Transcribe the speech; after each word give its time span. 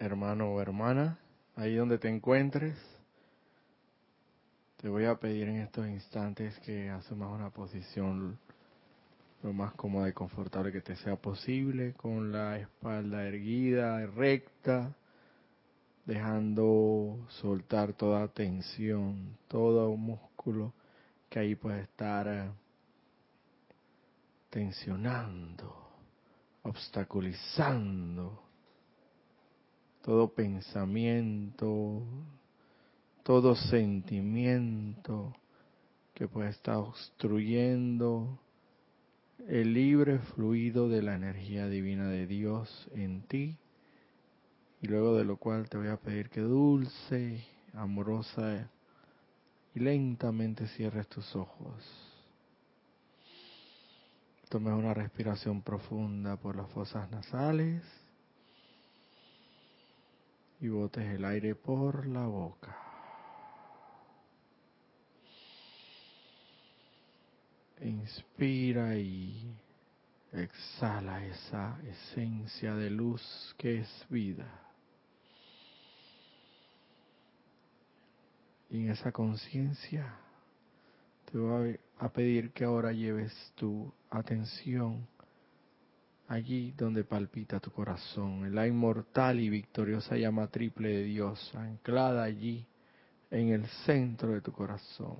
hermano 0.00 0.54
o 0.54 0.60
hermana, 0.62 1.18
ahí 1.56 1.76
donde 1.76 1.98
te 1.98 2.08
encuentres, 2.08 2.74
te 4.78 4.88
voy 4.88 5.04
a 5.04 5.16
pedir 5.16 5.46
en 5.48 5.56
estos 5.56 5.86
instantes 5.86 6.58
que 6.60 6.88
asumas 6.88 7.30
una 7.30 7.50
posición 7.50 8.38
lo 9.42 9.52
más 9.52 9.74
cómoda 9.74 10.08
y 10.08 10.12
confortable 10.12 10.72
que 10.72 10.80
te 10.80 10.96
sea 10.96 11.16
posible, 11.16 11.92
con 11.94 12.32
la 12.32 12.58
espalda 12.58 13.26
erguida, 13.26 14.06
recta, 14.06 14.94
dejando 16.06 17.18
soltar 17.28 17.92
toda 17.92 18.28
tensión, 18.28 19.36
todo 19.48 19.94
músculo 19.96 20.72
que 21.28 21.40
ahí 21.40 21.54
puede 21.54 21.82
estar 21.82 22.26
eh, 22.26 22.50
tensionando, 24.48 25.74
obstaculizando 26.62 28.49
todo 30.02 30.32
pensamiento, 30.32 32.02
todo 33.22 33.54
sentimiento 33.54 35.34
que 36.14 36.26
puede 36.26 36.50
estar 36.50 36.76
obstruyendo 36.76 38.38
el 39.46 39.74
libre 39.74 40.18
fluido 40.18 40.88
de 40.88 41.02
la 41.02 41.14
energía 41.14 41.66
divina 41.68 42.08
de 42.08 42.26
Dios 42.26 42.88
en 42.94 43.22
ti. 43.22 43.56
Y 44.82 44.86
luego 44.86 45.16
de 45.16 45.24
lo 45.24 45.36
cual 45.36 45.68
te 45.68 45.76
voy 45.76 45.88
a 45.88 45.98
pedir 45.98 46.30
que 46.30 46.40
dulce, 46.40 47.44
amorosa 47.74 48.70
y 49.74 49.80
lentamente 49.80 50.66
cierres 50.68 51.06
tus 51.08 51.36
ojos. 51.36 51.74
Tomes 54.48 54.72
una 54.72 54.94
respiración 54.94 55.62
profunda 55.62 56.36
por 56.36 56.56
las 56.56 56.68
fosas 56.70 57.10
nasales 57.10 57.82
y 60.60 60.68
botes 60.68 61.04
el 61.04 61.24
aire 61.24 61.54
por 61.54 62.06
la 62.06 62.26
boca. 62.26 62.76
Inspira 67.80 68.96
y 68.98 69.54
exhala 70.32 71.24
esa 71.24 71.80
esencia 71.82 72.74
de 72.74 72.90
luz 72.90 73.54
que 73.56 73.80
es 73.80 74.06
vida. 74.10 74.48
Y 78.68 78.84
en 78.84 78.90
esa 78.90 79.10
conciencia 79.10 80.14
te 81.30 81.38
voy 81.38 81.80
a 81.98 82.08
pedir 82.10 82.52
que 82.52 82.64
ahora 82.64 82.92
lleves 82.92 83.32
tu 83.56 83.92
atención 84.10 85.08
allí 86.30 86.72
donde 86.76 87.02
palpita 87.02 87.58
tu 87.58 87.72
corazón, 87.72 88.46
en 88.46 88.54
la 88.54 88.64
inmortal 88.64 89.40
y 89.40 89.48
victoriosa 89.48 90.16
llama 90.16 90.46
triple 90.46 90.88
de 90.88 91.02
Dios, 91.02 91.52
anclada 91.56 92.22
allí 92.22 92.64
en 93.32 93.48
el 93.48 93.66
centro 93.84 94.30
de 94.30 94.40
tu 94.40 94.52
corazón. 94.52 95.16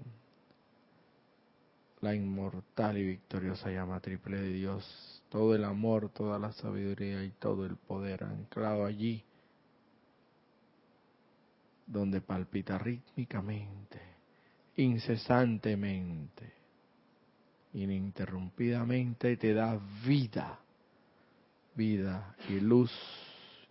La 2.01 2.15
inmortal 2.15 2.97
y 2.97 3.05
victoriosa 3.05 3.73
llama 3.73 3.99
triple 3.99 4.41
de 4.41 4.53
Dios, 4.53 5.23
todo 5.29 5.57
el 5.57 5.65
amor, 5.65 6.11
toda 6.11 6.39
la 6.39 6.53
sabiduría 6.53 7.25
y 7.25 7.31
todo 7.31 7.67
el 7.67 7.75
poder 7.75 8.23
anclado 8.23 8.87
allí 8.87 9.25
donde 11.89 12.21
palpita 12.21 12.79
rítmicamente, 12.79 14.01
incesantemente, 14.77 16.53
ininterrumpidamente 17.73 19.37
te 19.37 19.53
da 19.53 19.77
vida 20.07 20.61
vida 21.81 22.37
y 22.51 22.61
luz 22.61 22.93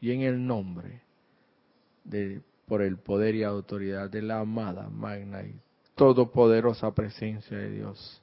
y 0.01 0.09
en 0.11 0.21
el 0.21 0.47
nombre 0.47 1.03
de 2.03 2.41
por 2.65 2.81
el 2.81 2.97
poder 2.97 3.35
y 3.35 3.43
autoridad 3.43 4.09
de 4.09 4.23
la 4.23 4.39
amada, 4.39 4.89
magna 4.89 5.43
y 5.43 5.55
todopoderosa 5.93 6.91
presencia 6.95 7.55
de 7.55 7.69
Dios, 7.69 8.21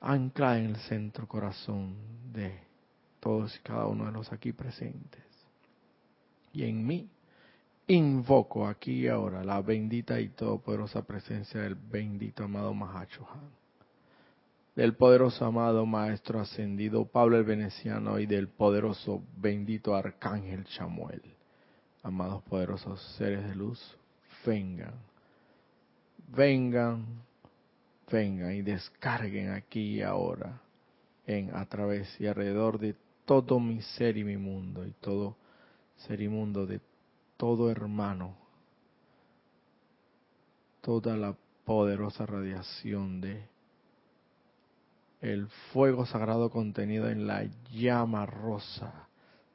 ancla 0.00 0.58
en 0.58 0.66
el 0.66 0.76
centro 0.76 1.28
corazón 1.28 1.94
de 2.32 2.58
todos 3.20 3.54
y 3.56 3.60
cada 3.60 3.86
uno 3.86 4.06
de 4.06 4.12
los 4.12 4.32
aquí 4.32 4.52
presentes. 4.52 5.24
Y 6.52 6.64
en 6.64 6.84
mí 6.84 7.08
invoco 7.86 8.66
aquí 8.66 9.04
y 9.04 9.08
ahora 9.08 9.44
la 9.44 9.62
bendita 9.62 10.18
y 10.18 10.30
todopoderosa 10.30 11.02
presencia 11.02 11.60
del 11.60 11.76
bendito 11.76 12.42
amado 12.42 12.74
Mahachohan 12.74 13.67
del 14.78 14.94
poderoso 14.94 15.44
amado 15.44 15.84
Maestro 15.86 16.38
Ascendido 16.38 17.04
Pablo 17.04 17.36
el 17.36 17.42
Veneciano 17.42 18.20
y 18.20 18.26
del 18.26 18.46
poderoso 18.46 19.24
bendito 19.36 19.96
Arcángel 19.96 20.66
Chamuel. 20.66 21.20
Amados 22.04 22.44
poderosos 22.44 23.02
seres 23.16 23.44
de 23.48 23.56
luz, 23.56 23.98
vengan, 24.46 24.94
vengan, 26.28 27.04
vengan 28.08 28.54
y 28.54 28.62
descarguen 28.62 29.50
aquí 29.50 29.96
y 29.96 30.02
ahora, 30.02 30.60
en, 31.26 31.52
a 31.56 31.66
través 31.66 32.08
y 32.20 32.28
alrededor 32.28 32.78
de 32.78 32.94
todo 33.24 33.58
mi 33.58 33.82
ser 33.82 34.16
y 34.16 34.22
mi 34.22 34.36
mundo, 34.36 34.86
y 34.86 34.92
todo 35.00 35.36
ser 36.06 36.20
y 36.20 36.28
mundo 36.28 36.66
de 36.66 36.80
todo 37.36 37.68
hermano, 37.68 38.36
toda 40.82 41.16
la 41.16 41.34
poderosa 41.64 42.26
radiación 42.26 43.20
de 43.20 43.57
el 45.20 45.48
fuego 45.72 46.06
sagrado 46.06 46.50
contenido 46.50 47.08
en 47.08 47.26
la 47.26 47.44
llama 47.72 48.26
rosa 48.26 49.08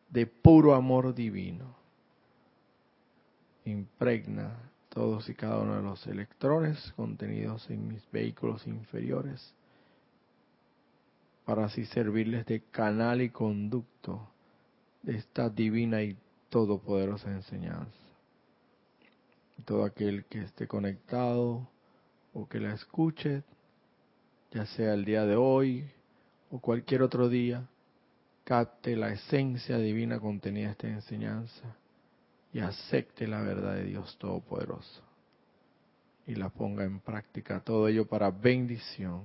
de 0.09 0.27
puro 0.27 0.75
amor 0.75 1.15
divino. 1.15 1.75
Impregna 3.65 4.71
todos 4.89 5.29
y 5.29 5.33
cada 5.33 5.59
uno 5.59 5.77
de 5.77 5.81
los 5.81 6.05
electrones 6.05 6.93
contenidos 6.95 7.69
en 7.69 7.87
mis 7.87 8.03
vehículos 8.11 8.67
inferiores 8.67 9.53
para 11.45 11.65
así 11.65 11.85
servirles 11.85 12.45
de 12.45 12.61
canal 12.71 13.21
y 13.21 13.29
conducto 13.29 14.29
de 15.01 15.17
esta 15.17 15.49
divina 15.49 16.01
y 16.01 16.17
todopoderosa 16.49 17.31
enseñanza. 17.31 17.91
todo 19.65 19.85
aquel 19.85 20.25
que 20.25 20.41
esté 20.41 20.67
conectado 20.67 21.69
o 22.33 22.47
que 22.49 22.59
la 22.59 22.73
escuche 22.73 23.43
ya 24.53 24.67
sea 24.67 24.93
el 24.93 25.03
día 25.03 25.25
de 25.25 25.35
hoy 25.35 25.83
o 26.51 26.59
cualquier 26.59 27.01
otro 27.01 27.27
día, 27.27 27.67
capte 28.43 28.95
la 28.95 29.11
esencia 29.11 29.77
divina 29.79 30.19
contenida 30.19 30.65
en 30.65 30.71
esta 30.71 30.87
enseñanza 30.87 31.75
y 32.53 32.59
acepte 32.59 33.27
la 33.27 33.41
verdad 33.41 33.73
de 33.73 33.85
Dios 33.85 34.15
Todopoderoso 34.19 35.01
y 36.27 36.35
la 36.35 36.49
ponga 36.49 36.83
en 36.83 36.99
práctica. 36.99 37.61
Todo 37.61 37.87
ello 37.87 38.05
para 38.05 38.29
bendición 38.29 39.23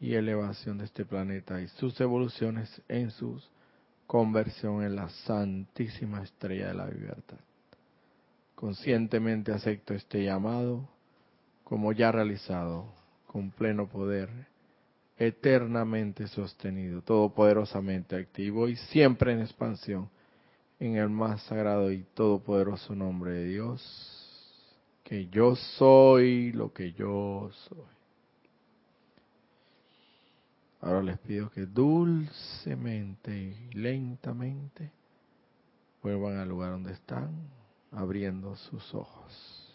y 0.00 0.14
elevación 0.14 0.78
de 0.78 0.86
este 0.86 1.04
planeta 1.04 1.60
y 1.60 1.68
sus 1.68 2.00
evoluciones 2.00 2.82
en 2.88 3.12
su 3.12 3.40
conversión 4.08 4.82
en 4.82 4.96
la 4.96 5.08
santísima 5.10 6.24
estrella 6.24 6.68
de 6.68 6.74
la 6.74 6.88
libertad. 6.88 7.38
Conscientemente 8.56 9.52
acepto 9.52 9.94
este 9.94 10.24
llamado 10.24 10.88
como 11.62 11.92
ya 11.92 12.10
realizado 12.10 12.97
con 13.28 13.50
pleno 13.50 13.86
poder, 13.86 14.30
eternamente 15.18 16.26
sostenido, 16.26 17.02
todopoderosamente 17.02 18.16
activo 18.16 18.68
y 18.68 18.76
siempre 18.76 19.32
en 19.32 19.42
expansión, 19.42 20.08
en 20.80 20.96
el 20.96 21.10
más 21.10 21.42
sagrado 21.42 21.92
y 21.92 22.04
todopoderoso 22.14 22.94
nombre 22.94 23.32
de 23.32 23.44
Dios, 23.44 24.98
que 25.04 25.26
yo 25.28 25.54
soy 25.56 26.52
lo 26.52 26.72
que 26.72 26.92
yo 26.92 27.50
soy. 27.68 27.78
Ahora 30.80 31.02
les 31.02 31.18
pido 31.18 31.50
que 31.50 31.66
dulcemente 31.66 33.36
y 33.36 33.74
lentamente 33.74 34.90
vuelvan 36.02 36.36
al 36.36 36.48
lugar 36.48 36.70
donde 36.70 36.92
están, 36.92 37.30
abriendo 37.90 38.56
sus 38.56 38.94
ojos. 38.94 39.67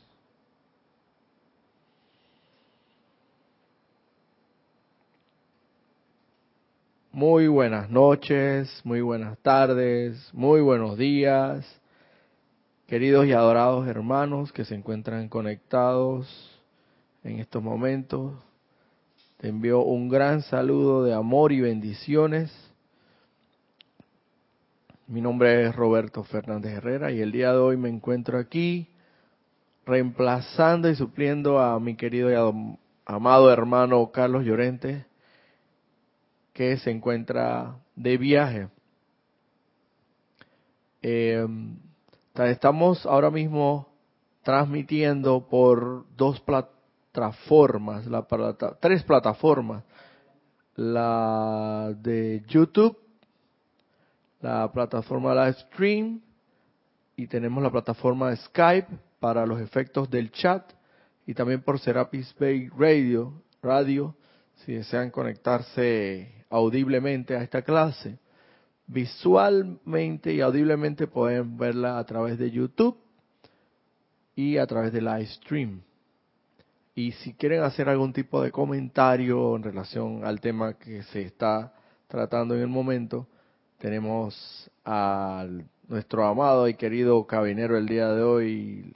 Muy 7.15 7.47
buenas 7.47 7.91
noches, 7.91 8.81
muy 8.83 9.01
buenas 9.01 9.37
tardes, 9.37 10.33
muy 10.33 10.61
buenos 10.61 10.97
días, 10.97 11.63
queridos 12.87 13.27
y 13.27 13.33
adorados 13.33 13.87
hermanos 13.87 14.51
que 14.51 14.65
se 14.65 14.73
encuentran 14.73 15.29
conectados 15.29 16.27
en 17.23 17.39
estos 17.39 17.61
momentos. 17.61 18.33
Te 19.37 19.49
envío 19.49 19.81
un 19.83 20.09
gran 20.09 20.41
saludo 20.41 21.03
de 21.03 21.13
amor 21.13 21.51
y 21.51 21.61
bendiciones. 21.61 22.51
Mi 25.05 25.21
nombre 25.21 25.67
es 25.67 25.75
Roberto 25.75 26.23
Fernández 26.23 26.73
Herrera 26.73 27.11
y 27.11 27.21
el 27.21 27.31
día 27.31 27.51
de 27.51 27.59
hoy 27.59 27.77
me 27.77 27.89
encuentro 27.89 28.39
aquí 28.39 28.87
reemplazando 29.85 30.89
y 30.89 30.95
supliendo 30.95 31.59
a 31.59 31.79
mi 31.79 31.95
querido 31.95 32.31
y 32.31 32.77
amado 33.05 33.51
hermano 33.51 34.09
Carlos 34.11 34.43
Llorente 34.45 35.05
que 36.53 36.77
se 36.77 36.91
encuentra 36.91 37.79
de 37.95 38.17
viaje. 38.17 38.67
Eh, 41.01 41.45
Estamos 42.35 43.05
ahora 43.05 43.29
mismo 43.29 43.87
transmitiendo 44.41 45.47
por 45.47 46.03
dos 46.17 46.39
plataformas, 46.41 48.07
la 48.07 48.25
tres 48.79 49.03
plataformas. 49.03 49.83
La 50.75 51.93
de 52.01 52.43
YouTube, 52.47 52.97
la 54.41 54.71
plataforma 54.71 55.35
Live 55.35 55.59
Stream 55.67 56.21
y 57.15 57.27
tenemos 57.27 57.61
la 57.61 57.69
plataforma 57.69 58.35
Skype 58.35 58.87
para 59.19 59.45
los 59.45 59.61
efectos 59.61 60.09
del 60.09 60.31
chat 60.31 60.73
y 61.27 61.35
también 61.35 61.61
por 61.61 61.79
Serapis 61.79 62.33
Bay 62.39 62.67
Radio, 62.69 63.31
radio 63.61 64.15
si 64.65 64.73
desean 64.73 65.11
conectarse 65.11 66.42
audiblemente 66.53 67.35
a 67.35 67.41
esta 67.41 67.63
clase. 67.63 68.19
Visualmente 68.85 70.33
y 70.33 70.41
audiblemente 70.41 71.07
pueden 71.07 71.57
verla 71.57 71.97
a 71.97 72.05
través 72.05 72.37
de 72.37 72.51
YouTube 72.51 72.95
y 74.35 74.57
a 74.57 74.67
través 74.67 74.93
de 74.93 75.01
live 75.01 75.25
stream. 75.25 75.81
Y 76.93 77.11
si 77.13 77.33
quieren 77.33 77.63
hacer 77.63 77.89
algún 77.89 78.13
tipo 78.13 78.41
de 78.43 78.51
comentario 78.51 79.55
en 79.55 79.63
relación 79.63 80.23
al 80.23 80.39
tema 80.39 80.77
que 80.77 81.01
se 81.03 81.23
está 81.23 81.73
tratando 82.07 82.53
en 82.53 82.61
el 82.61 82.67
momento, 82.67 83.27
tenemos 83.79 84.69
a 84.85 85.47
nuestro 85.87 86.27
amado 86.27 86.67
y 86.67 86.75
querido 86.75 87.25
cabinero 87.25 87.77
el 87.77 87.87
día 87.87 88.09
de 88.09 88.21
hoy, 88.21 88.95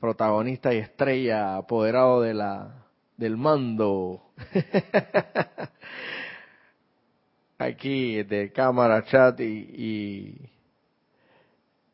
protagonista 0.00 0.74
y 0.74 0.78
estrella, 0.78 1.58
apoderado 1.58 2.22
de 2.22 2.34
la 2.34 2.86
del 3.16 3.36
mando. 3.36 4.32
Aquí 7.62 8.24
de 8.24 8.50
cámara, 8.50 9.04
chat 9.04 9.38
y, 9.38 10.50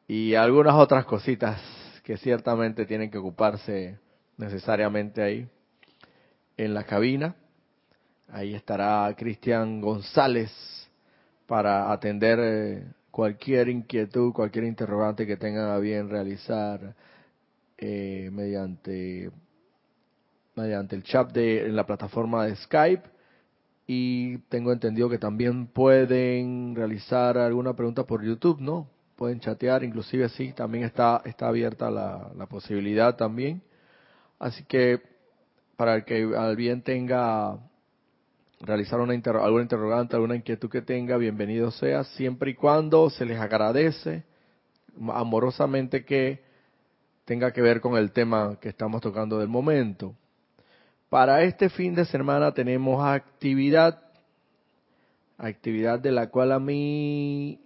y, 0.08 0.34
algunas 0.34 0.72
otras 0.74 1.04
cositas 1.04 1.60
que 2.02 2.16
ciertamente 2.16 2.86
tienen 2.86 3.10
que 3.10 3.18
ocuparse 3.18 3.98
necesariamente 4.38 5.22
ahí 5.22 5.46
en 6.56 6.72
la 6.72 6.84
cabina. 6.84 7.36
Ahí 8.30 8.54
estará 8.54 9.14
Cristian 9.14 9.82
González 9.82 10.50
para 11.46 11.92
atender 11.92 12.38
eh, 12.40 12.84
cualquier 13.10 13.68
inquietud, 13.68 14.32
cualquier 14.32 14.64
interrogante 14.64 15.26
que 15.26 15.36
tengan 15.36 15.68
a 15.68 15.76
bien 15.76 16.08
realizar 16.08 16.94
eh, 17.76 18.30
mediante 18.32 19.30
mediante 20.54 20.96
el 20.96 21.02
chat 21.02 21.30
de 21.30 21.68
la 21.68 21.84
plataforma 21.84 22.46
de 22.46 22.56
Skype 22.56 23.17
y 23.90 24.36
tengo 24.50 24.70
entendido 24.70 25.08
que 25.08 25.16
también 25.16 25.66
pueden 25.66 26.76
realizar 26.76 27.38
alguna 27.38 27.74
pregunta 27.74 28.04
por 28.04 28.22
YouTube, 28.22 28.60
¿no? 28.60 28.86
Pueden 29.16 29.40
chatear, 29.40 29.82
inclusive 29.82 30.28
sí, 30.28 30.52
también 30.52 30.84
está, 30.84 31.22
está 31.24 31.48
abierta 31.48 31.90
la, 31.90 32.46
posibilidad 32.50 33.16
también. 33.16 33.62
Así 34.38 34.62
que 34.64 35.00
para 35.76 35.94
el 35.94 36.04
que 36.04 36.22
al 36.36 36.54
bien 36.54 36.82
tenga 36.82 37.58
realizar 38.60 39.00
una 39.00 39.14
alguna 39.14 39.62
interrogante, 39.62 40.16
alguna 40.16 40.36
inquietud 40.36 40.68
que 40.68 40.82
tenga, 40.82 41.16
bienvenido 41.16 41.70
sea, 41.70 42.04
siempre 42.04 42.50
y 42.50 42.54
cuando 42.54 43.08
se 43.08 43.24
les 43.24 43.40
agradece 43.40 44.24
amorosamente 45.00 46.04
que 46.04 46.42
tenga 47.24 47.52
que 47.52 47.62
ver 47.62 47.80
con 47.80 47.96
el 47.96 48.12
tema 48.12 48.58
que 48.60 48.68
estamos 48.68 49.00
tocando 49.00 49.38
del 49.38 49.48
momento. 49.48 50.14
Para 51.08 51.42
este 51.42 51.70
fin 51.70 51.94
de 51.94 52.04
semana 52.04 52.52
tenemos 52.52 53.02
actividad, 53.02 54.02
actividad 55.38 55.98
de 55.98 56.12
la 56.12 56.28
cual 56.28 56.52
a 56.52 56.58
mí 56.58 57.58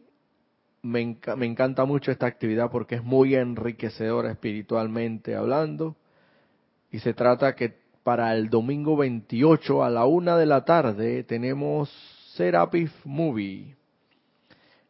me, 0.81 1.01
encanta 1.01 1.85
mucho 1.85 2.13
esta 2.13 2.27
actividad 2.27 2.71
porque 2.71 2.97
es 2.97 3.03
muy 3.03 3.35
enriquecedora 3.35 4.31
espiritualmente 4.31 5.35
hablando. 5.35 5.97
Y 6.93 7.01
se 7.01 7.15
trata 7.15 7.57
que 7.57 7.75
para 8.05 8.33
el 8.37 8.49
domingo 8.49 8.97
28 8.97 9.83
a 9.83 9.91
la 9.91 10.07
una 10.07 10.37
de 10.37 10.47
la 10.47 10.65
tarde 10.65 11.25
tenemos 11.25 11.91
Serapis 12.37 12.93
Movie, 13.05 13.75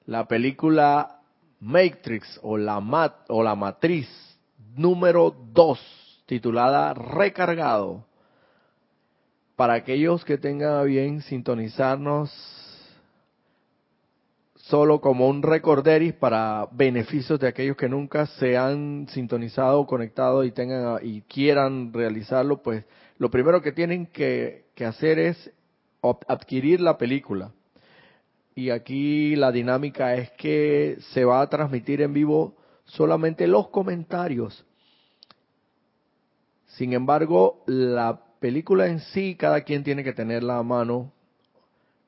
la 0.04 0.28
película 0.28 1.20
Matrix 1.60 2.38
o 2.42 2.58
la, 2.58 2.80
Mat, 2.80 3.14
o 3.28 3.42
la 3.42 3.54
Matriz 3.54 4.08
número 4.76 5.34
2, 5.54 6.24
titulada 6.26 6.92
Recargado 6.92 8.11
para 9.62 9.74
aquellos 9.74 10.24
que 10.24 10.38
tengan 10.38 10.84
bien 10.88 11.22
sintonizarnos 11.22 12.32
solo 14.56 15.00
como 15.00 15.28
un 15.28 15.40
recorderis 15.40 16.14
para 16.14 16.66
beneficios 16.72 17.38
de 17.38 17.46
aquellos 17.46 17.76
que 17.76 17.88
nunca 17.88 18.26
se 18.26 18.56
han 18.56 19.06
sintonizado 19.10 19.86
conectado 19.86 20.42
y 20.42 20.50
tengan 20.50 20.98
y 21.04 21.20
quieran 21.20 21.92
realizarlo, 21.92 22.60
pues 22.60 22.84
lo 23.18 23.30
primero 23.30 23.62
que 23.62 23.70
tienen 23.70 24.06
que, 24.06 24.64
que 24.74 24.84
hacer 24.84 25.20
es 25.20 25.52
adquirir 26.26 26.80
la 26.80 26.98
película. 26.98 27.52
Y 28.56 28.70
aquí 28.70 29.36
la 29.36 29.52
dinámica 29.52 30.16
es 30.16 30.32
que 30.32 30.96
se 31.12 31.24
va 31.24 31.40
a 31.40 31.48
transmitir 31.48 32.02
en 32.02 32.12
vivo 32.12 32.56
solamente 32.84 33.46
los 33.46 33.68
comentarios. 33.68 34.66
Sin 36.66 36.94
embargo, 36.94 37.62
la 37.68 38.31
película 38.42 38.88
en 38.88 38.98
sí, 38.98 39.36
cada 39.36 39.60
quien 39.60 39.84
tiene 39.84 40.02
que 40.02 40.12
tenerla 40.12 40.58
a 40.58 40.64
mano, 40.64 41.12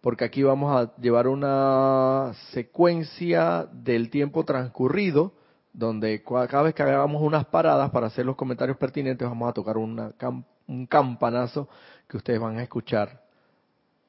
porque 0.00 0.24
aquí 0.24 0.42
vamos 0.42 0.76
a 0.76 0.92
llevar 0.96 1.28
una 1.28 2.32
secuencia 2.50 3.68
del 3.72 4.10
tiempo 4.10 4.44
transcurrido, 4.44 5.32
donde 5.72 6.24
cada 6.24 6.62
vez 6.62 6.74
que 6.74 6.82
hagamos 6.82 7.22
unas 7.22 7.46
paradas 7.46 7.88
para 7.92 8.08
hacer 8.08 8.26
los 8.26 8.34
comentarios 8.34 8.76
pertinentes, 8.76 9.28
vamos 9.28 9.48
a 9.48 9.52
tocar 9.52 9.78
una, 9.78 10.12
un 10.66 10.86
campanazo 10.86 11.68
que 12.08 12.16
ustedes 12.16 12.40
van 12.40 12.58
a 12.58 12.64
escuchar 12.64 13.22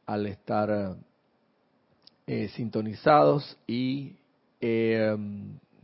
al 0.08 0.26
estar 0.26 0.96
eh, 2.26 2.48
sintonizados 2.56 3.56
y 3.68 4.16
eh, 4.62 5.16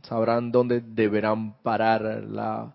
sabrán 0.02 0.50
dónde 0.50 0.80
deberán 0.80 1.54
parar 1.62 2.02
la 2.24 2.74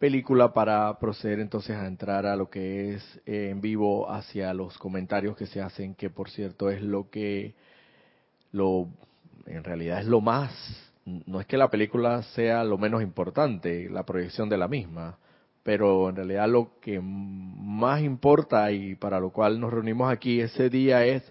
película 0.00 0.54
para 0.54 0.98
proceder 0.98 1.40
entonces 1.40 1.76
a 1.76 1.86
entrar 1.86 2.24
a 2.24 2.34
lo 2.34 2.48
que 2.48 2.94
es 2.94 3.20
eh, 3.26 3.50
en 3.50 3.60
vivo 3.60 4.10
hacia 4.10 4.54
los 4.54 4.78
comentarios 4.78 5.36
que 5.36 5.46
se 5.46 5.60
hacen, 5.60 5.94
que 5.94 6.08
por 6.08 6.30
cierto 6.30 6.70
es 6.70 6.80
lo 6.82 7.10
que 7.10 7.54
lo 8.50 8.88
en 9.46 9.62
realidad 9.62 10.00
es 10.00 10.06
lo 10.06 10.22
más 10.22 10.50
no 11.04 11.40
es 11.40 11.46
que 11.46 11.58
la 11.58 11.68
película 11.68 12.22
sea 12.34 12.64
lo 12.64 12.78
menos 12.78 13.02
importante, 13.02 13.90
la 13.90 14.04
proyección 14.04 14.48
de 14.48 14.56
la 14.56 14.68
misma, 14.68 15.18
pero 15.62 16.08
en 16.08 16.16
realidad 16.16 16.48
lo 16.48 16.78
que 16.80 16.98
más 17.00 18.00
importa 18.00 18.72
y 18.72 18.94
para 18.94 19.20
lo 19.20 19.30
cual 19.30 19.60
nos 19.60 19.72
reunimos 19.72 20.10
aquí 20.10 20.40
ese 20.40 20.70
día 20.70 21.04
es 21.04 21.22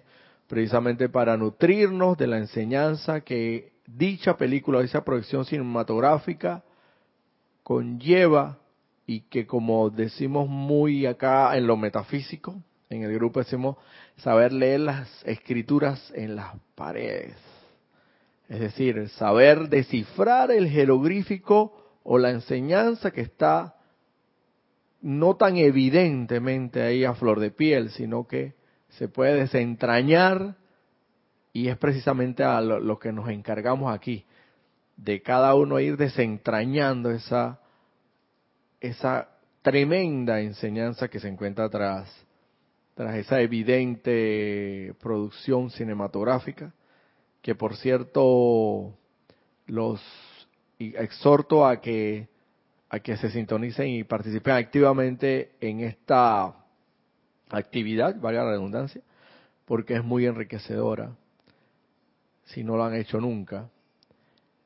precisamente 0.46 1.08
para 1.08 1.36
nutrirnos 1.36 2.16
de 2.18 2.26
la 2.28 2.38
enseñanza 2.38 3.22
que 3.22 3.72
dicha 3.86 4.36
película, 4.36 4.80
esa 4.80 5.04
proyección 5.04 5.44
cinematográfica 5.44 6.62
conlleva 7.62 8.59
y 9.10 9.22
que 9.22 9.44
como 9.44 9.90
decimos 9.90 10.48
muy 10.48 11.04
acá 11.04 11.56
en 11.56 11.66
lo 11.66 11.76
metafísico, 11.76 12.62
en 12.88 13.02
el 13.02 13.12
grupo 13.12 13.40
decimos 13.40 13.76
saber 14.18 14.52
leer 14.52 14.78
las 14.78 15.24
escrituras 15.26 16.12
en 16.14 16.36
las 16.36 16.54
paredes. 16.76 17.34
Es 18.48 18.60
decir, 18.60 19.08
saber 19.08 19.68
descifrar 19.68 20.52
el 20.52 20.68
jeroglífico 20.68 21.98
o 22.04 22.18
la 22.18 22.30
enseñanza 22.30 23.10
que 23.10 23.22
está 23.22 23.74
no 25.02 25.34
tan 25.34 25.56
evidentemente 25.56 26.80
ahí 26.80 27.04
a 27.04 27.14
flor 27.14 27.40
de 27.40 27.50
piel, 27.50 27.90
sino 27.90 28.28
que 28.28 28.54
se 28.90 29.08
puede 29.08 29.40
desentrañar 29.40 30.54
y 31.52 31.66
es 31.66 31.76
precisamente 31.78 32.44
a 32.44 32.60
lo, 32.60 32.78
lo 32.78 33.00
que 33.00 33.10
nos 33.10 33.28
encargamos 33.28 33.92
aquí, 33.92 34.24
de 34.96 35.20
cada 35.20 35.56
uno 35.56 35.80
ir 35.80 35.96
desentrañando 35.96 37.10
esa 37.10 37.58
esa 38.80 39.28
tremenda 39.62 40.40
enseñanza 40.40 41.08
que 41.08 41.20
se 41.20 41.28
encuentra 41.28 41.68
tras, 41.68 42.08
tras 42.94 43.16
esa 43.16 43.40
evidente 43.40 44.94
producción 45.00 45.70
cinematográfica, 45.70 46.72
que 47.42 47.54
por 47.54 47.76
cierto 47.76 48.94
los 49.66 50.00
exhorto 50.78 51.66
a 51.66 51.80
que 51.80 52.28
a 52.90 52.98
que 52.98 53.16
se 53.16 53.30
sintonicen 53.30 53.86
y 53.86 54.04
participen 54.04 54.54
activamente 54.54 55.52
en 55.60 55.80
esta 55.80 56.56
actividad, 57.48 58.20
valga 58.20 58.42
la 58.42 58.50
redundancia, 58.50 59.00
porque 59.64 59.94
es 59.94 60.04
muy 60.04 60.26
enriquecedora, 60.26 61.14
si 62.46 62.64
no 62.64 62.76
lo 62.76 62.84
han 62.84 62.94
hecho 62.94 63.20
nunca. 63.20 63.70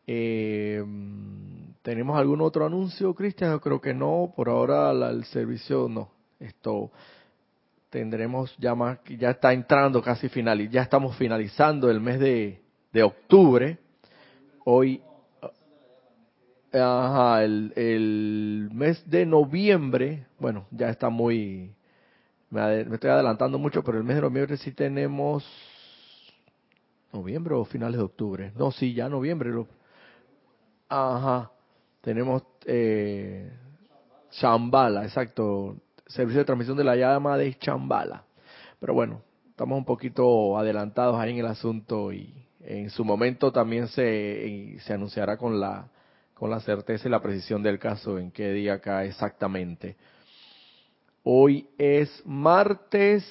Eh, 0.06 0.83
¿Tenemos 1.84 2.16
algún 2.16 2.40
otro 2.40 2.64
anuncio, 2.64 3.14
Cristian? 3.14 3.50
Yo 3.50 3.60
creo 3.60 3.78
que 3.78 3.92
no. 3.92 4.32
Por 4.34 4.48
ahora 4.48 4.90
el 5.10 5.22
servicio 5.26 5.86
no. 5.86 6.08
Esto 6.40 6.90
tendremos 7.90 8.56
ya 8.56 8.74
más, 8.74 8.98
ya 9.04 9.32
está 9.32 9.52
entrando 9.52 10.00
casi 10.00 10.30
final, 10.30 10.66
ya 10.70 10.80
estamos 10.80 11.14
finalizando 11.16 11.90
el 11.90 12.00
mes 12.00 12.18
de, 12.18 13.02
octubre. 13.02 13.78
Hoy, 14.64 15.02
Ajá, 16.72 17.44
el, 17.44 17.74
el 17.76 18.70
mes 18.72 19.08
de 19.08 19.26
noviembre, 19.26 20.26
bueno, 20.38 20.66
ya 20.70 20.88
está 20.88 21.10
muy, 21.10 21.70
me, 22.48 22.80
estoy 22.80 23.10
adelantando 23.10 23.58
mucho, 23.58 23.84
pero 23.84 23.98
el 23.98 24.04
mes 24.04 24.16
de 24.16 24.22
noviembre 24.22 24.56
sí 24.56 24.72
tenemos, 24.72 25.44
noviembre 27.12 27.54
o 27.54 27.64
finales 27.66 27.98
de 27.98 28.04
octubre, 28.04 28.52
no, 28.56 28.72
sí, 28.72 28.92
ya 28.92 29.08
noviembre, 29.08 29.52
ajá, 30.88 31.52
tenemos 32.04 32.42
eh, 32.66 33.50
Chambala, 34.30 35.04
exacto, 35.04 35.76
servicio 36.06 36.40
de 36.40 36.44
transmisión 36.44 36.76
de 36.76 36.84
la 36.84 36.96
llama 36.96 37.38
de 37.38 37.54
Chambala, 37.58 38.25
pero 38.78 38.92
bueno, 38.92 39.23
estamos 39.49 39.78
un 39.78 39.87
poquito 39.87 40.58
adelantados 40.58 41.18
ahí 41.18 41.32
en 41.32 41.38
el 41.38 41.46
asunto 41.46 42.12
y 42.12 42.46
en 42.61 42.90
su 42.90 43.04
momento 43.04 43.52
también 43.52 43.88
se, 43.88 44.46
y 44.46 44.78
se 44.80 44.92
anunciará 44.92 45.38
con 45.38 45.58
la 45.58 45.88
con 46.34 46.50
la 46.50 46.61
certeza 46.61 47.06
y 47.06 47.11
la 47.12 47.23
precisión 47.23 47.62
del 47.62 47.78
caso 47.78 48.18
en 48.18 48.32
qué 48.32 48.52
día 48.52 48.80
cae 48.80 49.08
exactamente. 49.08 49.96
Hoy 51.23 51.68
es 51.78 52.23
martes 52.26 53.25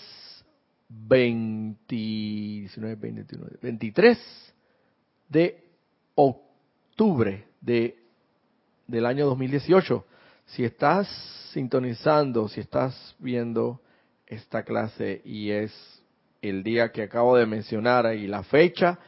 20, 0.88 1.86
19, 1.90 2.96
20, 2.96 3.22
21, 3.22 3.46
23 3.62 4.54
de 5.28 5.64
octubre 6.16 7.46
de, 7.60 8.03
del 8.88 9.06
año 9.06 9.26
2018. 9.26 10.06
Si 10.46 10.64
estás 10.64 11.08
sintonizando, 11.54 12.48
si 12.48 12.60
estás 12.60 13.16
viendo 13.20 13.82
esta 14.28 14.64
clase 14.64 15.22
y 15.24 15.52
es 15.52 15.72
el 16.42 16.64
día 16.64 16.92
que 16.92 17.04
acabo 17.04 17.38
de 17.38 17.46
mencionar 17.46 18.14
y 18.16 18.28
la 18.28 18.44
fecha 18.44 19.00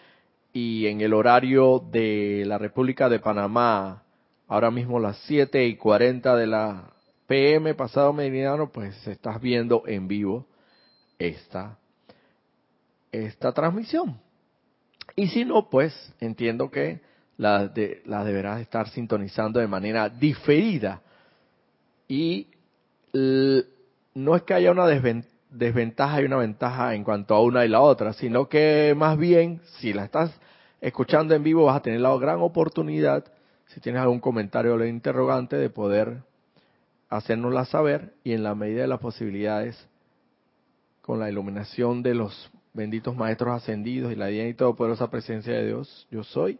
y 0.53 0.87
en 0.87 1.01
el 1.01 1.13
horario 1.13 1.83
de 1.91 2.43
la 2.45 2.57
República 2.57 3.09
de 3.09 3.19
Panamá, 3.19 4.03
ahora 4.47 4.71
mismo 4.71 4.99
las 4.99 5.17
7 5.25 5.65
y 5.65 5.75
40 5.75 6.35
de 6.35 6.47
la 6.47 6.93
PM 7.27 7.73
pasado 7.73 8.13
meridiano, 8.13 8.71
pues 8.71 9.07
estás 9.07 9.41
viendo 9.41 9.83
en 9.87 10.07
vivo 10.07 10.47
esta, 11.17 11.77
esta 13.11 13.51
transmisión. 13.51 14.19
Y 15.15 15.27
si 15.27 15.43
no, 15.43 15.69
pues 15.69 16.13
entiendo 16.19 16.69
que 16.69 17.01
la, 17.37 17.67
de, 17.67 18.01
la 18.05 18.23
deberás 18.23 18.61
estar 18.61 18.89
sintonizando 18.89 19.59
de 19.59 19.67
manera 19.67 20.09
diferida. 20.09 21.01
Y 22.07 22.47
no 23.13 24.35
es 24.35 24.43
que 24.43 24.53
haya 24.53 24.71
una 24.71 24.85
desven- 24.85 25.25
desventaja 25.49 26.21
y 26.21 26.25
una 26.25 26.37
ventaja 26.37 26.95
en 26.95 27.03
cuanto 27.03 27.35
a 27.35 27.41
una 27.41 27.65
y 27.65 27.69
la 27.69 27.81
otra, 27.81 28.13
sino 28.13 28.47
que 28.47 28.93
más 28.95 29.17
bien, 29.17 29.61
si 29.79 29.93
la 29.93 30.05
estás 30.05 30.31
escuchando 30.81 31.33
en 31.33 31.43
vivo, 31.43 31.65
vas 31.65 31.77
a 31.77 31.81
tener 31.81 32.01
la 32.01 32.15
gran 32.17 32.41
oportunidad, 32.41 33.25
si 33.67 33.79
tienes 33.79 34.01
algún 34.01 34.19
comentario 34.19 34.75
o 34.75 34.85
interrogante, 34.85 35.55
de 35.55 35.69
poder 35.69 36.17
hacérnosla 37.09 37.65
saber 37.65 38.13
y 38.23 38.33
en 38.33 38.43
la 38.43 38.55
medida 38.55 38.81
de 38.81 38.87
las 38.87 38.99
posibilidades, 38.99 39.87
con 41.01 41.19
la 41.19 41.29
iluminación 41.29 42.01
de 42.03 42.15
los 42.15 42.51
benditos 42.73 43.15
maestros 43.15 43.53
ascendidos 43.53 44.11
y 44.11 44.15
la 44.15 44.29
y 44.31 44.53
todopoderosa 44.53 45.09
presencia 45.09 45.53
de 45.53 45.67
Dios, 45.67 46.07
yo 46.11 46.23
soy, 46.23 46.59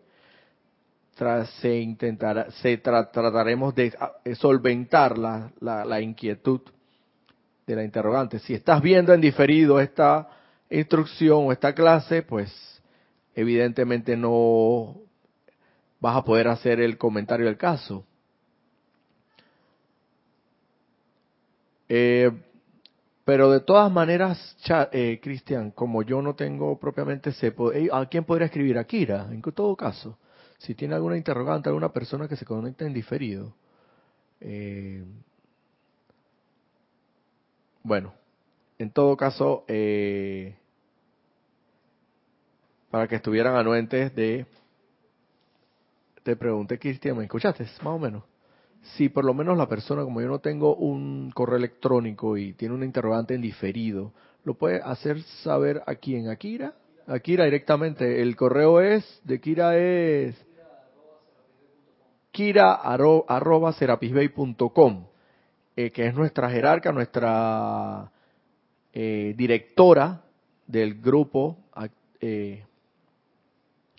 se 1.61 1.79
intentará, 1.79 2.51
se 2.51 2.81
tra- 2.81 3.09
trataremos 3.11 3.73
de 3.73 3.93
ah, 3.99 4.13
solventar 4.35 5.17
la, 5.17 5.51
la, 5.59 5.85
la 5.85 6.01
inquietud 6.01 6.61
de 7.65 7.75
la 7.75 7.83
interrogante. 7.83 8.39
Si 8.39 8.53
estás 8.53 8.81
viendo 8.81 9.13
en 9.13 9.21
diferido 9.21 9.79
esta 9.79 10.29
instrucción 10.69 11.45
o 11.47 11.51
esta 11.51 11.73
clase, 11.73 12.21
pues 12.21 12.51
evidentemente 13.33 14.17
no 14.17 14.97
vas 15.99 16.17
a 16.17 16.23
poder 16.23 16.47
hacer 16.47 16.79
el 16.81 16.97
comentario 16.97 17.45
del 17.45 17.57
caso. 17.57 18.05
Eh, 21.87 22.31
pero 23.23 23.49
de 23.51 23.61
todas 23.61 23.91
maneras, 23.91 24.55
eh, 24.91 25.19
Cristian, 25.21 25.71
como 25.71 26.03
yo 26.03 26.21
no 26.21 26.35
tengo 26.35 26.77
propiamente 26.79 27.31
poder, 27.51 27.83
eh, 27.83 27.89
¿a 27.91 28.05
quién 28.05 28.23
podría 28.23 28.47
escribir? 28.47 28.77
A 28.77 28.83
Kira, 28.83 29.27
en 29.31 29.41
todo 29.41 29.75
caso. 29.75 30.17
Si 30.59 30.75
tiene 30.75 30.95
alguna 30.95 31.17
interrogante, 31.17 31.69
alguna 31.69 31.91
persona 31.91 32.27
que 32.27 32.35
se 32.35 32.45
conecta 32.45 32.85
en 32.85 32.93
diferido. 32.93 33.53
Eh, 34.39 35.03
bueno, 37.83 38.13
en 38.79 38.91
todo 38.91 39.15
caso, 39.15 39.63
eh, 39.67 40.55
para 42.89 43.07
que 43.07 43.15
estuvieran 43.15 43.55
anuentes 43.55 44.15
de... 44.15 44.45
Te 46.23 46.35
pregunté, 46.35 46.79
Cristian, 46.79 47.17
¿me 47.17 47.23
escuchaste? 47.25 47.63
Más 47.63 47.93
o 47.93 47.99
menos. 47.99 48.23
Si 48.95 49.09
por 49.09 49.25
lo 49.25 49.33
menos 49.33 49.57
la 49.57 49.67
persona, 49.67 50.03
como 50.03 50.21
yo 50.21 50.27
no 50.27 50.39
tengo 50.39 50.75
un 50.75 51.31
correo 51.31 51.57
electrónico 51.57 52.37
y 52.37 52.53
tiene 52.53 52.73
un 52.73 52.83
interrogante 52.83 53.35
en 53.35 53.41
diferido, 53.41 54.13
lo 54.43 54.53
puede 54.53 54.81
hacer 54.81 55.21
saber 55.43 55.83
a 55.87 55.95
quién, 55.95 56.29
a 56.29 56.35
Kira. 56.35 56.73
A 57.07 57.19
Kira 57.19 57.45
directamente. 57.45 58.21
El 58.21 58.35
correo 58.35 58.81
es, 58.81 59.21
de 59.23 59.39
Kira 59.39 59.77
es 59.77 60.35
kira 62.31 62.81
arro- 62.83 63.23
arroba 63.29 63.71
serapisbay.com, 63.73 65.05
eh, 65.77 65.91
que 65.91 66.07
es 66.07 66.13
nuestra 66.13 66.49
jerarca, 66.49 66.91
nuestra 66.91 68.11
eh, 68.91 69.33
directora 69.37 70.21
del 70.67 70.95
grupo, 71.01 71.57
eh, 72.19 72.63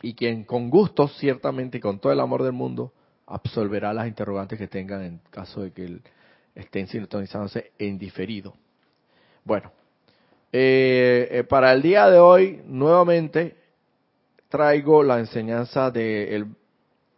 y 0.02 0.14
quien 0.14 0.44
con 0.44 0.68
gusto, 0.68 1.08
ciertamente 1.08 1.78
y 1.78 1.80
con 1.80 1.98
todo 1.98 2.12
el 2.12 2.20
amor 2.20 2.42
del 2.42 2.52
mundo, 2.52 2.92
absolverá 3.26 3.94
las 3.94 4.06
interrogantes 4.06 4.58
que 4.58 4.68
tengan 4.68 5.02
en 5.02 5.20
caso 5.30 5.62
de 5.62 5.72
que 5.72 5.98
estén 6.54 6.86
sintonizándose 6.88 7.72
en 7.78 7.98
diferido. 7.98 8.54
Bueno, 9.44 9.72
eh, 10.58 11.28
eh, 11.32 11.44
para 11.44 11.70
el 11.74 11.82
día 11.82 12.08
de 12.08 12.18
hoy, 12.18 12.62
nuevamente 12.64 13.58
traigo 14.48 15.02
la 15.02 15.18
enseñanza 15.18 15.90
del 15.90 16.46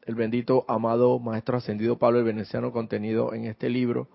el 0.06 0.14
bendito 0.16 0.64
amado 0.66 1.20
Maestro 1.20 1.58
Ascendido 1.58 1.98
Pablo 1.98 2.18
el 2.18 2.24
Veneciano 2.24 2.72
contenido 2.72 3.32
en 3.32 3.44
este 3.44 3.68
libro, 3.70 4.08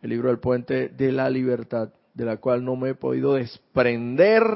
el 0.00 0.08
libro 0.08 0.30
del 0.30 0.38
puente 0.38 0.88
de 0.88 1.12
la 1.12 1.28
libertad, 1.28 1.90
de 2.14 2.24
la 2.24 2.38
cual 2.38 2.64
no 2.64 2.76
me 2.76 2.90
he 2.90 2.94
podido 2.94 3.34
desprender 3.34 4.46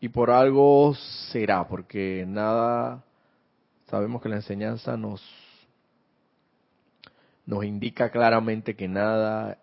y 0.00 0.08
por 0.08 0.32
algo 0.32 0.92
será, 1.30 1.68
porque 1.68 2.24
nada, 2.26 3.04
sabemos 3.88 4.20
que 4.20 4.30
la 4.30 4.36
enseñanza 4.36 4.96
nos, 4.96 5.22
nos 7.46 7.64
indica 7.64 8.10
claramente 8.10 8.74
que 8.74 8.88
nada, 8.88 9.58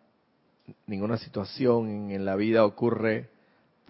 ninguna 0.88 1.18
situación 1.18 2.10
en 2.10 2.24
la 2.24 2.38
vida 2.38 2.64
ocurre 2.64 3.33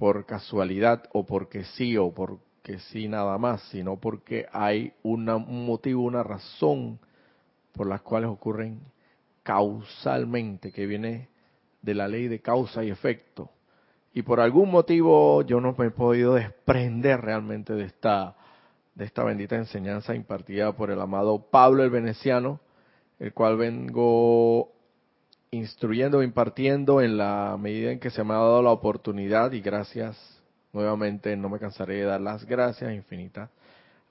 por 0.03 0.25
casualidad 0.25 1.05
o 1.13 1.25
porque 1.25 1.63
sí 1.63 1.95
o 1.95 2.11
porque 2.11 2.77
sí 2.91 3.07
nada 3.07 3.37
más, 3.37 3.61
sino 3.71 3.95
porque 3.95 4.47
hay 4.51 4.91
un 5.01 5.23
motivo, 5.65 6.03
una 6.03 6.23
razón 6.23 6.99
por 7.71 7.87
las 7.87 8.01
cuales 8.01 8.29
ocurren 8.29 8.81
causalmente, 9.43 10.73
que 10.73 10.87
viene 10.87 11.29
de 11.81 11.93
la 11.93 12.09
ley 12.09 12.27
de 12.27 12.41
causa 12.41 12.83
y 12.83 12.89
efecto. 12.89 13.49
Y 14.13 14.23
por 14.23 14.41
algún 14.41 14.71
motivo 14.71 15.41
yo 15.43 15.61
no 15.61 15.73
me 15.77 15.85
he 15.85 15.91
podido 15.91 16.33
desprender 16.33 17.21
realmente 17.21 17.71
de 17.71 17.85
esta, 17.85 18.35
de 18.95 19.05
esta 19.05 19.23
bendita 19.23 19.55
enseñanza 19.55 20.13
impartida 20.15 20.73
por 20.75 20.91
el 20.91 20.99
amado 20.99 21.47
Pablo 21.49 21.81
el 21.81 21.91
Veneciano, 21.91 22.59
el 23.19 23.33
cual 23.33 23.55
vengo 23.55 24.69
instruyendo, 25.53 26.23
impartiendo 26.23 26.99
en 26.99 27.17
la 27.17 27.55
medida 27.59 27.91
en 27.91 27.99
que 27.99 28.09
se 28.09 28.23
me 28.23 28.33
ha 28.33 28.37
dado 28.37 28.63
la 28.63 28.71
oportunidad 28.71 29.51
y 29.51 29.61
gracias 29.61 30.17
nuevamente, 30.73 31.37
no 31.37 31.47
me 31.47 31.59
cansaré 31.59 31.97
de 31.97 32.05
dar 32.05 32.21
las 32.21 32.43
gracias 32.45 32.91
infinitas 32.91 33.49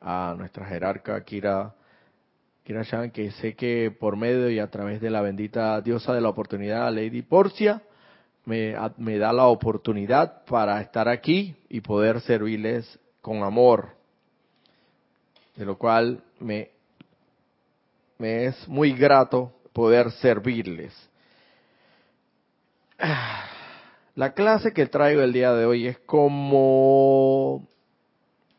a 0.01 0.37
nuestra 0.39 0.65
jerarca 0.67 1.23
Kira, 1.25 1.75
Kira 2.63 2.85
Chan, 2.85 3.11
que 3.11 3.33
sé 3.33 3.55
que 3.55 3.91
por 3.91 4.17
medio 4.17 4.49
y 4.51 4.61
a 4.61 4.71
través 4.71 5.01
de 5.01 5.11
la 5.11 5.21
bendita 5.21 5.81
diosa 5.81 6.15
de 6.15 6.21
la 6.21 6.29
oportunidad, 6.29 6.93
Lady 6.93 7.23
Porcia, 7.23 7.83
me, 8.45 8.77
me 8.97 9.19
da 9.19 9.33
la 9.33 9.47
oportunidad 9.47 10.45
para 10.45 10.81
estar 10.81 11.09
aquí 11.09 11.57
y 11.69 11.81
poder 11.81 12.21
servirles 12.21 13.01
con 13.21 13.43
amor, 13.43 13.89
de 15.57 15.65
lo 15.65 15.77
cual 15.77 16.23
me 16.39 16.71
es 18.21 18.69
muy 18.69 18.93
grato 18.93 19.53
poder 19.73 20.13
servirles. 20.13 21.12
La 24.15 24.35
clase 24.35 24.73
que 24.73 24.87
traigo 24.87 25.23
el 25.23 25.33
día 25.33 25.53
de 25.53 25.67
hoy 25.67 25.87
es 25.87 25.99
como 26.01 27.67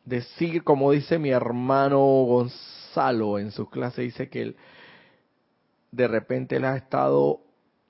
decir, 0.05 0.63
como 0.63 0.91
dice 0.91 1.19
mi 1.19 1.29
hermano 1.29 1.99
Gonzalo 1.99 3.39
en 3.39 3.51
su 3.51 3.69
clase, 3.69 4.01
dice 4.01 4.29
que 4.29 4.41
él, 4.41 4.55
de 5.91 6.07
repente 6.07 6.57
él 6.57 6.65
ha 6.65 6.75
estado 6.75 7.41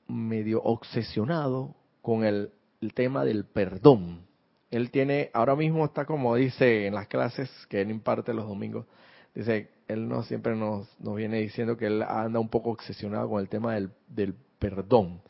medio 0.07 0.61
obsesionado 0.61 1.73
con 2.01 2.25
el, 2.25 2.51
el 2.81 2.93
tema 2.93 3.23
del 3.23 3.45
perdón. 3.45 4.21
Él 4.69 4.91
tiene, 4.91 5.29
ahora 5.33 5.55
mismo 5.55 5.85
está 5.85 6.05
como 6.05 6.35
dice 6.35 6.87
en 6.87 6.95
las 6.95 7.07
clases 7.07 7.49
que 7.69 7.81
él 7.81 7.91
imparte 7.91 8.33
los 8.33 8.47
domingos, 8.47 8.85
dice, 9.33 9.69
él 9.87 10.07
no 10.07 10.23
siempre 10.23 10.55
nos, 10.55 10.87
nos 10.99 11.15
viene 11.15 11.39
diciendo 11.39 11.77
que 11.77 11.87
él 11.87 12.03
anda 12.03 12.39
un 12.39 12.49
poco 12.49 12.71
obsesionado 12.71 13.29
con 13.29 13.39
el 13.39 13.49
tema 13.49 13.73
del, 13.75 13.91
del 14.07 14.35
perdón. 14.59 15.21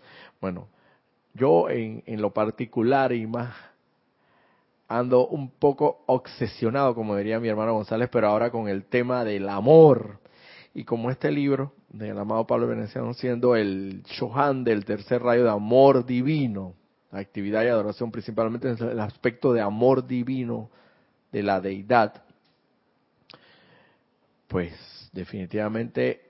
Bueno, 0.41 0.67
yo 1.33 1.69
en, 1.69 2.03
en 2.05 2.21
lo 2.21 2.33
particular 2.33 3.11
y 3.11 3.25
más 3.25 3.53
ando 4.87 5.27
un 5.27 5.49
poco 5.49 6.03
obsesionado, 6.05 6.93
como 6.93 7.15
diría 7.15 7.39
mi 7.39 7.47
hermano 7.47 7.73
González, 7.73 8.09
pero 8.11 8.27
ahora 8.27 8.51
con 8.51 8.67
el 8.67 8.85
tema 8.85 9.23
del 9.23 9.49
amor. 9.49 10.19
Y 10.75 10.83
como 10.83 11.11
este 11.11 11.31
libro 11.31 11.73
del 11.89 12.17
amado 12.17 12.45
Pablo 12.47 12.67
Veneciano 12.67 13.13
siendo 13.13 13.55
el 13.55 14.03
Shohan 14.03 14.63
del 14.63 14.85
tercer 14.85 15.21
rayo 15.21 15.43
de 15.43 15.51
amor 15.51 16.05
divino, 16.05 16.73
actividad 17.11 17.63
y 17.63 17.67
adoración 17.67 18.11
principalmente 18.11 18.69
en 18.69 18.77
el 18.77 18.99
aspecto 18.99 19.53
de 19.53 19.61
amor 19.61 20.05
divino 20.05 20.69
de 21.31 21.43
la 21.43 21.61
deidad, 21.61 22.23
pues 24.47 24.73
definitivamente 25.11 26.22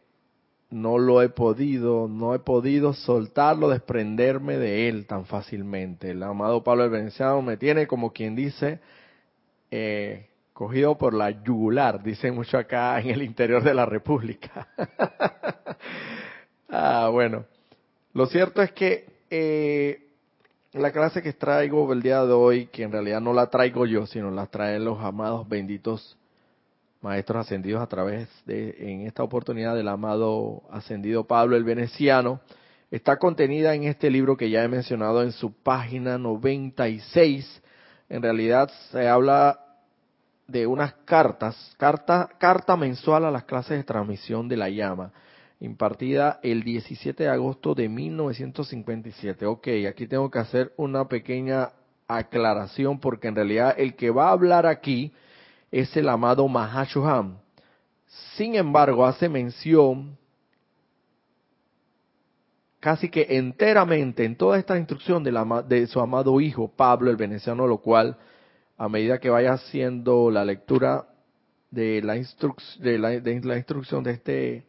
no 0.73 0.97
lo 0.97 1.21
he 1.21 1.29
podido, 1.29 2.07
no 2.07 2.33
he 2.33 2.39
podido 2.39 2.93
soltarlo, 2.93 3.69
desprenderme 3.69 4.57
de 4.57 4.89
él 4.89 5.05
tan 5.05 5.25
fácilmente. 5.25 6.11
El 6.11 6.23
amado 6.23 6.63
Pablo 6.63 6.83
el 6.83 6.89
Veneciano 6.89 7.41
me 7.43 7.57
tiene 7.57 7.85
como 7.85 8.11
quien 8.11 8.35
dice, 8.35 8.79
eh, 9.69 10.29
cogido 10.51 10.97
por 10.97 11.13
la 11.13 11.29
yugular, 11.29 12.01
dicen 12.01 12.33
mucho 12.33 12.57
acá 12.57 12.99
en 12.99 13.11
el 13.11 13.21
interior 13.21 13.63
de 13.63 13.73
la 13.75 13.85
República. 13.85 14.67
ah, 16.69 17.07
bueno, 17.11 17.45
lo 18.13 18.25
cierto 18.25 18.63
es 18.63 18.71
que 18.71 19.05
eh, 19.29 20.07
la 20.71 20.91
clase 20.91 21.21
que 21.21 21.33
traigo 21.33 21.93
el 21.93 22.01
día 22.01 22.25
de 22.25 22.33
hoy, 22.33 22.65
que 22.65 22.81
en 22.81 22.91
realidad 22.91 23.21
no 23.21 23.31
la 23.31 23.47
traigo 23.47 23.85
yo, 23.85 24.07
sino 24.07 24.31
la 24.31 24.47
traen 24.47 24.85
los 24.85 24.99
amados 24.99 25.47
benditos 25.47 26.17
maestros 27.03 27.45
ascendidos 27.45 27.81
a 27.81 27.87
través 27.87 28.29
de, 28.45 28.75
en 28.79 29.01
esta 29.01 29.23
oportunidad 29.23 29.75
del 29.75 29.89
amado 29.89 30.63
ascendido 30.71 31.25
Pablo 31.25 31.57
el 31.57 31.65
Veneciano, 31.65 32.39
está 32.89 33.17
contenida 33.17 33.75
en 33.75 33.83
este 33.83 34.09
libro 34.09 34.37
que 34.37 34.49
ya 34.49 34.63
he 34.63 34.67
mencionado 34.67 35.21
en 35.21 35.33
su 35.33 35.51
página 35.51 36.17
96. 36.17 37.61
En 38.09 38.21
realidad 38.21 38.71
se 38.91 39.07
habla 39.07 39.59
de 40.47 40.65
unas 40.65 40.93
cartas, 41.05 41.75
carta, 41.77 42.29
carta 42.37 42.77
mensual 42.77 43.25
a 43.25 43.31
las 43.31 43.43
clases 43.43 43.77
de 43.77 43.83
transmisión 43.83 44.47
de 44.47 44.57
la 44.57 44.69
llama, 44.69 45.11
impartida 45.59 46.39
el 46.41 46.63
17 46.63 47.23
de 47.23 47.29
agosto 47.29 47.75
de 47.75 47.89
1957. 47.89 49.45
Ok, 49.45 49.67
aquí 49.89 50.07
tengo 50.07 50.31
que 50.31 50.39
hacer 50.39 50.73
una 50.77 51.07
pequeña 51.07 51.69
aclaración 52.07 52.99
porque 52.99 53.27
en 53.27 53.35
realidad 53.35 53.75
el 53.77 53.95
que 53.95 54.09
va 54.09 54.29
a 54.29 54.33
hablar 54.33 54.65
aquí 54.65 55.13
es 55.73 55.97
el 55.97 56.07
amado 56.07 56.47
Mahashoham. 56.47 57.39
Sin 58.37 58.53
embargo, 58.53 59.07
hace 59.07 59.27
mención 59.27 60.15
casi 62.79 63.09
que 63.09 63.25
enteramente 63.31 64.23
en 64.23 64.35
toda 64.35 64.59
esta 64.59 64.77
instrucción 64.77 65.23
de, 65.23 65.31
la, 65.31 65.63
de 65.67 65.87
su 65.87 65.99
amado 65.99 66.39
hijo 66.39 66.67
Pablo 66.67 67.09
el 67.09 67.15
veneciano, 67.15 67.65
lo 67.65 67.79
cual 67.79 68.17
a 68.77 68.87
medida 68.87 69.19
que 69.19 69.31
vaya 69.31 69.53
haciendo 69.53 70.29
la 70.29 70.45
lectura 70.45 71.07
de 71.71 72.03
la 72.03 72.17
instrucción 72.17 74.03
de 74.03 74.11
este 74.11 74.63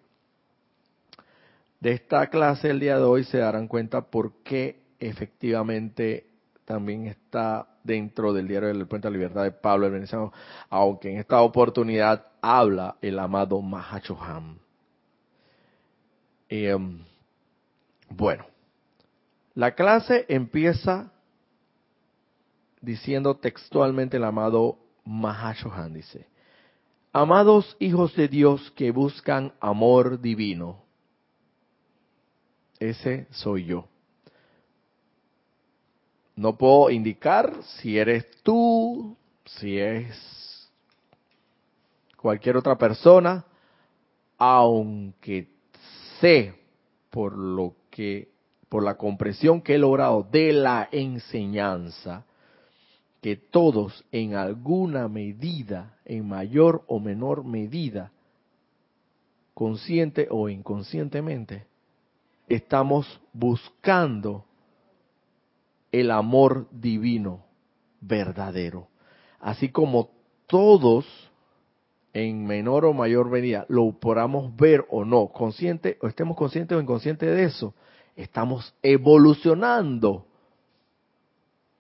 de 1.81 1.93
esta 1.93 2.29
clase 2.31 2.71
el 2.71 2.81
día 2.81 2.97
de 2.97 3.03
hoy 3.03 3.25
se 3.25 3.37
darán 3.37 3.69
cuenta 3.69 4.01
por 4.01 4.43
qué 4.43 4.81
efectivamente 4.99 6.27
también 6.65 7.09
está 7.09 7.74
dentro 7.85 8.33
del 8.33 8.49
diario 8.49 8.69
del 8.69 8.89
Puente 8.89 9.07
de 9.07 9.13
la 9.13 9.19
Libertad 9.19 9.43
de 9.45 9.53
Pablo 9.53 9.87
el 9.87 9.93
Veneciano, 9.93 10.33
aunque 10.71 11.13
en 11.13 11.19
esta 11.19 11.41
oportunidad 11.43 12.27
habla 12.41 12.97
el 13.01 13.19
amado 13.19 13.61
Mahachoham. 13.61 14.59
Em, 16.49 17.05
bueno, 18.09 18.47
la 19.55 19.75
clase 19.75 20.25
empieza 20.29 21.13
diciendo 22.81 23.37
textualmente 23.37 24.17
el 24.17 24.25
amado 24.25 24.79
Mahashohan, 25.05 25.95
dice, 25.95 26.27
Amados 27.13 27.77
hijos 27.79 28.17
de 28.17 28.27
Dios 28.27 28.73
que 28.73 28.91
buscan 28.91 29.53
amor 29.61 30.21
divino, 30.21 30.83
ese 32.81 33.29
soy 33.31 33.67
yo. 33.67 33.89
No 36.37 36.57
puedo 36.57 36.91
indicar 36.91 37.53
si 37.63 37.99
eres 37.99 38.27
tú, 38.43 39.17
si 39.45 39.79
es 39.79 40.71
cualquier 42.17 42.57
otra 42.57 42.77
persona, 42.77 43.45
aunque 44.39 45.49
sé 46.21 46.55
por 47.11 47.37
lo 47.37 47.75
que, 47.91 48.29
por 48.69 48.83
la 48.83 48.97
comprensión 48.97 49.63
que 49.63 49.77
he 49.77 49.79
logrado 49.79 50.27
de 50.31 50.53
la 50.53 50.89
enseñanza, 50.91 52.25
que 53.21 53.37
todos 53.37 54.05
en 54.11 54.35
alguna 54.35 55.09
medida, 55.09 55.97
en 56.05 56.29
mayor 56.29 56.83
o 56.89 56.99
menor 56.99 57.45
medida, 57.45 58.11
consciente 59.55 60.27
o 60.31 60.49
inconscientemente, 60.49 61.67
estamos 62.49 63.21
buscando 63.33 64.45
el 66.01 66.11
amor 66.11 66.67
divino 66.73 67.45
verdadero. 68.01 68.89
Así 69.39 69.69
como 69.69 70.11
todos 70.47 71.07
en 72.13 72.47
menor 72.47 72.85
o 72.85 72.93
mayor 72.93 73.31
medida 73.31 73.65
lo 73.69 73.93
podamos 73.93 74.55
ver 74.57 74.85
o 74.91 75.05
no, 75.05 75.29
consciente 75.29 75.99
o 76.01 76.09
estemos 76.09 76.37
conscientes 76.37 76.77
o 76.77 76.81
inconscientes 76.81 77.29
de 77.29 77.45
eso, 77.45 77.75
estamos 78.17 78.75
evolucionando 78.83 80.27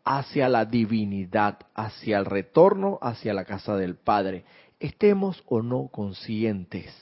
hacia 0.05 0.48
la 0.48 0.64
divinidad, 0.64 1.59
hacia 1.74 2.18
el 2.18 2.24
retorno, 2.24 2.98
hacia 3.03 3.35
la 3.35 3.44
casa 3.44 3.77
del 3.77 3.96
Padre. 3.96 4.44
Estemos 4.79 5.42
o 5.46 5.61
no 5.62 5.88
conscientes, 5.88 6.92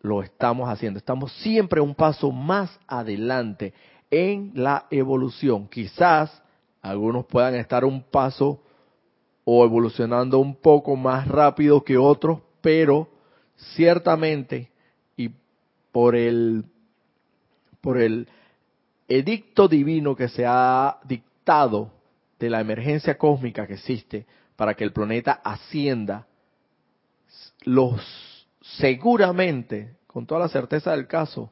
lo 0.00 0.22
estamos 0.22 0.68
haciendo. 0.70 0.98
Estamos 0.98 1.32
siempre 1.42 1.80
un 1.80 1.94
paso 1.94 2.32
más 2.32 2.70
adelante 2.86 3.74
en 4.10 4.52
la 4.54 4.86
evolución. 4.90 5.68
Quizás 5.68 6.42
algunos 6.82 7.26
puedan 7.26 7.54
estar 7.54 7.84
un 7.84 8.02
paso 8.02 8.62
o 9.44 9.64
evolucionando 9.64 10.38
un 10.38 10.56
poco 10.56 10.96
más 10.96 11.28
rápido 11.28 11.82
que 11.82 11.96
otros, 11.96 12.40
pero 12.60 13.08
ciertamente 13.74 14.70
y 15.16 15.30
por 15.92 16.16
el 16.16 16.64
por 17.80 17.98
el 17.98 18.28
edicto 19.08 19.68
divino 19.68 20.14
que 20.14 20.28
se 20.28 20.44
ha 20.46 20.98
dictado 21.04 21.90
de 22.38 22.50
la 22.50 22.60
emergencia 22.60 23.16
cósmica 23.18 23.66
que 23.66 23.74
existe 23.74 24.26
para 24.56 24.74
que 24.74 24.84
el 24.84 24.92
planeta 24.92 25.40
ascienda, 25.42 26.26
los 27.62 28.46
seguramente, 28.60 29.96
con 30.06 30.26
toda 30.26 30.40
la 30.40 30.48
certeza 30.48 30.92
del 30.92 31.06
caso, 31.06 31.50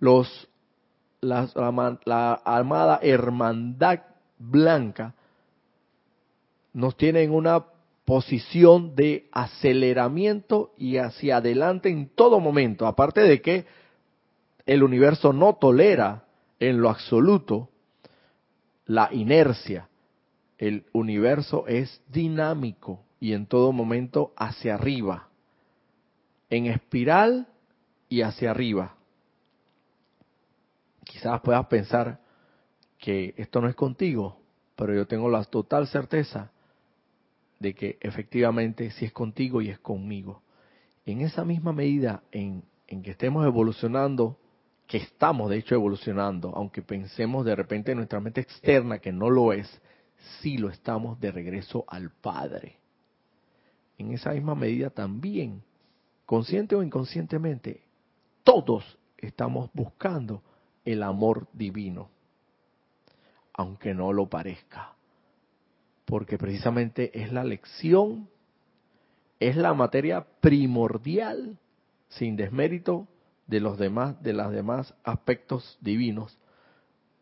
los 0.00 0.48
la, 1.22 1.48
la, 2.04 2.32
armada 2.44 2.98
hermandad 3.00 4.00
blanca 4.38 5.14
nos 6.72 6.96
tiene 6.96 7.22
en 7.22 7.30
una 7.30 7.64
posición 8.04 8.96
de 8.96 9.28
aceleramiento 9.30 10.72
y 10.76 10.96
hacia 10.96 11.36
adelante 11.36 11.90
en 11.90 12.08
todo 12.08 12.40
momento, 12.40 12.86
aparte 12.86 13.20
de 13.20 13.40
que 13.40 13.66
el 14.66 14.82
universo 14.82 15.32
no 15.32 15.54
tolera 15.54 16.24
en 16.58 16.80
lo 16.80 16.90
absoluto 16.90 17.68
la 18.86 19.08
inercia. 19.12 19.88
El 20.58 20.84
universo 20.92 21.66
es 21.68 22.02
dinámico 22.08 23.00
y 23.20 23.32
en 23.32 23.46
todo 23.46 23.72
momento 23.72 24.32
hacia 24.36 24.74
arriba, 24.74 25.28
en 26.50 26.66
espiral 26.66 27.46
y 28.08 28.22
hacia 28.22 28.50
arriba 28.50 28.96
quizás 31.12 31.42
puedas 31.42 31.66
pensar 31.66 32.20
que 32.98 33.34
esto 33.36 33.60
no 33.60 33.68
es 33.68 33.74
contigo, 33.74 34.38
pero 34.74 34.94
yo 34.94 35.06
tengo 35.06 35.28
la 35.28 35.44
total 35.44 35.86
certeza 35.86 36.50
de 37.58 37.74
que 37.74 37.98
efectivamente 38.00 38.90
sí 38.92 39.04
es 39.04 39.12
contigo 39.12 39.60
y 39.60 39.68
es 39.68 39.78
conmigo. 39.78 40.42
En 41.04 41.20
esa 41.20 41.44
misma 41.44 41.74
medida 41.74 42.22
en, 42.32 42.62
que 42.86 43.10
estemos 43.10 43.44
evolucionando, 43.44 44.38
que 44.86 44.96
estamos 44.96 45.50
de 45.50 45.58
hecho 45.58 45.74
evolucionando, 45.74 46.50
aunque 46.56 46.80
pensemos 46.80 47.44
de 47.44 47.56
repente 47.56 47.92
en 47.92 47.98
nuestra 47.98 48.20
mente 48.20 48.40
externa 48.40 48.98
que 48.98 49.12
no 49.12 49.28
lo 49.28 49.52
es, 49.52 49.68
sí 50.40 50.56
lo 50.56 50.70
estamos 50.70 51.20
de 51.20 51.30
regreso 51.30 51.84
al 51.88 52.10
Padre. 52.10 52.78
En 53.98 54.12
esa 54.12 54.30
misma 54.30 54.54
medida 54.54 54.88
también, 54.88 55.62
consciente 56.24 56.74
o 56.74 56.82
inconscientemente, 56.82 57.82
todos 58.44 58.98
estamos 59.18 59.68
buscando 59.74 60.42
el 60.84 61.02
amor 61.02 61.48
divino, 61.52 62.10
aunque 63.54 63.94
no 63.94 64.12
lo 64.12 64.28
parezca, 64.28 64.94
porque 66.04 66.38
precisamente 66.38 67.22
es 67.22 67.32
la 67.32 67.44
lección 67.44 68.28
es 69.48 69.56
la 69.56 69.74
materia 69.74 70.24
primordial, 70.40 71.58
sin 72.08 72.36
desmérito 72.36 73.08
de 73.48 73.58
los 73.58 73.76
demás, 73.76 74.22
de 74.22 74.32
los 74.32 74.52
demás 74.52 74.94
aspectos 75.02 75.78
divinos. 75.80 76.38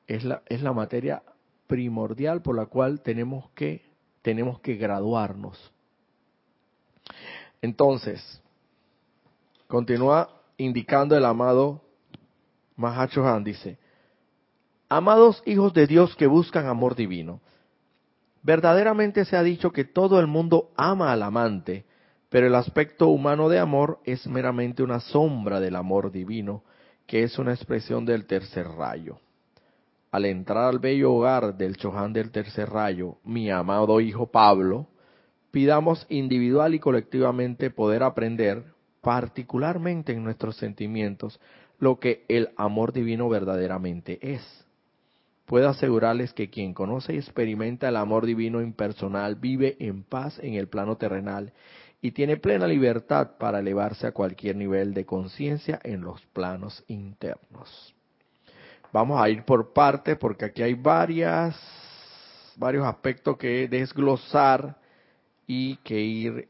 Es 0.06 0.24
la, 0.24 0.42
es 0.46 0.60
la 0.62 0.72
materia 0.72 1.22
primordial 1.66 2.42
por 2.42 2.56
la 2.56 2.66
cual 2.66 3.00
tenemos 3.00 3.48
que, 3.50 3.82
tenemos 4.20 4.60
que 4.60 4.74
graduarnos. 4.74 5.72
Entonces, 7.62 8.42
continúa 9.66 10.28
indicando 10.58 11.16
el 11.16 11.24
amado 11.24 11.80
Mahacho 12.80 13.24
dice, 13.40 13.78
Amados 14.88 15.42
hijos 15.46 15.72
de 15.72 15.86
Dios 15.86 16.16
que 16.16 16.26
buscan 16.26 16.66
amor 16.66 16.96
divino, 16.96 17.40
verdaderamente 18.42 19.24
se 19.24 19.36
ha 19.36 19.42
dicho 19.42 19.70
que 19.70 19.84
todo 19.84 20.18
el 20.18 20.26
mundo 20.26 20.70
ama 20.76 21.12
al 21.12 21.22
amante, 21.22 21.84
pero 22.28 22.46
el 22.46 22.54
aspecto 22.54 23.08
humano 23.08 23.48
de 23.48 23.58
amor 23.58 24.00
es 24.04 24.26
meramente 24.26 24.82
una 24.82 24.98
sombra 24.98 25.60
del 25.60 25.76
amor 25.76 26.10
divino, 26.10 26.64
que 27.06 27.22
es 27.22 27.38
una 27.38 27.52
expresión 27.52 28.04
del 28.04 28.26
tercer 28.26 28.66
rayo. 28.66 29.18
Al 30.10 30.24
entrar 30.24 30.64
al 30.64 30.80
bello 30.80 31.12
hogar 31.12 31.56
del 31.56 31.76
Chohan 31.76 32.12
del 32.12 32.32
tercer 32.32 32.68
rayo, 32.68 33.18
mi 33.24 33.50
amado 33.50 34.00
hijo 34.00 34.26
Pablo, 34.26 34.88
pidamos 35.50 36.04
individual 36.08 36.74
y 36.74 36.80
colectivamente 36.80 37.70
poder 37.70 38.02
aprender, 38.02 38.64
particularmente 39.00 40.12
en 40.12 40.24
nuestros 40.24 40.56
sentimientos, 40.56 41.40
lo 41.80 41.98
que 41.98 42.24
el 42.28 42.50
amor 42.56 42.92
divino 42.92 43.28
verdaderamente 43.28 44.18
es. 44.22 44.42
Puedo 45.46 45.68
asegurarles 45.68 46.32
que 46.32 46.48
quien 46.48 46.74
conoce 46.74 47.14
y 47.14 47.16
experimenta 47.16 47.88
el 47.88 47.96
amor 47.96 48.24
divino 48.24 48.60
impersonal 48.60 49.34
vive 49.34 49.76
en 49.80 50.04
paz 50.04 50.38
en 50.40 50.54
el 50.54 50.68
plano 50.68 50.96
terrenal 50.96 51.52
y 52.00 52.12
tiene 52.12 52.36
plena 52.36 52.68
libertad 52.68 53.32
para 53.38 53.58
elevarse 53.58 54.06
a 54.06 54.12
cualquier 54.12 54.56
nivel 54.56 54.94
de 54.94 55.04
conciencia 55.04 55.80
en 55.82 56.02
los 56.02 56.20
planos 56.26 56.84
internos. 56.86 57.94
Vamos 58.92 59.20
a 59.20 59.28
ir 59.28 59.44
por 59.44 59.72
parte 59.72 60.16
porque 60.16 60.44
aquí 60.44 60.62
hay 60.62 60.74
varias, 60.74 61.56
varios 62.56 62.86
aspectos 62.86 63.36
que 63.36 63.68
desglosar 63.68 64.76
y 65.46 65.76
que 65.78 66.00
ir 66.00 66.48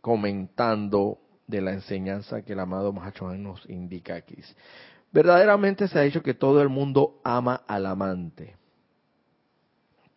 comentando 0.00 1.18
de 1.46 1.60
la 1.60 1.72
enseñanza 1.72 2.42
que 2.42 2.52
el 2.52 2.60
amado 2.60 2.92
Mahachohan 2.92 3.42
nos 3.42 3.68
indica 3.68 4.14
aquí. 4.14 4.36
Verdaderamente 5.12 5.88
se 5.88 5.98
ha 5.98 6.02
dicho 6.02 6.22
que 6.22 6.34
todo 6.34 6.60
el 6.60 6.68
mundo 6.68 7.20
ama 7.22 7.62
al 7.66 7.86
amante. 7.86 8.56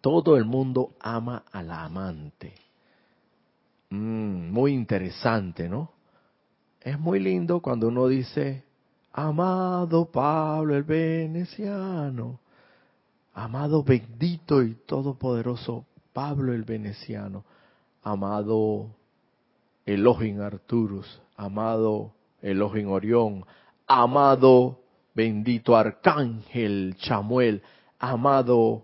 Todo 0.01 0.37
el 0.37 0.45
mundo 0.45 0.95
ama 0.99 1.43
al 1.51 1.71
amante. 1.71 2.53
Mm, 3.89 4.51
muy 4.51 4.73
interesante, 4.73 5.69
¿no? 5.69 5.91
Es 6.81 6.99
muy 6.99 7.19
lindo 7.19 7.61
cuando 7.61 7.87
uno 7.89 8.07
dice, 8.07 8.63
amado 9.13 10.05
Pablo 10.05 10.75
el 10.75 10.83
veneciano, 10.83 12.39
amado 13.33 13.83
bendito 13.83 14.63
y 14.63 14.75
todopoderoso 14.85 15.85
Pablo 16.13 16.53
el 16.53 16.63
veneciano, 16.63 17.43
amado 18.03 18.96
Elohim 19.87 20.41
Arturus, 20.41 21.21
amado 21.37 22.13
Elohim 22.41 22.91
Orión, 22.91 23.45
amado 23.87 24.81
bendito 25.15 25.77
Arcángel 25.77 26.95
Chamuel, 26.97 27.63
amado 27.97 28.83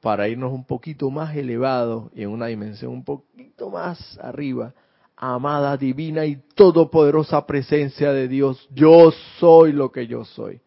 para 0.00 0.28
irnos 0.28 0.52
un 0.52 0.64
poquito 0.64 1.10
más 1.10 1.34
elevado 1.36 2.10
y 2.12 2.22
en 2.22 2.30
una 2.30 2.46
dimensión 2.46 2.92
un 2.92 3.04
poquito 3.04 3.70
más 3.70 4.18
arriba, 4.20 4.74
amada 5.16 5.76
divina 5.76 6.26
y 6.26 6.42
todopoderosa 6.56 7.46
presencia 7.46 8.12
de 8.12 8.26
Dios, 8.26 8.68
yo 8.74 9.12
soy 9.38 9.72
lo 9.72 9.92
que 9.92 10.08
yo 10.08 10.24
soy. 10.24 10.60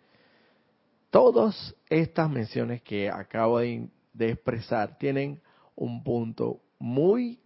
Todas 1.09 1.75
estas 1.89 2.29
menciones 2.29 2.81
que 2.81 3.09
acabo 3.09 3.59
de, 3.59 3.89
expresar 4.17 4.97
tienen 4.97 5.41
un 5.75 6.01
punto 6.01 6.61
muy 6.79 7.39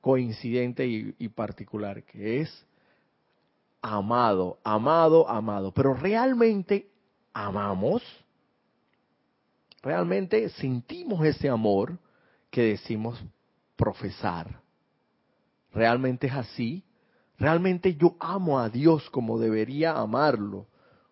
coincidente 0.00 0.86
y 0.86 1.28
particular, 1.28 2.02
que 2.04 2.40
es 2.40 2.66
amado, 3.82 4.58
amado, 4.64 5.28
amado. 5.28 5.72
Pero 5.72 5.94
realmente 5.94 6.88
amamos 7.32 8.02
realmente 9.82 10.48
sentimos 10.50 11.24
ese 11.24 11.48
amor 11.48 11.98
que 12.50 12.62
decimos 12.62 13.22
profesar. 13.76 14.60
¿Realmente 15.72 16.26
es 16.26 16.32
así? 16.32 16.84
¿Realmente 17.38 17.94
yo 17.94 18.16
amo 18.18 18.58
a 18.58 18.68
Dios 18.68 19.08
como 19.10 19.38
debería 19.38 19.92
amarlo? 19.92 20.66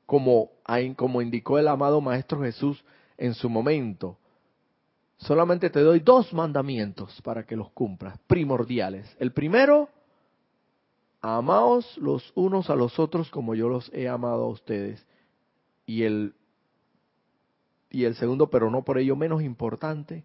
Como, 0.07 0.51
como 0.97 1.23
indicó 1.23 1.59
el 1.59 1.69
amado 1.69 2.01
Maestro 2.01 2.43
Jesús 2.43 2.85
en 3.17 3.35
su 3.35 3.49
momento. 3.49 4.19
Solamente 5.19 5.71
te 5.71 5.81
doy 5.81 6.01
dos 6.01 6.33
mandamientos 6.33 7.21
para 7.23 7.45
que 7.45 7.57
los 7.57 7.71
cumplas, 7.71 8.19
primordiales. 8.27 9.17
El 9.19 9.33
primero, 9.33 9.89
amaos 11.21 11.97
los 11.99 12.33
unos 12.35 12.69
a 12.71 12.77
los 12.77 12.99
otros 12.99 13.31
como 13.31 13.55
yo 13.55 13.69
los 13.69 13.91
he 13.95 14.09
amado 14.09 14.45
a 14.45 14.49
ustedes. 14.49 15.05
Y 15.87 16.03
el 16.03 16.35
y 17.91 18.05
el 18.05 18.15
segundo, 18.17 18.49
pero 18.51 18.71
no 18.71 18.83
por 18.83 18.99
ello 18.99 19.17
menos 19.17 19.43
importante, 19.43 20.25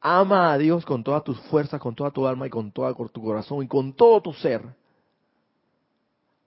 ama 0.00 0.52
a 0.52 0.58
Dios 0.58 0.84
con 0.84 1.04
todas 1.04 1.22
tus 1.22 1.38
fuerzas, 1.42 1.80
con 1.80 1.94
toda 1.94 2.10
tu 2.10 2.26
alma 2.26 2.46
y 2.46 2.50
con 2.50 2.72
todo 2.72 2.92
tu 3.08 3.22
corazón 3.22 3.62
y 3.62 3.68
con 3.68 3.92
todo 3.92 4.20
tu 4.20 4.32
ser. 4.32 4.62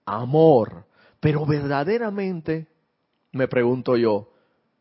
Amor. 0.04 0.84
Pero 1.20 1.46
verdaderamente, 1.46 2.66
me 3.32 3.48
pregunto 3.48 3.96
yo, 3.96 4.28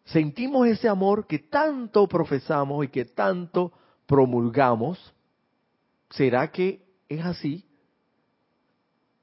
¿sentimos 0.06 0.68
ese 0.68 0.88
amor 0.88 1.28
que 1.28 1.39
tanto 1.39 2.08
profesamos 2.08 2.86
y 2.86 2.88
que 2.89 3.06
tanto 3.06 3.72
promulgamos? 4.06 5.13
¿Será 6.10 6.52
que 6.52 6.82
es 7.10 7.24
así? 7.26 7.65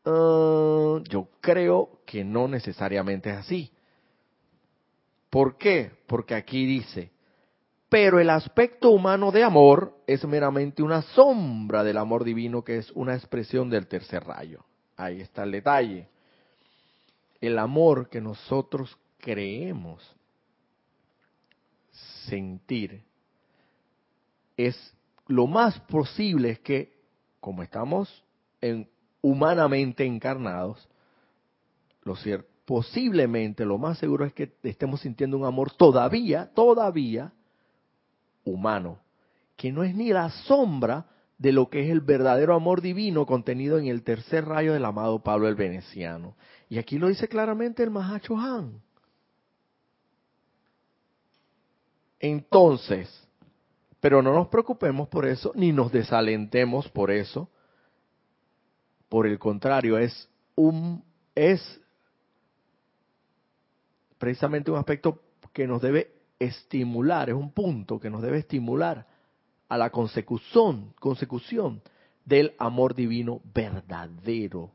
Ah, 0.05 1.01
yo 1.09 1.29
creo 1.41 2.01
que 2.05 2.25
no 2.25 2.49
necesariamente 2.49 3.31
es 3.31 3.37
así. 3.37 3.73
¿Por 5.31 5.57
qué? 5.57 5.93
Porque 6.07 6.35
aquí 6.35 6.67
dice, 6.67 7.11
pero 7.89 8.21
el 8.21 8.31
aspecto 8.31 8.91
humano 8.91 9.31
de 9.31 9.45
amor 9.45 9.97
es 10.07 10.25
meramente 10.25 10.83
una 10.83 11.03
sombra 11.03 11.85
del 11.85 11.99
amor 11.99 12.25
divino 12.25 12.63
que 12.65 12.79
es 12.79 12.91
una 12.93 13.15
expresión 13.15 13.71
del 13.71 13.87
tercer 13.87 14.25
rayo. 14.25 14.65
Ahí 14.97 15.21
está 15.21 15.45
el 15.45 15.53
detalle. 15.53 16.09
El 17.41 17.59
amor 17.59 18.09
que 18.09 18.21
nosotros 18.21 18.97
creemos 19.19 20.03
sentir 22.29 23.03
es 24.57 24.77
lo 25.27 25.47
más 25.47 25.79
posible 25.81 26.51
es 26.51 26.59
que 26.61 26.93
como 27.41 27.63
estamos 27.63 28.25
en, 28.61 28.89
humanamente 29.21 30.05
encarnados, 30.05 30.89
lo 32.05 32.17
cierto 32.17 32.53
posiblemente 32.65 33.65
lo 33.65 33.79
más 33.79 33.99
seguro 33.99 34.25
es 34.25 34.33
que 34.33 34.53
estemos 34.63 35.01
sintiendo 35.01 35.37
un 35.37 35.45
amor 35.45 35.73
todavía, 35.73 36.51
todavía 36.55 37.33
humano, 38.45 38.99
que 39.57 39.73
no 39.73 39.83
es 39.83 39.95
ni 39.95 40.13
la 40.13 40.31
sombra 40.31 41.07
de 41.39 41.53
lo 41.53 41.69
que 41.69 41.85
es 41.85 41.91
el 41.91 42.01
verdadero 42.01 42.55
amor 42.55 42.81
divino 42.81 43.27
contenido 43.27 43.79
en 43.79 43.87
el 43.87 44.03
tercer 44.03 44.45
rayo 44.47 44.73
del 44.73 44.85
amado 44.85 45.23
Pablo 45.23 45.49
el 45.49 45.55
Veneciano. 45.55 46.37
Y 46.69 46.79
aquí 46.79 46.99
lo 46.99 47.09
dice 47.09 47.29
claramente 47.29 47.83
el 47.83 47.91
Mahacho 47.91 48.37
Han. 48.39 48.81
Entonces, 52.23 53.29
pero 54.01 54.23
no 54.23 54.33
nos 54.33 54.49
preocupemos 54.49 55.09
por 55.09 55.27
eso, 55.27 55.53
ni 55.57 55.73
nos 55.73 55.93
desalentemos 55.93 56.89
por 56.89 57.11
eso. 57.11 57.51
Por 59.09 59.27
el 59.27 59.39
contrario, 59.39 59.99
es 59.99 60.31
un 60.55 61.05
es 61.35 61.81
precisamente 64.19 64.71
un 64.71 64.79
aspecto 64.79 65.21
que 65.53 65.67
nos 65.67 65.83
debe 65.83 66.13
estimular, 66.39 67.29
es 67.29 67.35
un 67.35 67.51
punto 67.51 67.99
que 67.99 68.09
nos 68.09 68.23
debe 68.23 68.39
estimular 68.39 69.07
a 69.69 69.77
la 69.77 69.91
consecución, 69.91 70.95
consecución 71.01 71.83
del 72.25 72.55
amor 72.59 72.95
divino 72.95 73.41
verdadero. 73.53 74.71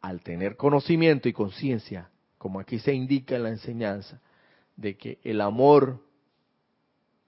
Al 0.00 0.20
tener 0.20 0.56
conocimiento 0.56 1.28
y 1.28 1.32
conciencia, 1.32 2.10
como 2.36 2.60
aquí 2.60 2.78
se 2.78 2.94
indica 2.94 3.34
en 3.34 3.42
la 3.42 3.48
enseñanza, 3.48 4.20
de 4.76 4.96
que 4.96 5.18
el 5.24 5.40
amor 5.40 6.00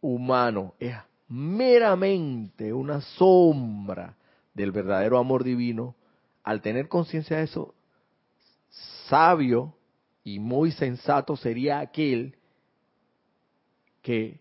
humano 0.01 0.75
es 0.79 0.97
meramente 1.29 2.73
una 2.73 3.01
sombra 3.01 4.17
del 4.55 4.73
verdadero 4.73 5.19
amor 5.19 5.45
divino, 5.45 5.95
al 6.43 6.61
tener 6.61 6.89
conciencia 6.89 7.37
de 7.37 7.45
eso, 7.45 7.75
sabio 9.09 9.75
y 10.25 10.39
muy 10.39 10.73
sensato 10.73 11.37
sería 11.37 11.81
aquel 11.81 12.37
que 14.03 14.41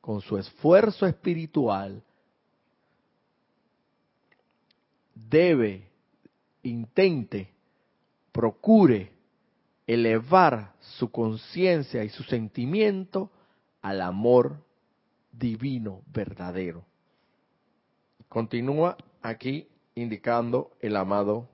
con 0.00 0.20
su 0.20 0.36
esfuerzo 0.36 1.06
espiritual 1.06 2.02
debe, 5.14 5.88
intente, 6.62 7.50
procure 8.32 9.12
elevar 9.86 10.72
su 10.80 11.10
conciencia 11.10 12.04
y 12.04 12.08
su 12.08 12.22
sentimiento 12.24 13.30
al 13.84 14.00
amor 14.00 14.64
divino 15.30 16.00
verdadero. 16.06 16.86
Continúa 18.30 18.96
aquí 19.20 19.68
indicando 19.94 20.70
el 20.80 20.96
amado 20.96 21.50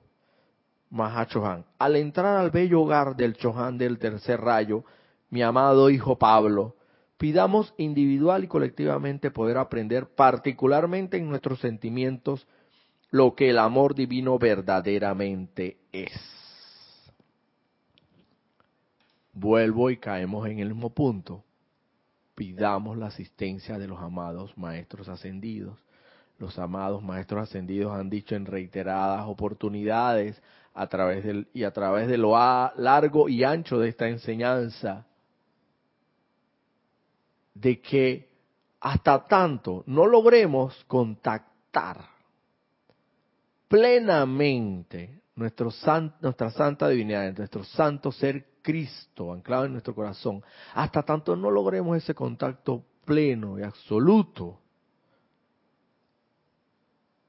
Mahachohan. 0.91 1.65
Al 1.77 1.97
entrar 1.97 2.37
al 2.37 2.49
bello 2.49 2.83
hogar 2.83 3.17
del 3.17 3.35
Chohan 3.35 3.77
del 3.77 3.99
tercer 3.99 4.39
rayo, 4.39 4.85
mi 5.29 5.41
amado 5.41 5.89
hijo 5.89 6.17
Pablo, 6.17 6.77
pidamos 7.17 7.73
individual 7.75 8.45
y 8.45 8.47
colectivamente 8.47 9.29
poder 9.29 9.57
aprender 9.57 10.07
particularmente 10.07 11.17
en 11.17 11.27
nuestros 11.27 11.59
sentimientos 11.59 12.47
lo 13.09 13.35
que 13.35 13.49
el 13.49 13.59
amor 13.59 13.93
divino 13.93 14.39
verdaderamente 14.39 15.79
es. 15.91 16.13
Vuelvo 19.33 19.89
y 19.89 19.97
caemos 19.97 20.47
en 20.47 20.59
el 20.59 20.69
mismo 20.69 20.91
punto. 20.91 21.43
Pidamos 22.41 22.97
la 22.97 23.05
asistencia 23.05 23.77
de 23.77 23.87
los 23.87 23.99
amados 23.99 24.57
maestros 24.57 25.07
ascendidos. 25.07 25.77
Los 26.39 26.57
amados 26.57 27.03
maestros 27.03 27.43
ascendidos 27.43 27.93
han 27.93 28.09
dicho 28.09 28.33
en 28.33 28.47
reiteradas 28.47 29.27
oportunidades 29.27 30.41
a 30.73 30.87
través 30.87 31.23
del, 31.23 31.49
y 31.53 31.65
a 31.65 31.71
través 31.71 32.07
de 32.07 32.17
lo 32.17 32.31
largo 32.77 33.29
y 33.29 33.43
ancho 33.43 33.77
de 33.77 33.89
esta 33.89 34.07
enseñanza 34.07 35.05
de 37.53 37.79
que 37.79 38.27
hasta 38.79 39.27
tanto 39.27 39.83
no 39.85 40.07
logremos 40.07 40.83
contactar 40.85 42.03
plenamente 43.67 45.21
nuestro 45.35 45.69
nuestra 46.21 46.49
santa 46.49 46.89
divinidad, 46.89 47.37
nuestro 47.37 47.63
santo 47.63 48.11
ser 48.11 48.50
Cristo 48.61 49.33
anclado 49.33 49.65
en 49.65 49.73
nuestro 49.73 49.95
corazón, 49.95 50.43
hasta 50.73 51.03
tanto 51.03 51.35
no 51.35 51.49
logremos 51.51 51.97
ese 51.97 52.13
contacto 52.13 52.83
pleno 53.05 53.59
y 53.59 53.63
absoluto, 53.63 54.59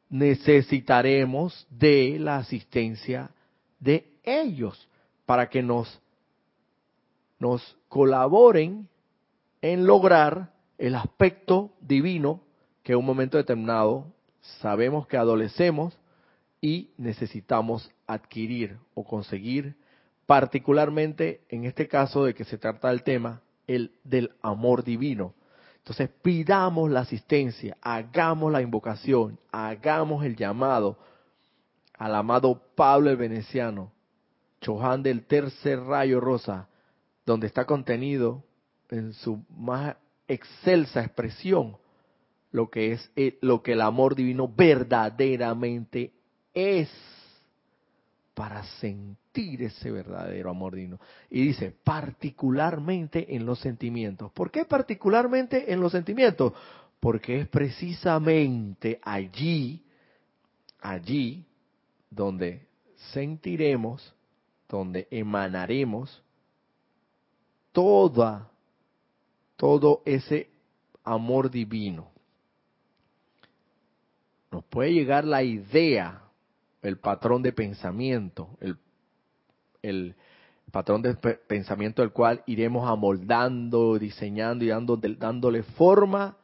necesitaremos 0.08 1.66
de 1.70 2.18
la 2.18 2.36
asistencia 2.36 3.30
de 3.80 4.18
ellos 4.22 4.88
para 5.24 5.48
que 5.48 5.62
nos, 5.62 6.00
nos 7.38 7.76
colaboren 7.88 8.88
en 9.62 9.86
lograr 9.86 10.52
el 10.76 10.94
aspecto 10.94 11.72
divino 11.80 12.42
que 12.82 12.92
en 12.92 12.98
un 12.98 13.06
momento 13.06 13.38
determinado 13.38 14.12
sabemos 14.60 15.06
que 15.06 15.16
adolecemos 15.16 15.96
y 16.60 16.90
necesitamos 16.96 17.90
adquirir 18.06 18.78
o 18.94 19.04
conseguir, 19.04 19.76
particularmente 20.32 21.42
en 21.50 21.66
este 21.66 21.86
caso 21.86 22.24
de 22.24 22.32
que 22.32 22.46
se 22.46 22.56
trata 22.56 22.88
del 22.88 23.02
tema, 23.02 23.42
el 23.66 23.92
del 24.02 24.32
amor 24.40 24.82
divino. 24.82 25.34
Entonces 25.76 26.08
pidamos 26.22 26.90
la 26.90 27.00
asistencia, 27.00 27.76
hagamos 27.82 28.50
la 28.50 28.62
invocación, 28.62 29.38
hagamos 29.50 30.24
el 30.24 30.34
llamado 30.34 30.96
al 31.98 32.14
amado 32.14 32.62
Pablo 32.74 33.10
el 33.10 33.18
Veneciano, 33.18 33.92
Chohan 34.62 35.02
del 35.02 35.26
tercer 35.26 35.80
rayo 35.80 36.18
rosa, 36.18 36.66
donde 37.26 37.46
está 37.46 37.66
contenido 37.66 38.42
en 38.88 39.12
su 39.12 39.44
más 39.50 39.96
excelsa 40.28 41.02
expresión 41.04 41.76
lo 42.52 42.70
que 42.70 42.92
es 42.92 43.10
el, 43.16 43.36
lo 43.42 43.62
que 43.62 43.72
el 43.72 43.82
amor 43.82 44.14
divino 44.14 44.48
verdaderamente 44.48 46.14
es 46.54 46.88
para 48.42 48.64
sentir 48.80 49.62
ese 49.62 49.92
verdadero 49.92 50.50
amor 50.50 50.74
divino. 50.74 50.98
Y 51.30 51.42
dice, 51.42 51.72
particularmente 51.84 53.36
en 53.36 53.46
los 53.46 53.60
sentimientos. 53.60 54.32
¿Por 54.32 54.50
qué 54.50 54.64
particularmente 54.64 55.72
en 55.72 55.80
los 55.80 55.92
sentimientos? 55.92 56.52
Porque 56.98 57.42
es 57.42 57.46
precisamente 57.46 58.98
allí, 59.00 59.84
allí, 60.80 61.46
donde 62.10 62.66
sentiremos, 63.12 64.12
donde 64.68 65.06
emanaremos 65.08 66.20
toda 67.70 68.50
todo 69.54 70.02
ese 70.04 70.50
amor 71.04 71.48
divino. 71.48 72.10
Nos 74.50 74.64
puede 74.64 74.92
llegar 74.92 75.24
la 75.24 75.44
idea, 75.44 76.21
el 76.82 76.98
patrón 76.98 77.42
de 77.42 77.52
pensamiento, 77.52 78.58
el, 79.80 80.14
patrón 80.70 81.02
de 81.02 81.14
pensamiento 81.14 82.02
del 82.02 82.12
cual 82.12 82.42
iremos 82.46 82.88
amoldando, 82.88 83.98
diseñando 83.98 84.64
y 84.64 84.68
dando, 84.68 84.96
dándole 84.96 85.62
forma 85.62 86.36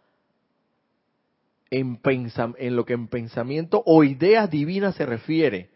en, 1.70 2.00
en 2.04 2.76
lo 2.76 2.84
que 2.84 2.92
en 2.94 3.08
pensamiento 3.08 3.82
o 3.84 4.04
ideas 4.04 4.50
divinas 4.50 4.94
se 4.94 5.06
refiere, 5.06 5.70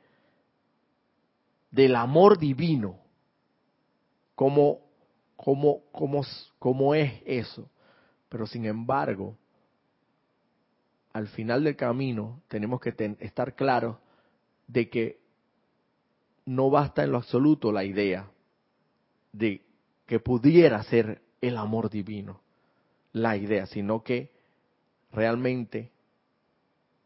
del 1.71 1.97
amor 1.97 2.39
divino, 2.39 2.99
como 4.35 4.81
cómo, 5.43 5.83
cómo, 5.91 6.23
cómo 6.59 6.95
es 6.95 7.21
eso. 7.25 7.69
Pero 8.29 8.47
sin 8.47 8.65
embargo, 8.67 9.37
al 11.13 11.27
final 11.29 11.65
del 11.65 11.77
camino 11.77 12.41
tenemos 12.49 12.81
que 12.81 12.95
estar 13.21 13.55
claros 13.55 13.97
de 14.67 14.89
que 14.89 15.21
no 16.45 16.71
basta 16.71 17.05
en 17.05 17.13
lo 17.13 17.19
absoluto 17.19 17.73
la 17.73 17.85
idea 17.85 18.29
de 19.33 19.63
que 20.07 20.21
pudiera 20.21 20.83
ser 20.83 21.23
el 21.41 21.57
amor 21.57 21.91
divino, 21.91 22.41
la 23.13 23.37
idea, 23.37 23.67
sino 23.67 24.03
que 24.03 24.31
realmente 25.13 25.91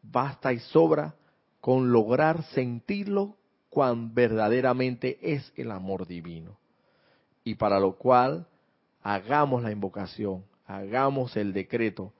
basta 0.01 0.53
y 0.53 0.59
sobra 0.59 1.15
con 1.61 1.91
lograr 1.91 2.43
sentirlo 2.43 3.35
cuán 3.69 4.13
verdaderamente 4.13 5.17
es 5.21 5.51
el 5.55 5.71
amor 5.71 6.07
divino. 6.07 6.57
Y 7.43 7.55
para 7.55 7.79
lo 7.79 7.93
cual 7.93 8.47
hagamos 9.03 9.63
la 9.63 9.71
invocación, 9.71 10.43
hagamos 10.65 11.35
el 11.37 11.53
decreto, 11.53 12.13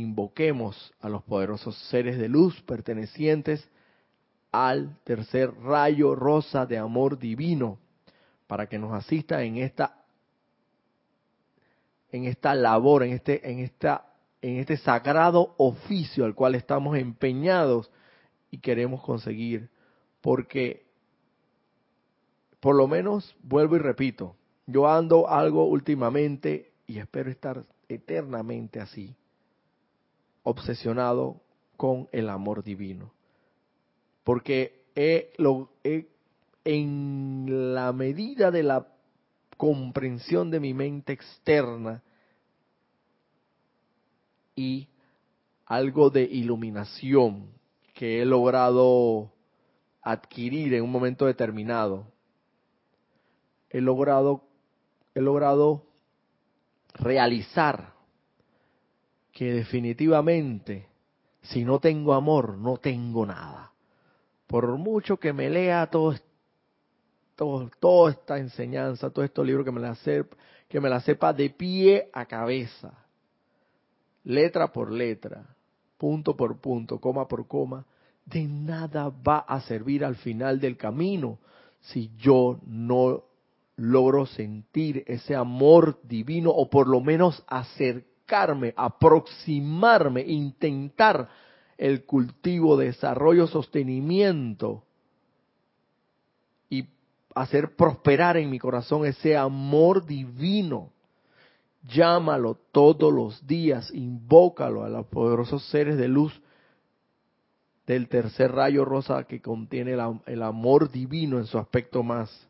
invoquemos 0.00 0.94
a 1.00 1.08
los 1.08 1.22
poderosos 1.22 1.76
seres 1.88 2.18
de 2.18 2.28
luz 2.28 2.60
pertenecientes 2.62 3.68
al 4.52 4.96
tercer 5.04 5.52
rayo 5.62 6.14
rosa 6.14 6.66
de 6.66 6.78
amor 6.78 7.18
divino 7.18 7.78
para 8.46 8.68
que 8.68 8.78
nos 8.78 8.92
asista 8.92 9.42
en 9.42 9.56
esta 9.56 10.02
en 12.12 12.24
esta 12.24 12.54
labor, 12.54 13.02
en 13.02 13.12
este 13.12 13.50
en 13.50 13.58
esta 13.58 14.06
en 14.40 14.58
este 14.58 14.76
sagrado 14.76 15.54
oficio 15.58 16.24
al 16.24 16.34
cual 16.34 16.54
estamos 16.54 16.96
empeñados 16.96 17.90
y 18.50 18.58
queremos 18.58 19.02
conseguir, 19.02 19.68
porque 20.20 20.86
por 22.60 22.74
lo 22.74 22.88
menos, 22.88 23.36
vuelvo 23.42 23.76
y 23.76 23.80
repito, 23.80 24.34
yo 24.66 24.88
ando 24.88 25.28
algo 25.28 25.66
últimamente 25.66 26.72
y 26.86 26.98
espero 26.98 27.30
estar 27.30 27.64
eternamente 27.88 28.80
así, 28.80 29.14
obsesionado 30.46 31.40
con 31.76 32.08
el 32.12 32.30
amor 32.30 32.62
divino. 32.62 33.12
Porque 34.22 34.84
lo, 35.38 35.70
en 36.64 37.74
la 37.74 37.92
medida 37.92 38.52
de 38.52 38.62
la 38.62 38.86
comprensión 39.56 40.52
de 40.52 40.60
mi 40.60 40.72
mente 40.72 41.12
externa 41.12 42.00
y 44.54 44.88
algo 45.66 46.10
de 46.10 46.22
iluminación 46.22 47.48
que 47.92 48.22
he 48.22 48.24
logrado 48.24 49.32
adquirir 50.00 50.74
en 50.74 50.84
un 50.84 50.92
momento 50.92 51.26
determinado, 51.26 52.06
he 53.68 53.80
logrado, 53.80 54.44
he 55.12 55.20
logrado 55.20 55.82
realizar 56.94 57.95
que 59.36 59.52
definitivamente 59.52 60.86
si 61.42 61.62
no 61.62 61.78
tengo 61.78 62.14
amor, 62.14 62.56
no 62.56 62.78
tengo 62.78 63.26
nada. 63.26 63.70
Por 64.46 64.78
mucho 64.78 65.18
que 65.18 65.34
me 65.34 65.50
lea 65.50 65.86
todo, 65.88 66.14
todo, 67.34 67.70
toda 67.78 68.12
esta 68.12 68.38
enseñanza, 68.38 69.10
todo 69.10 69.26
estos 69.26 69.46
libros 69.46 69.66
que 69.66 69.72
me 69.72 69.80
la 69.80 69.94
sepa, 69.96 70.34
que 70.70 70.80
me 70.80 70.88
la 70.88 71.02
sepa 71.02 71.34
de 71.34 71.50
pie 71.50 72.08
a 72.14 72.24
cabeza, 72.24 72.94
letra 74.24 74.72
por 74.72 74.90
letra, 74.90 75.54
punto 75.98 76.34
por 76.34 76.58
punto, 76.58 76.98
coma 76.98 77.28
por 77.28 77.46
coma, 77.46 77.84
de 78.24 78.42
nada 78.44 79.10
va 79.10 79.40
a 79.40 79.60
servir 79.60 80.02
al 80.02 80.16
final 80.16 80.58
del 80.60 80.78
camino 80.78 81.40
si 81.80 82.10
yo 82.16 82.58
no 82.66 83.24
logro 83.76 84.24
sentir 84.24 85.04
ese 85.06 85.36
amor 85.36 86.00
divino 86.04 86.52
o 86.52 86.70
por 86.70 86.88
lo 86.88 87.02
menos 87.02 87.44
acercarme, 87.46 88.15
aproximarme, 88.76 90.22
intentar 90.22 91.28
el 91.78 92.04
cultivo, 92.04 92.76
desarrollo, 92.76 93.46
sostenimiento 93.46 94.84
y 96.70 96.88
hacer 97.34 97.76
prosperar 97.76 98.36
en 98.36 98.50
mi 98.50 98.58
corazón 98.58 99.06
ese 99.06 99.36
amor 99.36 100.06
divino. 100.06 100.90
Llámalo 101.88 102.58
todos 102.72 103.12
los 103.12 103.46
días, 103.46 103.92
invócalo 103.92 104.84
a 104.84 104.88
los 104.88 105.06
poderosos 105.06 105.64
seres 105.68 105.96
de 105.96 106.08
luz 106.08 106.40
del 107.86 108.08
tercer 108.08 108.50
rayo 108.52 108.84
rosa 108.84 109.24
que 109.24 109.40
contiene 109.40 109.92
el, 110.26 110.42
amor 110.42 110.90
divino 110.90 111.38
en 111.38 111.46
su 111.46 111.58
aspecto 111.58 112.02
más 112.02 112.48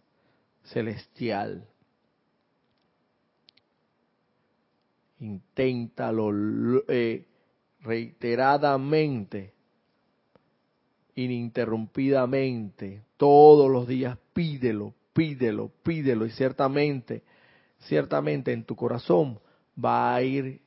celestial. 0.65 1.69
Inténtalo 5.21 6.31
eh, 6.89 7.27
reiteradamente, 7.81 9.55
ininterrumpidamente, 11.15 13.03
todos 13.17 13.71
los 13.71 13.89
días 13.89 14.19
pídelo, 14.33 14.95
pídelo, 15.13 15.71
pídelo 15.83 16.27
y 16.27 16.31
ciertamente, 16.31 17.23
ciertamente 17.81 18.53
en 18.53 18.65
tu 18.65 18.77
corazón 18.77 19.39
va 19.83 20.15
a 20.15 20.23
ir 20.23 20.61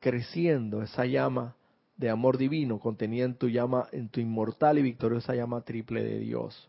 creciendo 0.00 0.82
esa 0.82 1.06
llama 1.06 1.54
de 1.96 2.10
amor 2.10 2.36
divino 2.36 2.80
contenida 2.80 3.24
en 3.24 3.34
tu 3.34 3.48
llama, 3.48 3.86
en 3.92 4.08
tu 4.08 4.18
inmortal 4.18 4.78
y 4.78 4.82
victoriosa 4.82 5.36
llama 5.36 5.60
triple 5.60 6.02
de 6.02 6.18
Dios, 6.18 6.68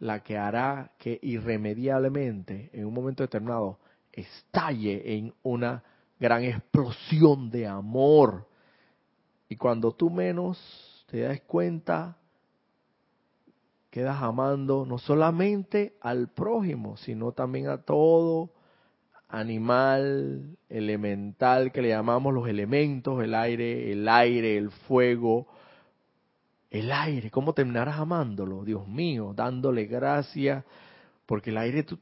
la 0.00 0.24
que 0.24 0.36
hará 0.36 0.90
que 0.98 1.20
irremediablemente, 1.22 2.70
en 2.72 2.86
un 2.86 2.92
momento 2.92 3.22
determinado, 3.22 3.78
estalle 4.12 5.16
en 5.16 5.32
una 5.44 5.84
gran 6.18 6.44
explosión 6.44 7.50
de 7.50 7.66
amor. 7.66 8.46
Y 9.48 9.56
cuando 9.56 9.92
tú 9.92 10.10
menos 10.10 10.58
te 11.10 11.20
das 11.20 11.40
cuenta, 11.42 12.16
quedas 13.90 14.22
amando 14.22 14.84
no 14.84 14.98
solamente 14.98 15.94
al 16.00 16.28
prójimo, 16.28 16.96
sino 16.96 17.32
también 17.32 17.68
a 17.68 17.78
todo 17.78 18.50
animal, 19.28 20.56
elemental, 20.68 21.70
que 21.70 21.82
le 21.82 21.88
llamamos 21.88 22.32
los 22.32 22.48
elementos, 22.48 23.22
el 23.22 23.34
aire, 23.34 23.92
el 23.92 24.08
aire, 24.08 24.56
el 24.56 24.70
fuego, 24.70 25.46
el 26.70 26.90
aire. 26.90 27.30
¿Cómo 27.30 27.52
terminarás 27.52 27.98
amándolo? 27.98 28.64
Dios 28.64 28.88
mío, 28.88 29.34
dándole 29.36 29.84
gracias, 29.84 30.64
porque 31.26 31.50
el 31.50 31.58
aire, 31.58 31.82
tú, 31.82 31.98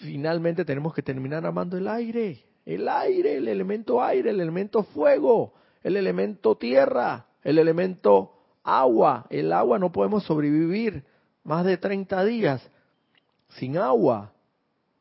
finalmente 0.00 0.64
tenemos 0.64 0.94
que 0.94 1.02
terminar 1.02 1.46
amando 1.46 1.78
el 1.78 1.88
aire, 1.88 2.44
el 2.68 2.86
aire, 2.86 3.38
el 3.38 3.48
elemento 3.48 4.02
aire, 4.02 4.28
el 4.28 4.40
elemento 4.40 4.82
fuego, 4.82 5.54
el 5.82 5.96
elemento 5.96 6.54
tierra, 6.58 7.24
el 7.42 7.58
elemento 7.58 8.34
agua. 8.62 9.24
El 9.30 9.54
agua 9.54 9.78
no 9.78 9.90
podemos 9.90 10.24
sobrevivir 10.24 11.02
más 11.44 11.64
de 11.64 11.78
30 11.78 12.24
días 12.24 12.70
sin 13.56 13.78
agua. 13.78 14.32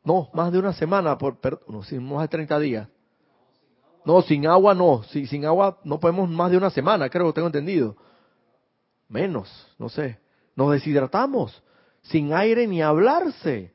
No, 0.05 0.29
más 0.33 0.53
de 0.53 0.59
una 0.59 0.71
semana, 0.71 1.17
por, 1.17 1.37
no, 1.67 1.83
sin 1.83 2.07
más 2.07 2.21
de 2.21 2.27
30 2.29 2.59
días. 2.59 2.87
No, 4.05 4.21
sin 4.21 4.47
agua 4.47 4.73
no, 4.73 5.03
si, 5.03 5.27
sin 5.27 5.43
agua 5.43 5.79
no 5.83 5.99
podemos 5.99 6.29
más 6.29 6.49
de 6.49 6.55
una 6.55 6.69
semana, 6.69 7.09
creo 7.09 7.27
que 7.27 7.33
tengo 7.33 7.47
entendido. 7.47 7.97
Menos, 9.09 9.75
no 9.77 9.89
sé. 9.89 10.19
Nos 10.55 10.71
deshidratamos, 10.71 11.61
sin 12.03 12.31
aire 12.31 12.65
ni 12.65 12.81
hablarse. 12.81 13.73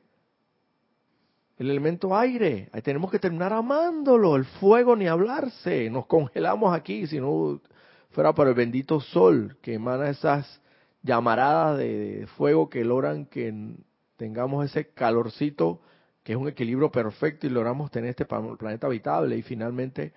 El 1.57 1.69
elemento 1.69 2.15
aire, 2.15 2.69
ahí 2.71 2.81
tenemos 2.81 3.11
que 3.11 3.19
terminar 3.19 3.53
amándolo, 3.53 4.35
el 4.35 4.45
fuego 4.45 4.95
ni 4.95 5.07
hablarse. 5.07 5.89
Nos 5.89 6.07
congelamos 6.07 6.75
aquí, 6.75 7.05
si 7.07 7.19
no 7.19 7.61
fuera 8.09 8.33
por 8.33 8.47
el 8.47 8.53
bendito 8.53 8.99
sol 8.99 9.57
que 9.61 9.75
emana 9.75 10.09
esas 10.09 10.61
llamaradas 11.03 11.77
de 11.77 12.27
fuego 12.37 12.69
que 12.69 12.83
logran 12.83 13.25
que 13.25 13.75
tengamos 14.17 14.65
ese 14.65 14.89
calorcito 14.89 15.81
que 16.23 16.31
es 16.33 16.37
un 16.37 16.47
equilibrio 16.47 16.89
perfecto 16.91 17.45
y 17.45 17.49
logramos 17.49 17.91
tener 17.91 18.11
este 18.11 18.25
planeta 18.25 18.87
habitable. 18.87 19.37
Y 19.37 19.41
finalmente 19.41 20.13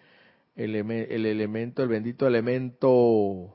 el, 0.55 0.75
el 0.75 1.27
elemento, 1.27 1.83
el 1.83 1.89
bendito 1.89 2.27
elemento 2.27 3.55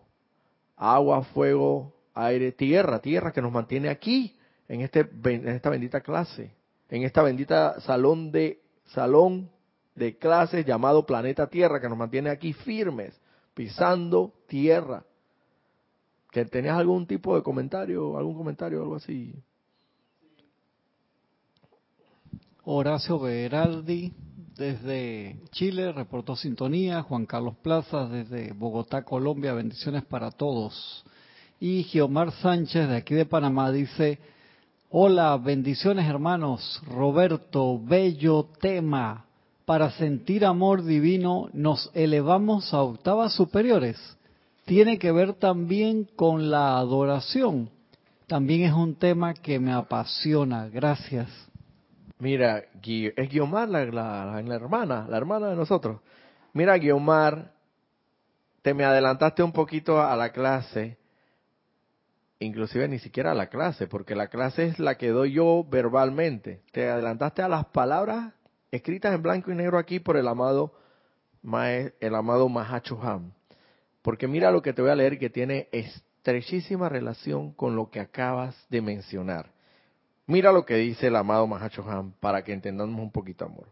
agua, 0.75 1.23
fuego, 1.23 1.93
aire, 2.13 2.51
tierra, 2.51 2.99
tierra 2.99 3.31
que 3.31 3.41
nos 3.41 3.51
mantiene 3.51 3.89
aquí, 3.89 4.35
en, 4.67 4.81
este, 4.81 5.07
en 5.25 5.47
esta 5.47 5.69
bendita 5.69 6.01
clase, 6.01 6.51
en 6.91 7.03
esta 7.03 7.23
bendita 7.23 7.79
salón 7.81 8.31
de, 8.31 8.61
salón 8.87 9.49
de 9.95 10.17
clases 10.17 10.65
llamado 10.65 11.05
planeta 11.05 11.47
Tierra, 11.47 11.79
que 11.79 11.89
nos 11.89 11.97
mantiene 11.97 12.29
aquí 12.29 12.53
firmes, 12.53 13.19
pisando 13.53 14.33
tierra. 14.47 15.05
¿Que 16.31 16.45
tenías 16.45 16.77
algún 16.77 17.07
tipo 17.07 17.35
de 17.35 17.43
comentario, 17.43 18.17
algún 18.17 18.35
comentario, 18.35 18.81
algo 18.81 18.95
así? 18.95 19.33
Horacio 22.63 23.19
Berardi 23.19 24.13
desde 24.57 25.39
Chile 25.51 25.91
reportó 25.93 26.35
sintonía, 26.35 27.03
Juan 27.03 27.25
Carlos 27.25 27.55
Plaza 27.61 28.07
desde 28.07 28.51
Bogotá, 28.53 29.03
Colombia, 29.03 29.53
bendiciones 29.53 30.03
para 30.03 30.29
todos. 30.29 31.05
Y 31.59 31.83
Giomar 31.83 32.31
Sánchez 32.33 32.89
de 32.89 32.97
aquí 32.97 33.15
de 33.15 33.25
Panamá 33.25 33.71
dice, 33.71 34.19
hola, 34.93 35.37
bendiciones 35.37 36.05
hermanos, 36.05 36.81
Roberto, 36.85 37.79
bello 37.79 38.49
tema, 38.59 39.25
para 39.63 39.89
sentir 39.91 40.45
amor 40.45 40.83
divino 40.83 41.49
nos 41.53 41.89
elevamos 41.93 42.73
a 42.73 42.81
octavas 42.81 43.33
superiores. 43.33 43.97
Tiene 44.65 44.99
que 44.99 45.13
ver 45.13 45.33
también 45.33 46.07
con 46.15 46.51
la 46.51 46.77
adoración. 46.77 47.69
También 48.27 48.63
es 48.63 48.73
un 48.73 48.95
tema 48.95 49.33
que 49.33 49.59
me 49.59 49.71
apasiona. 49.71 50.67
Gracias. 50.67 51.29
Mira, 52.19 52.63
es 52.83 53.29
Guiomar 53.29 53.69
la, 53.69 53.85
la, 53.85 54.55
hermana, 54.55 55.07
la 55.09 55.17
hermana 55.17 55.47
de 55.47 55.55
nosotros. 55.55 56.01
Mira, 56.53 56.77
Guiomar, 56.77 57.53
te 58.61 58.73
me 58.73 58.83
adelantaste 58.83 59.41
un 59.41 59.53
poquito 59.53 60.01
a 60.01 60.15
la 60.17 60.31
clase, 60.31 60.97
inclusive 62.41 62.87
ni 62.87 62.99
siquiera 62.99 63.31
a 63.31 63.35
la 63.35 63.47
clase, 63.47 63.87
porque 63.87 64.15
la 64.15 64.27
clase 64.27 64.65
es 64.65 64.79
la 64.79 64.97
que 64.97 65.09
doy 65.09 65.33
yo 65.33 65.63
verbalmente. 65.63 66.61
Te 66.71 66.89
adelantaste 66.89 67.41
a 67.41 67.47
las 67.47 67.65
palabras 67.67 68.33
escritas 68.71 69.13
en 69.13 69.21
blanco 69.21 69.51
y 69.51 69.55
negro 69.55 69.77
aquí 69.77 69.99
por 69.99 70.17
el 70.17 70.27
amado 70.27 70.73
el 71.43 72.15
amado 72.15 72.49
Mahacho 72.49 72.99
Ham. 73.01 73.31
Porque 74.01 74.27
mira 74.27 74.51
lo 74.51 74.61
que 74.61 74.73
te 74.73 74.81
voy 74.81 74.91
a 74.91 74.95
leer 74.95 75.17
que 75.17 75.29
tiene 75.29 75.69
estrechísima 75.71 76.89
relación 76.89 77.53
con 77.53 77.75
lo 77.75 77.89
que 77.89 77.99
acabas 77.99 78.55
de 78.69 78.81
mencionar. 78.81 79.51
Mira 80.27 80.51
lo 80.51 80.65
que 80.65 80.75
dice 80.75 81.07
el 81.07 81.15
amado 81.15 81.47
Mahacho 81.47 81.83
Han 81.89 82.13
para 82.19 82.43
que 82.43 82.53
entendamos 82.53 82.99
un 82.99 83.11
poquito 83.11 83.45
amor. 83.45 83.67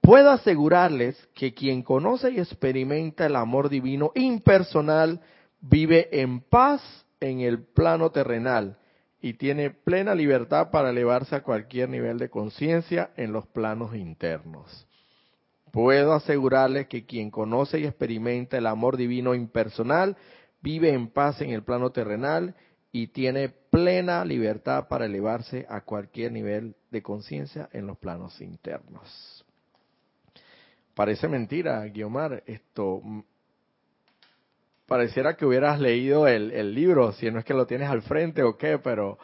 Puedo 0.00 0.30
asegurarles 0.30 1.16
que 1.34 1.54
quien 1.54 1.82
conoce 1.82 2.30
y 2.30 2.38
experimenta 2.38 3.26
el 3.26 3.36
amor 3.36 3.68
divino 3.68 4.12
impersonal 4.14 5.20
vive 5.60 6.20
en 6.20 6.40
paz 6.40 7.03
en 7.24 7.40
el 7.40 7.62
plano 7.62 8.10
terrenal 8.10 8.78
y 9.20 9.34
tiene 9.34 9.70
plena 9.70 10.14
libertad 10.14 10.70
para 10.70 10.90
elevarse 10.90 11.34
a 11.34 11.42
cualquier 11.42 11.88
nivel 11.88 12.18
de 12.18 12.28
conciencia 12.28 13.10
en 13.16 13.32
los 13.32 13.46
planos 13.46 13.94
internos. 13.94 14.86
Puedo 15.72 16.12
asegurarles 16.12 16.86
que 16.88 17.06
quien 17.06 17.30
conoce 17.30 17.80
y 17.80 17.86
experimenta 17.86 18.58
el 18.58 18.66
amor 18.66 18.96
divino 18.96 19.34
impersonal 19.34 20.16
vive 20.60 20.90
en 20.90 21.08
paz 21.08 21.40
en 21.40 21.50
el 21.50 21.62
plano 21.62 21.90
terrenal 21.90 22.54
y 22.92 23.08
tiene 23.08 23.48
plena 23.48 24.24
libertad 24.24 24.86
para 24.88 25.06
elevarse 25.06 25.66
a 25.68 25.80
cualquier 25.80 26.30
nivel 26.30 26.76
de 26.90 27.02
conciencia 27.02 27.68
en 27.72 27.86
los 27.86 27.98
planos 27.98 28.40
internos. 28.40 29.44
Parece 30.94 31.26
mentira, 31.26 31.84
Guiomar, 31.86 32.44
esto 32.46 33.02
pareciera 34.86 35.36
que 35.36 35.46
hubieras 35.46 35.80
leído 35.80 36.26
el, 36.26 36.50
el, 36.52 36.74
libro, 36.74 37.12
si 37.12 37.30
no 37.30 37.38
es 37.38 37.44
que 37.44 37.54
lo 37.54 37.66
tienes 37.66 37.88
al 37.88 38.02
frente 38.02 38.42
o 38.42 38.56
qué, 38.56 38.78
pero 38.78 39.18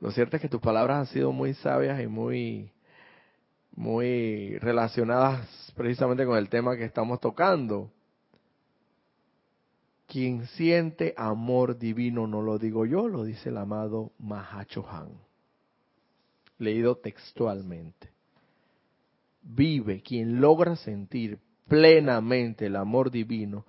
lo 0.00 0.10
cierto 0.10 0.36
es 0.36 0.42
que 0.42 0.48
tus 0.48 0.60
palabras 0.60 0.98
han 0.98 1.06
sido 1.06 1.32
muy 1.32 1.54
sabias 1.54 2.00
y 2.02 2.06
muy, 2.06 2.72
muy 3.74 4.58
relacionadas 4.58 5.72
precisamente 5.76 6.26
con 6.26 6.36
el 6.36 6.48
tema 6.48 6.76
que 6.76 6.84
estamos 6.84 7.20
tocando. 7.20 7.90
Quien 10.06 10.46
siente 10.48 11.14
amor 11.16 11.78
divino, 11.78 12.26
no 12.26 12.42
lo 12.42 12.58
digo 12.58 12.84
yo, 12.84 13.08
lo 13.08 13.24
dice 13.24 13.48
el 13.48 13.56
amado 13.56 14.12
Mahachohan. 14.18 15.10
Leído 16.58 16.96
textualmente. 16.96 18.10
Vive 19.42 20.02
quien 20.02 20.40
logra 20.40 20.76
sentir 20.76 21.38
plenamente 21.66 22.66
el 22.66 22.76
amor 22.76 23.10
divino 23.10 23.64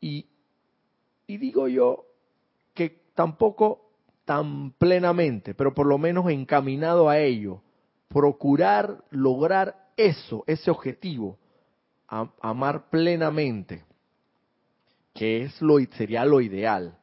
y, 0.00 0.26
y 1.26 1.38
digo 1.38 1.68
yo 1.68 2.06
que 2.74 3.00
tampoco 3.14 3.90
tan 4.24 4.72
plenamente, 4.72 5.54
pero 5.54 5.74
por 5.74 5.86
lo 5.86 5.98
menos 5.98 6.28
encaminado 6.30 7.08
a 7.08 7.18
ello, 7.18 7.62
procurar 8.08 9.04
lograr 9.10 9.90
eso, 9.96 10.44
ese 10.46 10.70
objetivo, 10.70 11.38
amar 12.08 12.88
plenamente 12.90 13.84
que 15.16 15.42
es 15.42 15.62
lo 15.62 15.78
sería 15.96 16.24
lo 16.24 16.40
ideal, 16.40 16.98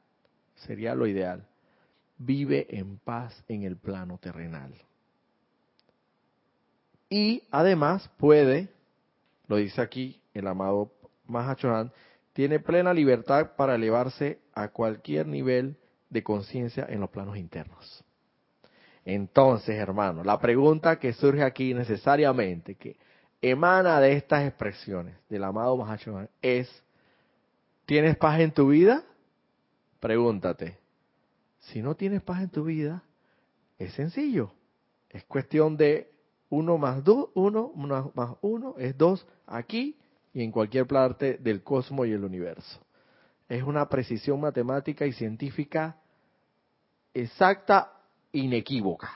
sería 0.56 0.94
lo 0.94 1.08
ideal. 1.08 1.48
Vive 2.18 2.68
en 2.70 3.00
paz 3.00 3.44
en 3.48 3.64
el 3.64 3.76
plano 3.76 4.20
terrenal. 4.20 4.72
Y 7.10 7.44
además 7.52 8.08
puede, 8.18 8.70
lo 9.48 9.58
dice 9.58 9.82
aquí 9.82 10.22
el 10.34 10.48
amado 10.48 10.94
Mahachohan, 11.28 11.92
tiene 12.34 12.60
plena 12.60 12.94
libertad 12.94 13.52
para 13.56 13.76
elevarse 13.76 14.40
a 14.54 14.70
cualquier 14.70 15.28
nivel 15.28 15.78
de 16.10 16.24
conciencia 16.24 16.86
en 16.90 17.00
los 17.00 17.10
planos 17.10 17.38
internos. 17.38 18.04
Entonces, 19.06 19.76
hermano, 19.76 20.24
la 20.24 20.40
pregunta 20.40 20.98
que 20.98 21.14
surge 21.14 21.44
aquí 21.44 21.74
necesariamente, 21.74 22.76
que 22.76 22.98
emana 23.42 24.00
de 24.00 24.14
estas 24.14 24.48
expresiones 24.48 25.16
del 25.30 25.44
amado 25.44 25.78
Mahachohan, 25.78 26.30
es, 26.42 26.70
¿tienes 27.86 28.18
paz 28.18 28.40
en 28.40 28.52
tu 28.52 28.70
vida? 28.70 29.04
Pregúntate. 30.00 30.78
Si 31.60 31.82
no 31.82 31.96
tienes 31.96 32.22
paz 32.22 32.42
en 32.42 32.50
tu 32.50 32.64
vida, 32.64 33.04
es 33.78 33.94
sencillo. 33.94 34.52
Es 35.10 35.24
cuestión 35.26 35.78
de 35.78 36.12
uno 36.50 36.78
más 36.78 37.04
dos, 37.04 37.30
uno 37.34 37.72
más 37.76 38.30
uno 38.42 38.76
es 38.78 38.98
dos 38.98 39.28
aquí 39.46 39.98
y 40.34 40.44
en 40.44 40.52
cualquier 40.52 40.88
parte 40.88 41.38
del 41.38 41.64
cosmos 41.64 42.08
y 42.08 42.12
el 42.12 42.24
universo. 42.24 42.80
Es 43.48 43.64
una 43.64 43.88
precisión 43.88 44.42
matemática 44.42 45.06
y 45.06 45.14
científica 45.14 45.98
exacta, 47.14 47.94
inequívoca. 48.32 49.12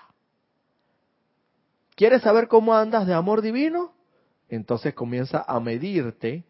¿Quieres 1.95 2.21
saber 2.21 2.47
cómo 2.47 2.75
andas 2.75 3.07
de 3.07 3.15
amor 3.15 3.41
divino? 3.41 3.93
Entonces 4.49 4.93
comienza 4.93 5.43
a 5.47 5.59
medirte 5.59 6.45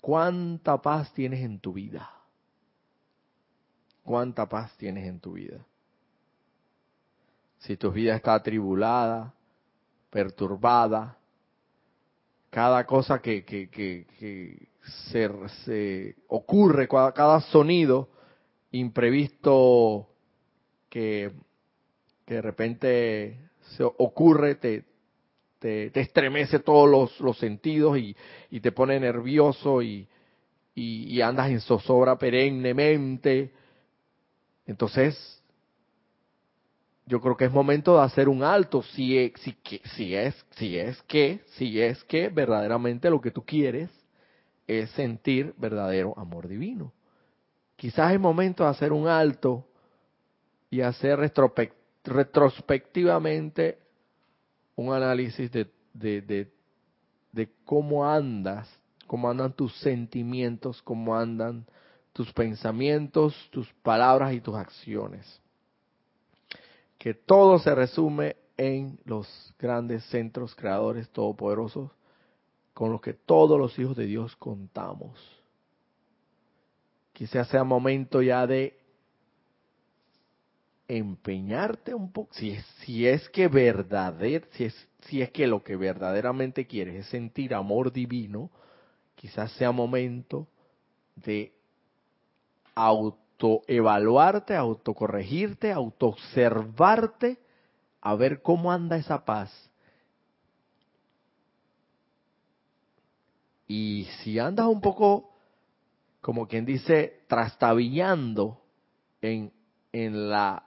cuánta 0.00 0.80
paz 0.80 1.12
tienes 1.12 1.40
en 1.40 1.60
tu 1.60 1.74
vida. 1.74 2.10
Cuánta 4.02 4.48
paz 4.48 4.74
tienes 4.78 5.06
en 5.06 5.20
tu 5.20 5.34
vida. 5.34 5.64
Si 7.58 7.76
tu 7.76 7.92
vida 7.92 8.16
está 8.16 8.32
atribulada, 8.32 9.34
perturbada, 10.08 11.18
cada 12.50 12.84
cosa 12.84 13.20
que, 13.20 13.44
que, 13.44 14.68
se, 15.08 16.16
ocurre, 16.28 16.88
cada 16.88 17.40
sonido 17.42 18.08
imprevisto 18.72 20.08
que, 20.88 21.30
de 22.26 22.42
repente 22.42 23.50
se 23.76 23.82
ocurre, 23.84 24.56
te, 24.56 24.84
te, 25.58 25.90
estremece 26.00 26.60
todos 26.60 26.88
los, 26.88 27.20
los 27.20 27.38
sentidos 27.38 27.98
y, 27.98 28.16
y, 28.50 28.60
te 28.60 28.72
pone 28.72 28.98
nervioso 29.00 29.82
y, 29.82 30.08
y, 30.74 31.20
andas 31.20 31.50
en 31.50 31.60
zozobra 31.60 32.16
perennemente. 32.16 33.52
Entonces, 34.66 35.39
yo 37.10 37.20
creo 37.20 37.36
que 37.36 37.46
es 37.46 37.52
momento 37.52 37.96
de 37.96 38.04
hacer 38.04 38.28
un 38.28 38.44
alto 38.44 38.84
si, 38.84 39.18
es, 39.18 39.32
si, 39.40 39.56
si, 39.96 40.14
es, 40.14 40.46
si 40.50 40.78
es 40.78 41.02
que, 41.02 41.40
si 41.56 41.80
es 41.80 42.04
que 42.04 42.28
verdaderamente 42.28 43.10
lo 43.10 43.20
que 43.20 43.32
tú 43.32 43.44
quieres 43.44 43.90
es 44.68 44.88
sentir 44.90 45.52
verdadero 45.58 46.16
amor 46.16 46.46
divino. 46.46 46.92
Quizás 47.74 48.12
es 48.12 48.20
momento 48.20 48.62
de 48.62 48.70
hacer 48.70 48.92
un 48.92 49.08
alto 49.08 49.66
y 50.70 50.82
hacer 50.82 51.18
retrospectivamente 52.04 53.80
un 54.76 54.92
análisis 54.94 55.50
de, 55.50 55.68
de, 55.92 56.22
de, 56.22 56.52
de 57.32 57.48
cómo 57.64 58.08
andas, 58.08 58.72
cómo 59.08 59.28
andan 59.28 59.52
tus 59.52 59.74
sentimientos, 59.80 60.80
cómo 60.82 61.16
andan 61.16 61.66
tus 62.12 62.32
pensamientos, 62.32 63.34
tus 63.50 63.66
palabras 63.82 64.32
y 64.32 64.40
tus 64.40 64.54
acciones 64.54 65.39
que 67.00 67.14
todo 67.14 67.58
se 67.58 67.74
resume 67.74 68.36
en 68.58 69.00
los 69.06 69.54
grandes 69.58 70.04
centros 70.10 70.54
creadores 70.54 71.08
todopoderosos 71.08 71.90
con 72.74 72.92
los 72.92 73.00
que 73.00 73.14
todos 73.14 73.58
los 73.58 73.78
hijos 73.78 73.96
de 73.96 74.04
Dios 74.04 74.36
contamos. 74.36 75.18
Quizás 77.14 77.48
sea 77.48 77.64
momento 77.64 78.20
ya 78.20 78.46
de 78.46 78.78
empeñarte 80.88 81.94
un 81.94 82.12
poco, 82.12 82.34
si 82.34 82.50
es, 82.50 82.66
si 82.84 83.06
es 83.06 83.26
que 83.30 83.48
si 84.52 84.64
es, 84.64 84.88
si 85.06 85.22
es 85.22 85.30
que 85.30 85.46
lo 85.46 85.64
que 85.64 85.76
verdaderamente 85.76 86.66
quieres 86.66 86.96
es 86.96 87.06
sentir 87.06 87.54
amor 87.54 87.94
divino, 87.94 88.50
quizás 89.14 89.50
sea 89.52 89.72
momento 89.72 90.46
de 91.16 91.50
auto 92.74 93.29
autoevaluarte, 93.40 94.54
autocorregirte, 94.54 95.72
autoobservarte, 95.72 97.38
a 98.02 98.14
ver 98.14 98.42
cómo 98.42 98.70
anda 98.70 98.96
esa 98.96 99.24
paz. 99.24 99.50
Y 103.66 104.08
si 104.18 104.38
andas 104.38 104.66
un 104.66 104.80
poco, 104.80 105.30
como 106.20 106.48
quien 106.48 106.66
dice, 106.66 107.22
trastabillando 107.28 108.60
en, 109.22 109.52
en 109.92 110.28
la 110.28 110.64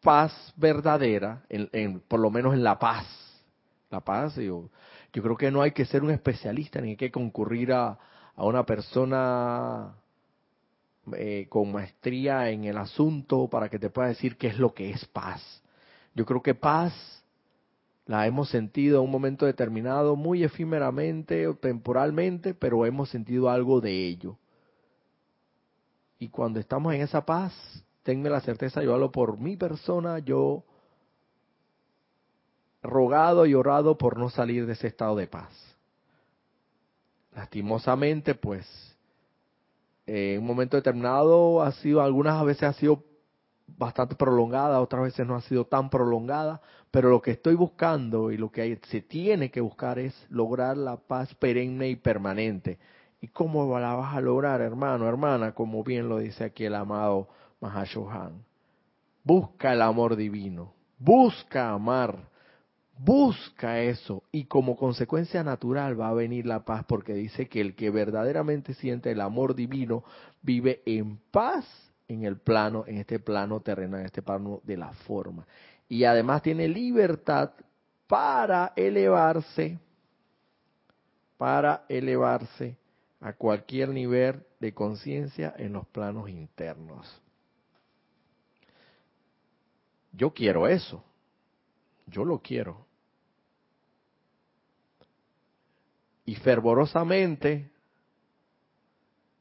paz 0.00 0.32
verdadera, 0.56 1.44
en, 1.48 2.00
por 2.00 2.18
lo 2.18 2.30
menos 2.30 2.54
en 2.54 2.64
la 2.64 2.78
paz, 2.78 3.06
la 3.90 4.00
paz, 4.00 4.34
yo, 4.36 4.70
yo 5.12 5.22
creo 5.22 5.36
que 5.36 5.50
no 5.50 5.62
hay 5.62 5.72
que 5.72 5.84
ser 5.84 6.02
un 6.02 6.10
especialista 6.10 6.80
ni 6.80 6.90
hay 6.90 6.96
que 6.96 7.10
concurrir 7.12 7.72
a, 7.72 7.98
a 8.34 8.44
una 8.44 8.64
persona 8.64 9.94
eh, 11.16 11.46
con 11.48 11.72
maestría 11.72 12.50
en 12.50 12.64
el 12.64 12.76
asunto 12.78 13.48
para 13.48 13.68
que 13.68 13.78
te 13.78 13.90
pueda 13.90 14.08
decir 14.08 14.36
qué 14.36 14.48
es 14.48 14.58
lo 14.58 14.72
que 14.72 14.90
es 14.90 15.04
paz. 15.06 15.62
Yo 16.14 16.24
creo 16.24 16.42
que 16.42 16.54
paz 16.54 16.92
la 18.06 18.26
hemos 18.26 18.48
sentido 18.50 18.98
en 18.98 19.04
un 19.06 19.10
momento 19.10 19.46
determinado, 19.46 20.16
muy 20.16 20.44
efímeramente 20.44 21.46
o 21.46 21.54
temporalmente, 21.54 22.54
pero 22.54 22.84
hemos 22.86 23.08
sentido 23.08 23.48
algo 23.48 23.80
de 23.80 24.06
ello. 24.06 24.38
Y 26.18 26.28
cuando 26.28 26.60
estamos 26.60 26.94
en 26.94 27.00
esa 27.00 27.24
paz, 27.24 27.52
tenme 28.02 28.30
la 28.30 28.40
certeza, 28.40 28.82
yo 28.82 28.94
hablo 28.94 29.10
por 29.10 29.38
mi 29.38 29.56
persona, 29.56 30.18
yo 30.20 30.64
rogado 32.82 33.46
y 33.46 33.54
orado 33.54 33.96
por 33.96 34.18
no 34.18 34.30
salir 34.30 34.66
de 34.66 34.74
ese 34.74 34.88
estado 34.88 35.16
de 35.16 35.26
paz. 35.26 35.52
Lastimosamente, 37.34 38.34
pues, 38.34 38.66
en 40.06 40.40
un 40.40 40.46
momento 40.46 40.76
determinado 40.76 41.62
ha 41.62 41.72
sido, 41.72 42.02
algunas 42.02 42.44
veces 42.44 42.64
ha 42.64 42.72
sido 42.72 43.04
bastante 43.66 44.14
prolongada, 44.14 44.80
otras 44.80 45.02
veces 45.02 45.26
no 45.26 45.36
ha 45.36 45.40
sido 45.42 45.66
tan 45.66 45.90
prolongada, 45.90 46.60
pero 46.90 47.10
lo 47.10 47.22
que 47.22 47.32
estoy 47.32 47.54
buscando 47.54 48.30
y 48.30 48.36
lo 48.36 48.50
que 48.50 48.78
se 48.88 49.00
tiene 49.00 49.50
que 49.50 49.60
buscar 49.60 49.98
es 49.98 50.14
lograr 50.28 50.76
la 50.76 50.96
paz 50.96 51.34
perenne 51.34 51.88
y 51.88 51.96
permanente. 51.96 52.78
¿Y 53.20 53.28
cómo 53.28 53.78
la 53.78 53.94
vas 53.94 54.14
a 54.16 54.20
lograr, 54.20 54.60
hermano, 54.60 55.08
hermana? 55.08 55.52
Como 55.54 55.84
bien 55.84 56.08
lo 56.08 56.18
dice 56.18 56.44
aquí 56.44 56.64
el 56.64 56.74
amado 56.74 57.28
Mahashohan. 57.60 58.44
Busca 59.22 59.72
el 59.72 59.82
amor 59.82 60.16
divino, 60.16 60.74
busca 60.98 61.70
amar, 61.70 62.28
Busca 63.04 63.80
eso 63.80 64.22
y 64.30 64.44
como 64.44 64.76
consecuencia 64.76 65.42
natural 65.42 66.00
va 66.00 66.10
a 66.10 66.14
venir 66.14 66.46
la 66.46 66.64
paz 66.64 66.84
porque 66.86 67.14
dice 67.14 67.48
que 67.48 67.60
el 67.60 67.74
que 67.74 67.90
verdaderamente 67.90 68.74
siente 68.74 69.10
el 69.10 69.20
amor 69.20 69.56
divino 69.56 70.04
vive 70.40 70.82
en 70.86 71.16
paz 71.32 71.66
en 72.06 72.22
el 72.24 72.36
plano, 72.36 72.84
en 72.86 72.98
este 72.98 73.18
plano 73.18 73.58
terrenal, 73.60 74.00
en 74.00 74.06
este 74.06 74.22
plano 74.22 74.60
de 74.62 74.76
la 74.76 74.92
forma. 74.92 75.44
Y 75.88 76.04
además 76.04 76.42
tiene 76.42 76.68
libertad 76.68 77.50
para 78.06 78.72
elevarse, 78.76 79.80
para 81.36 81.84
elevarse 81.88 82.76
a 83.20 83.32
cualquier 83.32 83.88
nivel 83.88 84.44
de 84.60 84.72
conciencia 84.72 85.52
en 85.56 85.72
los 85.72 85.88
planos 85.88 86.28
internos. 86.28 87.20
Yo 90.12 90.32
quiero 90.32 90.68
eso. 90.68 91.02
Yo 92.06 92.24
lo 92.24 92.38
quiero. 92.38 92.91
Y 96.24 96.36
fervorosamente 96.36 97.70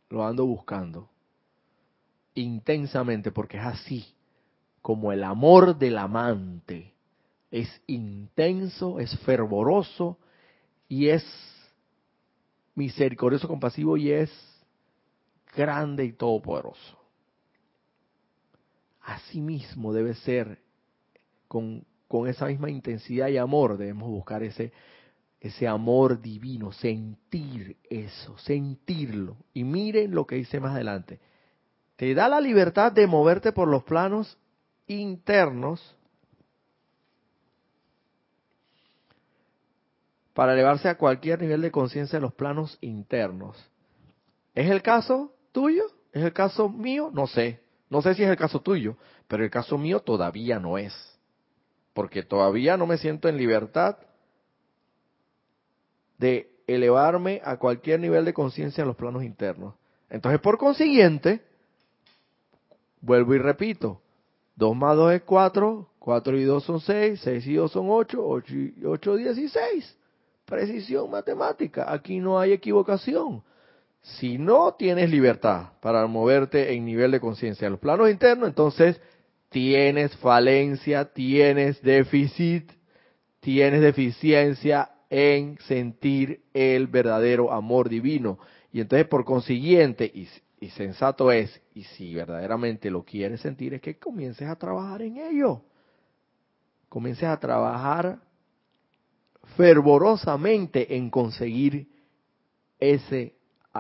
lo 0.09 0.25
ando 0.25 0.45
buscando. 0.45 1.09
Intensamente, 2.33 3.31
porque 3.31 3.57
es 3.57 3.65
así 3.65 4.05
como 4.81 5.11
el 5.11 5.23
amor 5.23 5.77
del 5.77 5.97
amante. 5.97 6.93
Es 7.51 7.81
intenso, 7.87 8.99
es 8.99 9.17
fervoroso 9.19 10.17
y 10.87 11.09
es 11.09 11.25
misericordioso, 12.75 13.47
compasivo 13.47 13.97
y 13.97 14.11
es 14.11 14.31
grande 15.55 16.05
y 16.05 16.13
todopoderoso. 16.13 16.97
Asimismo 19.01 19.93
debe 19.93 20.13
ser 20.13 20.59
con 21.47 21.85
con 22.11 22.27
esa 22.27 22.47
misma 22.47 22.69
intensidad 22.69 23.29
y 23.29 23.37
amor 23.37 23.77
debemos 23.77 24.09
buscar 24.09 24.43
ese, 24.43 24.73
ese 25.41 25.67
amor 25.67 26.21
divino, 26.21 26.71
sentir 26.71 27.75
eso, 27.89 28.37
sentirlo. 28.37 29.37
Y 29.55 29.63
miren 29.63 30.13
lo 30.13 30.27
que 30.27 30.35
dice 30.35 30.59
más 30.59 30.75
adelante. 30.75 31.19
Te 31.95 32.13
da 32.13 32.29
la 32.29 32.39
libertad 32.39 32.91
de 32.91 33.07
moverte 33.07 33.51
por 33.51 33.67
los 33.67 33.83
planos 33.83 34.37
internos 34.85 35.95
para 40.33 40.53
elevarse 40.53 40.87
a 40.87 40.97
cualquier 40.97 41.41
nivel 41.41 41.61
de 41.61 41.71
conciencia 41.71 42.19
de 42.19 42.23
los 42.23 42.33
planos 42.35 42.77
internos. 42.79 43.57
¿Es 44.53 44.69
el 44.69 44.83
caso 44.83 45.33
tuyo? 45.51 45.85
¿Es 46.13 46.23
el 46.23 46.33
caso 46.33 46.69
mío? 46.69 47.09
No 47.11 47.25
sé. 47.25 47.61
No 47.89 48.03
sé 48.03 48.13
si 48.13 48.23
es 48.23 48.29
el 48.29 48.37
caso 48.37 48.61
tuyo, 48.61 48.95
pero 49.27 49.43
el 49.43 49.49
caso 49.49 49.75
mío 49.79 50.01
todavía 50.01 50.59
no 50.59 50.77
es. 50.77 50.93
Porque 51.93 52.21
todavía 52.21 52.77
no 52.77 52.85
me 52.85 52.97
siento 52.97 53.27
en 53.27 53.37
libertad 53.37 53.97
de 56.21 56.51
elevarme 56.67 57.41
a 57.43 57.57
cualquier 57.57 57.99
nivel 57.99 58.23
de 58.23 58.33
conciencia 58.33 58.83
en 58.83 58.87
los 58.87 58.95
planos 58.95 59.23
internos. 59.23 59.73
Entonces, 60.07 60.39
por 60.39 60.59
consiguiente, 60.59 61.41
vuelvo 63.01 63.33
y 63.33 63.39
repito, 63.39 63.99
2 64.55 64.75
más 64.75 64.95
2 64.95 65.13
es 65.13 65.21
4, 65.23 65.89
4 65.97 66.37
y 66.37 66.43
2 66.43 66.63
son 66.63 66.79
6, 66.79 67.19
6 67.21 67.47
y 67.47 67.53
2 67.55 67.71
son 67.71 67.87
8, 67.89 68.23
8 68.23 68.53
y 68.53 68.85
8 68.85 69.15
16. 69.15 69.97
Precisión 70.45 71.09
matemática, 71.09 71.91
aquí 71.91 72.19
no 72.19 72.39
hay 72.39 72.53
equivocación. 72.53 73.41
Si 74.01 74.37
no 74.37 74.75
tienes 74.75 75.09
libertad 75.09 75.69
para 75.81 76.05
moverte 76.05 76.73
en 76.73 76.85
nivel 76.85 77.11
de 77.11 77.19
conciencia 77.19 77.65
en 77.65 77.71
los 77.71 77.79
planos 77.79 78.11
internos, 78.11 78.47
entonces 78.47 79.01
tienes 79.49 80.15
falencia, 80.17 81.05
tienes 81.05 81.81
déficit, 81.81 82.71
tienes 83.39 83.81
deficiencia 83.81 84.91
en 85.11 85.57
sentir 85.67 86.41
el 86.53 86.87
verdadero 86.87 87.51
amor 87.51 87.89
divino. 87.89 88.39
Y 88.71 88.79
entonces, 88.79 89.05
por 89.09 89.25
consiguiente, 89.25 90.05
y, 90.05 90.69
sensato 90.69 91.33
es, 91.33 91.61
y 91.75 91.83
si 91.83 92.15
verdaderamente 92.15 92.89
lo 92.89 93.03
quieres 93.03 93.41
sentir, 93.41 93.73
es 93.73 93.81
que 93.81 93.99
comiences 93.99 94.47
a 94.47 94.55
trabajar 94.55 95.01
en 95.01 95.17
ello. 95.17 95.61
Comiences 96.87 97.25
a 97.25 97.37
trabajar 97.37 98.19
fervorosamente 99.57 100.95
en 100.95 101.09
conseguir 101.09 101.89
ese 102.79 103.35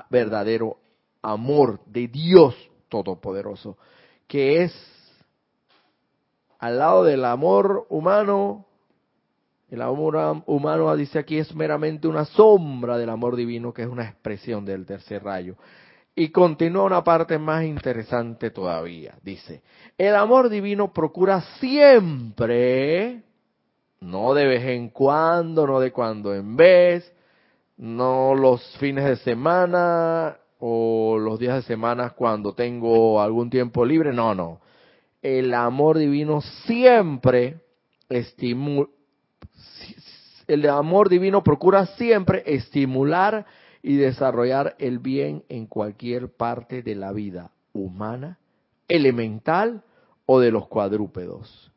verdadero 0.09 0.77
amor 1.21 1.79
de 1.85 2.09
Dios 2.09 2.55
Todopoderoso, 2.89 3.77
que 4.27 4.63
es 4.63 4.73
al 6.59 6.77
lado 6.77 7.05
del 7.05 7.23
amor 7.23 7.87
humano, 7.89 8.65
el 9.71 9.81
amor 9.81 10.43
humano, 10.47 10.93
dice 10.97 11.17
aquí, 11.17 11.37
es 11.37 11.55
meramente 11.55 12.05
una 12.05 12.25
sombra 12.25 12.97
del 12.97 13.09
amor 13.09 13.37
divino, 13.37 13.73
que 13.73 13.83
es 13.83 13.87
una 13.87 14.03
expresión 14.03 14.65
del 14.65 14.85
tercer 14.85 15.23
rayo. 15.23 15.55
Y 16.13 16.27
continúa 16.27 16.83
una 16.83 17.05
parte 17.05 17.37
más 17.37 17.63
interesante 17.63 18.49
todavía. 18.49 19.15
Dice, 19.23 19.63
el 19.97 20.13
amor 20.13 20.49
divino 20.49 20.91
procura 20.91 21.39
siempre, 21.61 23.23
no 24.01 24.33
de 24.33 24.45
vez 24.45 24.65
en 24.65 24.89
cuando, 24.89 25.65
no 25.65 25.79
de 25.79 25.93
cuando 25.93 26.35
en 26.35 26.57
vez, 26.57 27.09
no 27.77 28.35
los 28.35 28.61
fines 28.75 29.05
de 29.05 29.15
semana 29.15 30.35
o 30.59 31.17
los 31.17 31.39
días 31.39 31.55
de 31.55 31.61
semana 31.61 32.09
cuando 32.09 32.53
tengo 32.53 33.21
algún 33.21 33.49
tiempo 33.49 33.85
libre, 33.85 34.11
no, 34.11 34.35
no. 34.35 34.59
El 35.21 35.53
amor 35.53 35.97
divino 35.97 36.41
siempre 36.65 37.61
estimula, 38.09 38.89
el 40.53 40.67
amor 40.69 41.09
divino 41.09 41.43
procura 41.43 41.85
siempre 41.85 42.43
estimular 42.45 43.45
y 43.81 43.95
desarrollar 43.95 44.75
el 44.79 44.99
bien 44.99 45.43
en 45.49 45.65
cualquier 45.65 46.29
parte 46.29 46.83
de 46.83 46.95
la 46.95 47.11
vida 47.11 47.51
humana, 47.73 48.37
elemental 48.87 49.83
o 50.25 50.39
de 50.39 50.51
los 50.51 50.67
cuadrúpedos. 50.67 51.71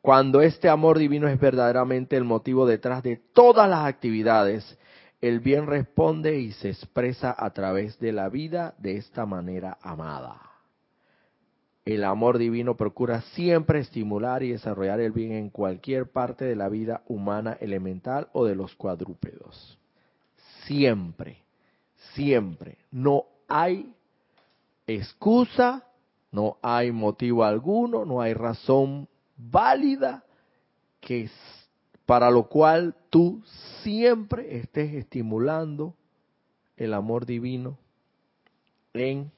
Cuando 0.00 0.42
este 0.42 0.68
amor 0.68 0.98
divino 0.98 1.28
es 1.28 1.40
verdaderamente 1.40 2.16
el 2.16 2.24
motivo 2.24 2.66
detrás 2.66 3.02
de 3.02 3.16
todas 3.32 3.68
las 3.70 3.86
actividades, 3.86 4.78
el 5.22 5.40
bien 5.40 5.66
responde 5.66 6.38
y 6.38 6.52
se 6.52 6.68
expresa 6.68 7.34
a 7.36 7.54
través 7.54 7.98
de 7.98 8.12
la 8.12 8.28
vida 8.28 8.74
de 8.76 8.98
esta 8.98 9.24
manera 9.24 9.78
amada. 9.80 10.53
El 11.84 12.04
amor 12.04 12.38
divino 12.38 12.76
procura 12.76 13.20
siempre 13.34 13.80
estimular 13.80 14.42
y 14.42 14.52
desarrollar 14.52 15.00
el 15.00 15.12
bien 15.12 15.32
en 15.32 15.50
cualquier 15.50 16.10
parte 16.10 16.46
de 16.46 16.56
la 16.56 16.70
vida 16.70 17.02
humana 17.08 17.58
elemental 17.60 18.28
o 18.32 18.46
de 18.46 18.56
los 18.56 18.74
cuadrúpedos. 18.74 19.78
Siempre, 20.64 21.42
siempre. 22.14 22.78
No 22.90 23.24
hay 23.48 23.94
excusa, 24.86 25.84
no 26.32 26.56
hay 26.62 26.90
motivo 26.90 27.44
alguno, 27.44 28.06
no 28.06 28.22
hay 28.22 28.32
razón 28.32 29.06
válida 29.36 30.24
que 31.00 31.28
para 32.06 32.30
lo 32.30 32.48
cual 32.48 32.94
tú 33.10 33.42
siempre 33.82 34.56
estés 34.56 34.94
estimulando 34.94 35.94
el 36.78 36.94
amor 36.94 37.26
divino 37.26 37.78
en 38.94 39.30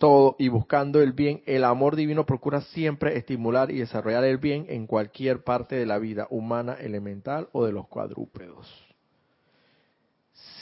todo 0.00 0.34
y 0.38 0.48
buscando 0.48 1.02
el 1.02 1.12
bien, 1.12 1.42
el 1.44 1.62
amor 1.62 1.94
divino 1.94 2.24
procura 2.24 2.62
siempre 2.62 3.18
estimular 3.18 3.70
y 3.70 3.80
desarrollar 3.80 4.24
el 4.24 4.38
bien 4.38 4.64
en 4.70 4.86
cualquier 4.86 5.44
parte 5.44 5.76
de 5.76 5.84
la 5.84 5.98
vida 5.98 6.26
humana, 6.30 6.72
elemental 6.80 7.50
o 7.52 7.66
de 7.66 7.72
los 7.72 7.86
cuadrúpedos. 7.86 8.66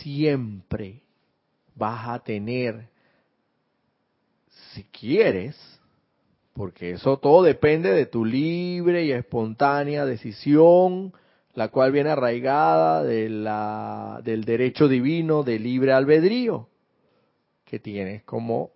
Siempre 0.01 1.03
vas 1.77 2.09
a 2.09 2.19
tener, 2.19 2.89
si 4.73 4.83
quieres, 4.83 5.57
porque 6.53 6.91
eso 6.91 7.19
todo 7.19 7.45
depende 7.45 7.93
de 7.93 8.07
tu 8.07 8.25
libre 8.25 9.05
y 9.05 9.13
espontánea 9.13 10.05
decisión, 10.05 11.13
la 11.55 11.69
cual 11.69 11.93
viene 11.93 12.11
arraigada 12.11 13.05
del 13.05 14.45
derecho 14.45 14.89
divino 14.89 15.45
de 15.45 15.61
libre 15.61 15.93
albedrío 15.93 16.69
que 17.65 17.79
tienes 17.79 18.25
como 18.25 18.73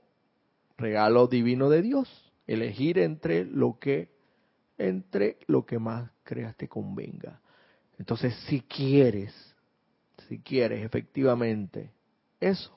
regalo 0.83 1.27
divino 1.27 1.71
de 1.71 1.81
Dios, 1.81 2.33
elegir 2.47 2.99
entre 2.99 3.45
lo 3.45 3.79
que 3.79 4.11
entre 4.77 5.39
lo 5.47 5.65
que 5.65 5.79
más 5.79 6.11
creas 6.25 6.57
te 6.57 6.69
convenga. 6.69 7.41
Entonces, 7.99 8.35
si 8.49 8.63
quieres, 8.63 9.33
si 10.29 10.41
quieres 10.41 10.85
efectivamente 10.85 11.93
eso, 12.41 12.77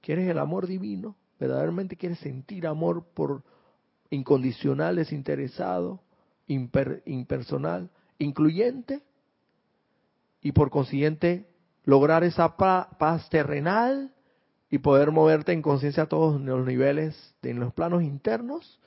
quieres 0.00 0.28
el 0.28 0.38
amor 0.38 0.66
divino, 0.66 1.16
verdaderamente 1.38 1.96
quieres 1.96 2.20
sentir 2.20 2.66
amor 2.66 3.04
por 3.14 3.42
incondicional, 4.10 4.96
desinteresado, 4.96 6.00
impersonal, 6.46 7.90
incluyente, 8.18 9.02
y 10.42 10.52
por 10.52 10.70
consiguiente 10.70 11.46
lograr 11.84 12.24
esa 12.24 12.56
paz 12.56 13.28
terrenal 13.28 14.14
y 14.70 14.78
poder 14.78 15.10
moverte 15.10 15.52
en 15.52 15.62
conciencia 15.62 16.04
a 16.04 16.08
todos 16.08 16.40
los 16.40 16.64
niveles, 16.64 17.34
en 17.42 17.58
los 17.58 17.74
planos 17.74 18.02
internos, 18.02 18.78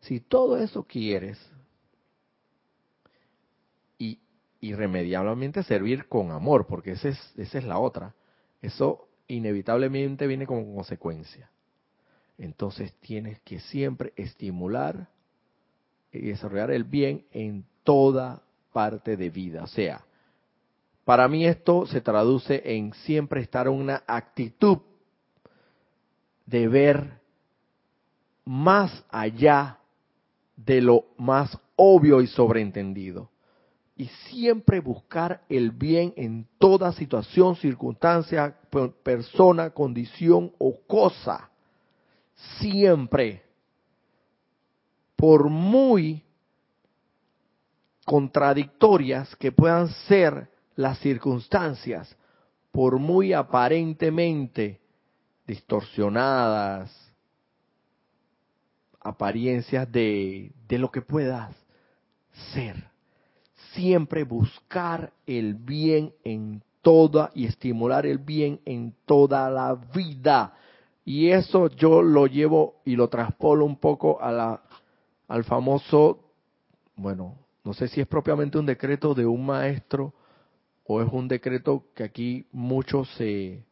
si 0.00 0.20
todo 0.20 0.58
eso 0.58 0.84
quieres, 0.84 1.38
y 3.98 4.18
irremediablemente 4.60 5.62
servir 5.62 6.08
con 6.08 6.32
amor, 6.32 6.66
porque 6.66 6.92
esa 6.92 7.10
es, 7.10 7.32
esa 7.36 7.58
es 7.58 7.64
la 7.64 7.78
otra, 7.78 8.14
eso 8.60 9.08
inevitablemente 9.28 10.26
viene 10.26 10.46
como 10.46 10.74
consecuencia. 10.74 11.50
Entonces 12.36 12.92
tienes 13.00 13.40
que 13.40 13.60
siempre 13.60 14.12
estimular 14.16 15.08
y 16.12 16.20
desarrollar 16.20 16.70
el 16.70 16.84
bien 16.84 17.26
en 17.32 17.64
toda 17.84 18.42
parte 18.72 19.16
de 19.16 19.30
vida. 19.30 19.62
O 19.62 19.66
sea, 19.66 20.04
para 21.04 21.28
mí 21.28 21.46
esto 21.46 21.86
se 21.86 22.00
traduce 22.00 22.62
en 22.64 22.92
siempre 22.92 23.40
estar 23.40 23.66
en 23.66 23.74
una 23.74 24.02
actitud 24.06 24.78
de 26.48 26.66
ver 26.66 27.20
más 28.44 29.04
allá 29.10 29.78
de 30.56 30.80
lo 30.80 31.04
más 31.18 31.56
obvio 31.76 32.22
y 32.22 32.26
sobreentendido. 32.26 33.30
Y 33.96 34.06
siempre 34.30 34.80
buscar 34.80 35.42
el 35.48 35.72
bien 35.72 36.14
en 36.16 36.46
toda 36.58 36.92
situación, 36.92 37.56
circunstancia, 37.56 38.56
persona, 39.02 39.70
condición 39.70 40.52
o 40.58 40.80
cosa. 40.86 41.50
Siempre. 42.58 43.42
Por 45.16 45.50
muy 45.50 46.22
contradictorias 48.06 49.34
que 49.36 49.52
puedan 49.52 49.88
ser 50.06 50.48
las 50.76 50.98
circunstancias, 51.00 52.16
por 52.70 52.98
muy 52.98 53.32
aparentemente 53.32 54.80
distorsionadas, 55.48 56.92
apariencias 59.00 59.90
de, 59.90 60.52
de 60.68 60.78
lo 60.78 60.92
que 60.92 61.00
puedas 61.00 61.52
ser. 62.54 62.84
Siempre 63.72 64.22
buscar 64.22 65.12
el 65.26 65.54
bien 65.54 66.12
en 66.22 66.62
toda 66.82 67.30
y 67.34 67.46
estimular 67.46 68.06
el 68.06 68.18
bien 68.18 68.60
en 68.66 68.94
toda 69.06 69.50
la 69.50 69.74
vida. 69.74 70.54
Y 71.04 71.30
eso 71.30 71.68
yo 71.70 72.02
lo 72.02 72.26
llevo 72.26 72.82
y 72.84 72.94
lo 72.94 73.08
traspolo 73.08 73.64
un 73.64 73.76
poco 73.76 74.20
a 74.20 74.30
la, 74.30 74.62
al 75.26 75.44
famoso, 75.44 76.20
bueno, 76.96 77.36
no 77.64 77.72
sé 77.72 77.88
si 77.88 78.00
es 78.00 78.06
propiamente 78.06 78.58
un 78.58 78.66
decreto 78.66 79.14
de 79.14 79.24
un 79.24 79.46
maestro 79.46 80.12
o 80.84 81.00
es 81.02 81.08
un 81.10 81.28
decreto 81.28 81.84
que 81.94 82.04
aquí 82.04 82.46
mucho 82.52 83.04
se, 83.04 83.62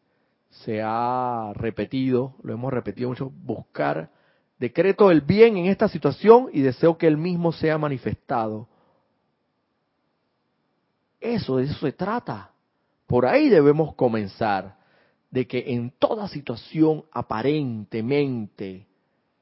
se 0.65 0.81
ha 0.83 1.53
repetido, 1.55 2.35
lo 2.43 2.53
hemos 2.53 2.73
repetido 2.73 3.09
mucho, 3.09 3.31
buscar, 3.31 4.11
decreto 4.59 5.11
el 5.11 5.21
bien 5.21 5.57
en 5.57 5.67
esta 5.67 5.89
situación 5.89 6.49
y 6.53 6.63
deseo 6.63 6.97
que 6.97 7.07
el 7.07 7.17
mismo 7.17 7.53
sea 7.53 7.79
manifestado. 7.79 8.69
Eso, 11.21 11.57
de 11.57 11.65
eso 11.65 11.79
se 11.79 11.93
trata. 11.93 12.51
Por 13.07 13.27
ahí 13.27 13.49
debemos 13.49 13.95
comenzar, 13.95 14.77
de 15.31 15.47
que 15.47 15.65
en 15.67 15.91
toda 15.99 16.29
situación 16.29 17.05
aparentemente 17.13 18.87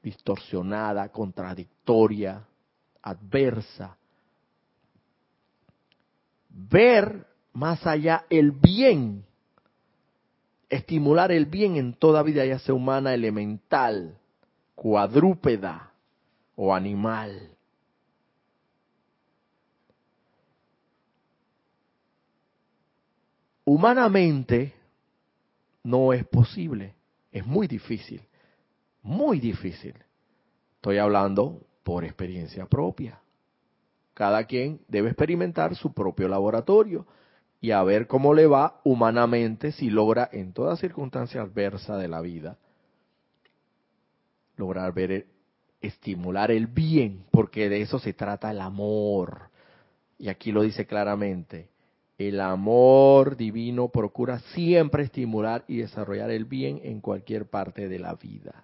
distorsionada, 0.01 1.09
contradictoria, 1.09 2.45
adversa, 3.01 3.97
ver 6.49 7.27
más 7.53 7.85
allá 7.85 8.25
el 8.29 8.51
bien, 8.51 9.24
estimular 10.75 11.31
el 11.31 11.45
bien 11.45 11.75
en 11.75 11.93
toda 11.93 12.23
vida, 12.23 12.45
ya 12.45 12.59
sea 12.59 12.75
humana, 12.75 13.13
elemental, 13.13 14.17
cuadrúpeda 14.75 15.91
o 16.55 16.73
animal. 16.73 17.51
Humanamente 23.65 24.73
no 25.83 26.13
es 26.13 26.25
posible, 26.27 26.93
es 27.31 27.45
muy 27.45 27.67
difícil, 27.67 28.21
muy 29.01 29.39
difícil. 29.39 29.95
Estoy 30.75 30.99
hablando 30.99 31.61
por 31.83 32.05
experiencia 32.05 32.67
propia. 32.67 33.19
Cada 34.13 34.45
quien 34.45 34.81
debe 34.87 35.09
experimentar 35.09 35.75
su 35.75 35.93
propio 35.93 36.27
laboratorio 36.27 37.05
y 37.65 37.71
a 37.71 37.81
ver 37.81 38.05
cómo 38.05 38.35
le 38.35 38.45
va 38.45 38.79
humanamente 38.83 39.71
si 39.71 39.89
logra 39.89 40.29
en 40.31 40.53
toda 40.53 40.75
circunstancia 40.75 41.41
adversa 41.41 41.97
de 41.97 42.07
la 42.07 42.21
vida 42.21 42.59
lograr 44.55 44.93
ver, 44.93 45.25
estimular 45.81 46.51
el 46.51 46.67
bien, 46.67 47.25
porque 47.31 47.67
de 47.67 47.81
eso 47.81 47.97
se 47.97 48.13
trata 48.13 48.51
el 48.51 48.61
amor. 48.61 49.49
Y 50.19 50.29
aquí 50.29 50.51
lo 50.51 50.61
dice 50.61 50.85
claramente, 50.85 51.69
el 52.19 52.39
amor 52.39 53.35
divino 53.35 53.89
procura 53.89 54.37
siempre 54.53 55.01
estimular 55.01 55.65
y 55.67 55.77
desarrollar 55.77 56.29
el 56.29 56.45
bien 56.45 56.81
en 56.83 57.01
cualquier 57.01 57.47
parte 57.47 57.89
de 57.89 57.97
la 57.97 58.13
vida. 58.13 58.63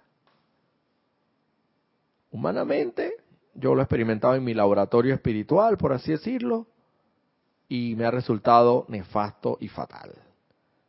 Humanamente, 2.30 3.14
yo 3.52 3.74
lo 3.74 3.80
he 3.80 3.84
experimentado 3.84 4.36
en 4.36 4.44
mi 4.44 4.54
laboratorio 4.54 5.12
espiritual, 5.12 5.76
por 5.76 5.92
así 5.92 6.12
decirlo, 6.12 6.68
y 7.74 7.96
me 7.96 8.04
ha 8.04 8.10
resultado 8.10 8.84
nefasto 8.88 9.56
y 9.58 9.68
fatal, 9.68 10.12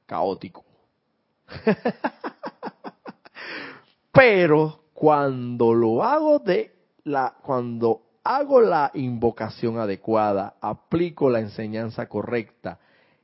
caótico. 0.06 0.66
Pero 4.12 4.84
cuando 4.94 5.74
lo 5.74 6.04
hago 6.04 6.40
de 6.40 6.76
la, 7.06 7.36
cuando 7.42 8.02
hago 8.26 8.60
la 8.60 8.92
invocación 8.96 9.78
adecuada, 9.78 10.58
aplico 10.60 11.30
la 11.30 11.40
enseñanza 11.40 12.10
correcta 12.10 12.80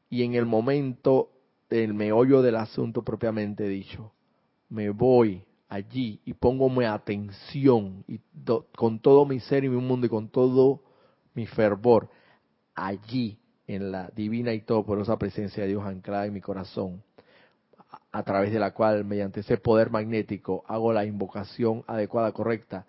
y 0.10 0.24
en 0.24 0.36
el 0.36 0.46
momento 0.46 1.30
del 1.70 1.94
meollo 1.94 2.42
del 2.42 2.56
asunto 2.56 3.04
propiamente 3.04 3.68
dicho, 3.68 4.14
me 4.70 4.90
voy 4.90 5.44
allí 5.68 6.22
y 6.24 6.34
pongo 6.34 6.70
mi 6.70 6.86
atención 6.86 8.06
y 8.08 8.22
con 8.78 9.00
todo 9.00 9.26
mi 9.26 9.42
ser 9.42 9.66
y 9.66 9.70
mi 9.70 9.82
mundo 9.82 10.06
y 10.06 10.10
con 10.10 10.30
todo 10.30 10.82
mi 11.34 11.46
fervor 11.46 12.08
allí 12.74 13.38
en 13.70 13.92
la 13.92 14.10
divina 14.16 14.52
y 14.52 14.62
todopoderosa 14.62 15.18
presencia 15.18 15.62
de 15.62 15.70
Dios 15.70 15.86
anclada 15.86 16.26
en 16.26 16.34
mi 16.34 16.42
corazón, 16.42 17.04
a 18.12 18.24
través 18.24 18.52
de 18.52 18.60
la 18.60 18.74
cual 18.74 19.06
mediante 19.06 19.42
ese 19.42 19.58
poder 19.58 19.92
magnético 19.92 20.64
hago 20.68 20.92
la 20.92 21.06
invocación 21.06 21.84
adecuada, 21.86 22.32
correcta, 22.32 22.88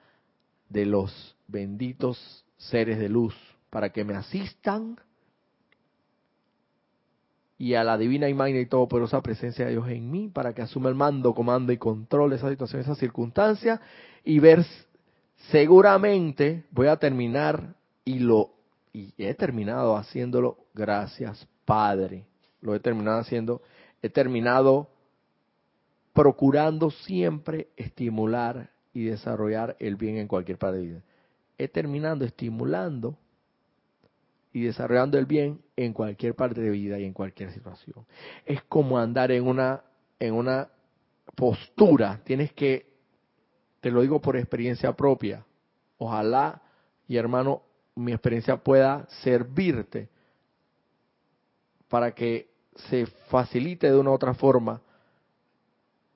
de 0.70 0.86
los 0.86 1.36
benditos 1.48 2.46
seres 2.56 2.98
de 2.98 3.10
luz 3.10 3.34
para 3.68 3.90
que 3.90 4.04
me 4.04 4.14
asistan 4.14 4.96
y 7.58 7.74
a 7.74 7.84
la 7.84 7.98
divina 7.98 8.30
imagen 8.30 8.58
y 8.58 8.64
todopoderosa 8.64 9.20
presencia 9.20 9.66
de 9.66 9.72
Dios 9.72 9.88
en 9.90 10.10
mí 10.10 10.28
para 10.28 10.54
que 10.54 10.62
asuma 10.62 10.88
el 10.88 10.94
mando, 10.94 11.34
comando 11.34 11.72
y 11.72 11.76
control 11.76 12.30
de 12.30 12.36
esa 12.36 12.48
situación, 12.48 12.80
esa 12.80 12.94
circunstancia 12.94 13.82
y 14.24 14.38
ver 14.38 14.64
seguramente 15.50 16.64
voy 16.70 16.86
a 16.86 16.96
terminar 16.96 17.74
y 18.02 18.20
lo 18.20 18.59
y 18.92 19.14
he 19.18 19.34
terminado 19.34 19.96
haciéndolo 19.96 20.58
gracias 20.74 21.46
Padre. 21.64 22.26
Lo 22.60 22.74
he 22.74 22.80
terminado 22.80 23.18
haciendo, 23.18 23.62
he 24.02 24.08
terminado 24.08 24.88
procurando 26.12 26.90
siempre 26.90 27.68
estimular 27.76 28.70
y 28.92 29.04
desarrollar 29.04 29.76
el 29.78 29.96
bien 29.96 30.16
en 30.16 30.28
cualquier 30.28 30.58
parte 30.58 30.78
de 30.78 30.86
vida. 30.86 31.02
He 31.58 31.68
terminado 31.68 32.24
estimulando 32.24 33.16
y 34.52 34.62
desarrollando 34.62 35.18
el 35.18 35.26
bien 35.26 35.60
en 35.76 35.92
cualquier 35.92 36.34
parte 36.34 36.60
de 36.60 36.70
vida 36.70 36.98
y 36.98 37.04
en 37.04 37.12
cualquier 37.12 37.52
situación. 37.52 38.04
Es 38.44 38.62
como 38.64 38.98
andar 38.98 39.30
en 39.30 39.46
una 39.46 39.84
en 40.18 40.34
una 40.34 40.68
postura, 41.34 42.20
tienes 42.24 42.52
que 42.52 42.90
te 43.80 43.90
lo 43.90 44.02
digo 44.02 44.20
por 44.20 44.36
experiencia 44.36 44.92
propia. 44.92 45.46
Ojalá 45.96 46.60
y 47.08 47.16
hermano, 47.16 47.62
mi 48.00 48.12
experiencia 48.12 48.56
pueda 48.56 49.06
servirte 49.22 50.08
para 51.88 52.12
que 52.12 52.50
se 52.88 53.06
facilite 53.28 53.90
de 53.90 53.98
una 53.98 54.10
u 54.10 54.14
otra 54.14 54.34
forma 54.34 54.80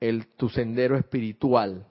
el 0.01 0.27
tu 0.29 0.49
sendero 0.49 0.97
espiritual 0.97 1.87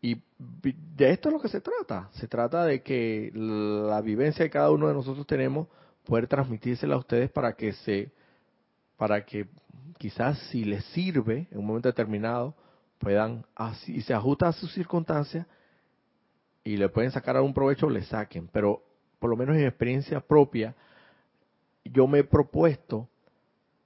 y 0.00 0.22
de 0.38 1.10
esto 1.10 1.28
es 1.28 1.32
lo 1.32 1.40
que 1.40 1.48
se 1.48 1.60
trata. 1.60 2.08
Se 2.12 2.28
trata 2.28 2.64
de 2.64 2.82
que 2.82 3.32
la 3.34 4.00
vivencia 4.00 4.44
que 4.44 4.50
cada 4.50 4.70
uno 4.70 4.86
de 4.88 4.94
nosotros 4.94 5.26
tenemos, 5.26 5.66
poder 6.04 6.28
transmitírsela 6.28 6.94
a 6.94 6.98
ustedes 6.98 7.30
para 7.30 7.54
que 7.54 7.72
se, 7.72 8.12
para 8.96 9.24
que 9.24 9.48
quizás 9.98 10.38
si 10.50 10.64
les 10.64 10.84
sirve 10.86 11.48
en 11.50 11.58
un 11.58 11.66
momento 11.66 11.88
determinado, 11.88 12.54
puedan, 12.98 13.44
así, 13.56 14.00
se 14.02 14.14
ajusta 14.14 14.48
a 14.48 14.52
sus 14.52 14.72
circunstancias 14.72 15.46
y 16.68 16.76
le 16.76 16.90
pueden 16.90 17.10
sacar 17.10 17.34
algún 17.34 17.54
provecho, 17.54 17.88
le 17.88 18.02
saquen. 18.02 18.46
Pero 18.52 18.82
por 19.18 19.30
lo 19.30 19.36
menos 19.36 19.56
en 19.56 19.64
experiencia 19.64 20.20
propia, 20.20 20.74
yo 21.82 22.06
me 22.06 22.18
he 22.18 22.24
propuesto 22.24 23.08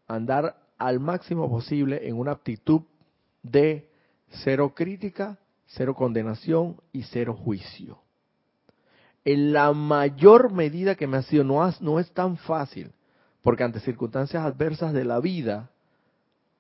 andar 0.08 0.56
al 0.78 0.98
máximo 0.98 1.48
posible 1.48 2.08
en 2.08 2.18
una 2.18 2.32
actitud 2.32 2.82
de 3.44 3.88
cero 4.42 4.72
crítica 4.74 5.38
cero 5.66 5.94
condenación 5.94 6.76
y 6.92 7.04
cero 7.04 7.34
juicio. 7.34 7.98
En 9.24 9.52
la 9.52 9.72
mayor 9.72 10.52
medida 10.52 10.96
que 10.96 11.06
me 11.06 11.18
ha 11.18 11.22
sido, 11.22 11.44
no, 11.44 11.62
no 11.80 12.00
es 12.00 12.10
tan 12.10 12.36
fácil, 12.36 12.90
porque 13.42 13.62
ante 13.62 13.78
circunstancias 13.78 14.44
adversas 14.44 14.92
de 14.92 15.04
la 15.04 15.20
vida, 15.20 15.70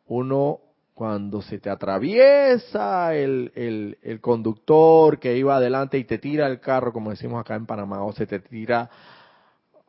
uno 0.06 0.60
cuando 0.94 1.40
se 1.42 1.58
te 1.58 1.70
atraviesa 1.70 3.14
el, 3.14 3.50
el, 4.02 4.20
conductor 4.20 5.18
que 5.18 5.36
iba 5.36 5.56
adelante 5.56 5.98
y 5.98 6.04
te 6.04 6.18
tira 6.18 6.46
el 6.46 6.60
carro, 6.60 6.92
como 6.92 7.10
decimos 7.10 7.40
acá 7.40 7.54
en 7.54 7.66
Panamá, 7.66 8.04
o 8.04 8.12
se 8.12 8.26
te 8.26 8.40
tira 8.40 8.90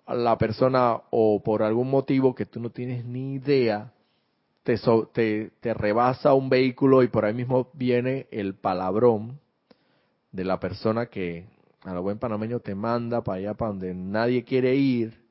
la 0.07 0.37
persona 0.37 1.01
o 1.11 1.41
por 1.43 1.63
algún 1.63 1.89
motivo 1.89 2.33
que 2.33 2.45
tú 2.45 2.59
no 2.59 2.69
tienes 2.69 3.05
ni 3.05 3.35
idea, 3.35 3.91
te, 4.63 5.51
te, 5.59 5.73
rebasa 5.73 6.33
un 6.33 6.49
vehículo 6.49 7.03
y 7.03 7.09
por 7.09 7.25
ahí 7.25 7.33
mismo 7.33 7.69
viene 7.73 8.27
el 8.31 8.55
palabrón 8.55 9.39
de 10.31 10.45
la 10.45 10.59
persona 10.59 11.07
que 11.07 11.45
a 11.83 11.93
lo 11.93 12.01
buen 12.01 12.17
panameño 12.17 12.59
te 12.59 12.75
manda 12.75 13.21
para 13.21 13.39
allá, 13.39 13.53
para 13.53 13.71
donde 13.71 13.93
nadie 13.93 14.43
quiere 14.43 14.73
ir. 14.75 15.21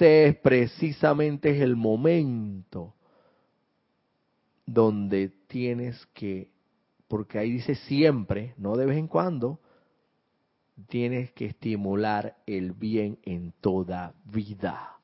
Ese 0.00 0.32
precisamente 0.32 1.50
es 1.50 1.60
el 1.60 1.76
momento 1.76 2.94
donde 4.64 5.28
tienes 5.46 6.06
que, 6.14 6.48
porque 7.06 7.38
ahí 7.38 7.52
dice 7.52 7.74
siempre, 7.74 8.54
no 8.56 8.76
de 8.76 8.86
vez 8.86 8.96
en 8.96 9.08
cuando, 9.08 9.60
tienes 10.88 11.32
que 11.32 11.44
estimular 11.44 12.36
el 12.46 12.72
bien 12.72 13.18
en 13.24 13.52
toda 13.60 14.14
vida 14.24 14.96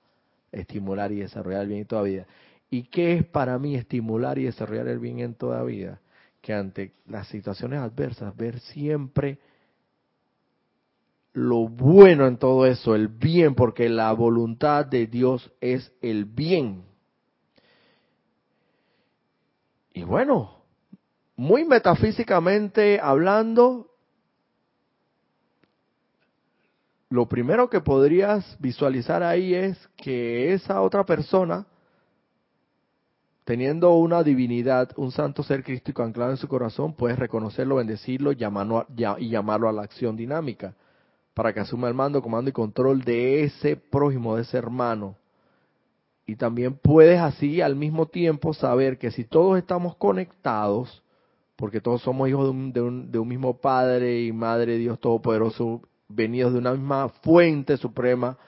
estimular 0.51 1.13
y 1.13 1.17
desarrollar 1.17 1.63
el 1.63 1.69
bien 1.69 1.81
en 1.81 1.87
toda 1.87 2.03
vida. 2.03 2.27
¿Y 2.71 2.85
qué 2.85 3.19
es 3.19 3.27
para 3.27 3.59
mí 3.59 3.75
estimular 3.75 4.39
y 4.39 4.45
desarrollar 4.45 4.89
el 4.89 4.99
bien 4.99 5.19
en 5.21 5.35
toda 5.35 5.63
vida? 5.63 6.01
que 6.41 6.55
ante 6.55 6.93
las 7.07 7.27
situaciones 7.27 7.81
adversas, 7.81 8.37
ver 8.37 8.61
siempre 8.61 9.41
lo 11.37 11.69
bueno 11.69 12.27
en 12.27 12.39
todo 12.39 12.65
eso, 12.65 12.95
el 12.95 13.09
bien, 13.09 13.55
porque 13.55 13.91
la 13.91 14.11
voluntad 14.13 14.87
de 14.87 15.07
Dios 15.07 15.53
es 15.61 15.93
el 16.01 16.25
bien. 16.25 16.87
Y 19.93 20.03
bueno, 20.03 20.63
muy 21.37 21.67
metafísicamente 21.67 22.99
hablando, 23.03 23.91
lo 27.11 27.29
primero 27.29 27.69
que 27.69 27.83
podrías 27.83 28.57
visualizar 28.59 29.23
ahí 29.23 29.55
es 29.55 29.77
que 29.95 30.55
esa 30.55 30.81
otra 30.81 31.05
persona, 31.05 31.67
teniendo 33.45 33.93
una 33.97 34.23
divinidad, 34.23 34.89
un 34.97 35.13
santo 35.13 35.43
ser 35.43 35.63
crístico 35.63 36.03
anclado 36.03 36.31
en 36.31 36.39
su 36.39 36.49
corazón, 36.49 36.95
puedes 36.95 37.19
reconocerlo, 37.19 37.77
bendecirlo 37.77 38.33
y 38.33 38.37
llamarlo 38.37 39.69
a 39.69 39.73
la 39.73 39.83
acción 39.83 40.17
dinámica 40.17 40.75
para 41.37 41.53
que 41.53 41.61
asuma 41.61 41.87
el 41.89 41.93
mando, 41.93 42.23
comando 42.23 42.49
y 42.49 42.53
control 42.55 43.03
de 43.03 43.45
ese 43.45 43.77
prójimo, 43.77 44.37
de 44.37 44.43
ese 44.43 44.57
hermano. 44.57 45.19
Y 46.25 46.37
también 46.37 46.79
puedes 46.79 47.21
así 47.21 47.61
al 47.61 47.77
mismo 47.77 48.07
tiempo 48.07 48.55
saber 48.55 48.97
que 48.97 49.11
si 49.11 49.25
todos 49.25 49.59
estamos 49.59 49.97
conectados, 49.97 51.03
porque 51.55 51.83
todos 51.83 52.01
somos 52.01 52.31
hijos 52.31 52.47
de 52.73 52.81
un, 52.81 53.29
mismo 53.29 53.59
Padre 53.59 54.23
y 54.23 54.33
Madre 54.33 54.79
Dios 54.79 54.99
Todopoderoso, 54.99 55.83
venidos 56.09 56.55
de 56.55 56.59
una 56.59 56.73
misma 56.73 57.11
fuente 57.21 57.77
suprema 57.77 58.39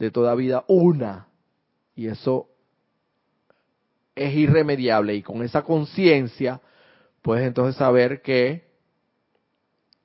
de 0.00 0.10
toda 0.10 0.34
vida, 0.34 0.64
una. 0.66 1.28
Y 1.94 2.08
eso 2.08 2.48
es 4.16 4.34
irremediable. 4.34 5.14
Y 5.14 5.22
con 5.22 5.44
esa 5.44 5.62
conciencia, 5.62 6.60
puedes 7.22 7.46
entonces 7.46 7.76
saber 7.76 8.20
que 8.20 8.64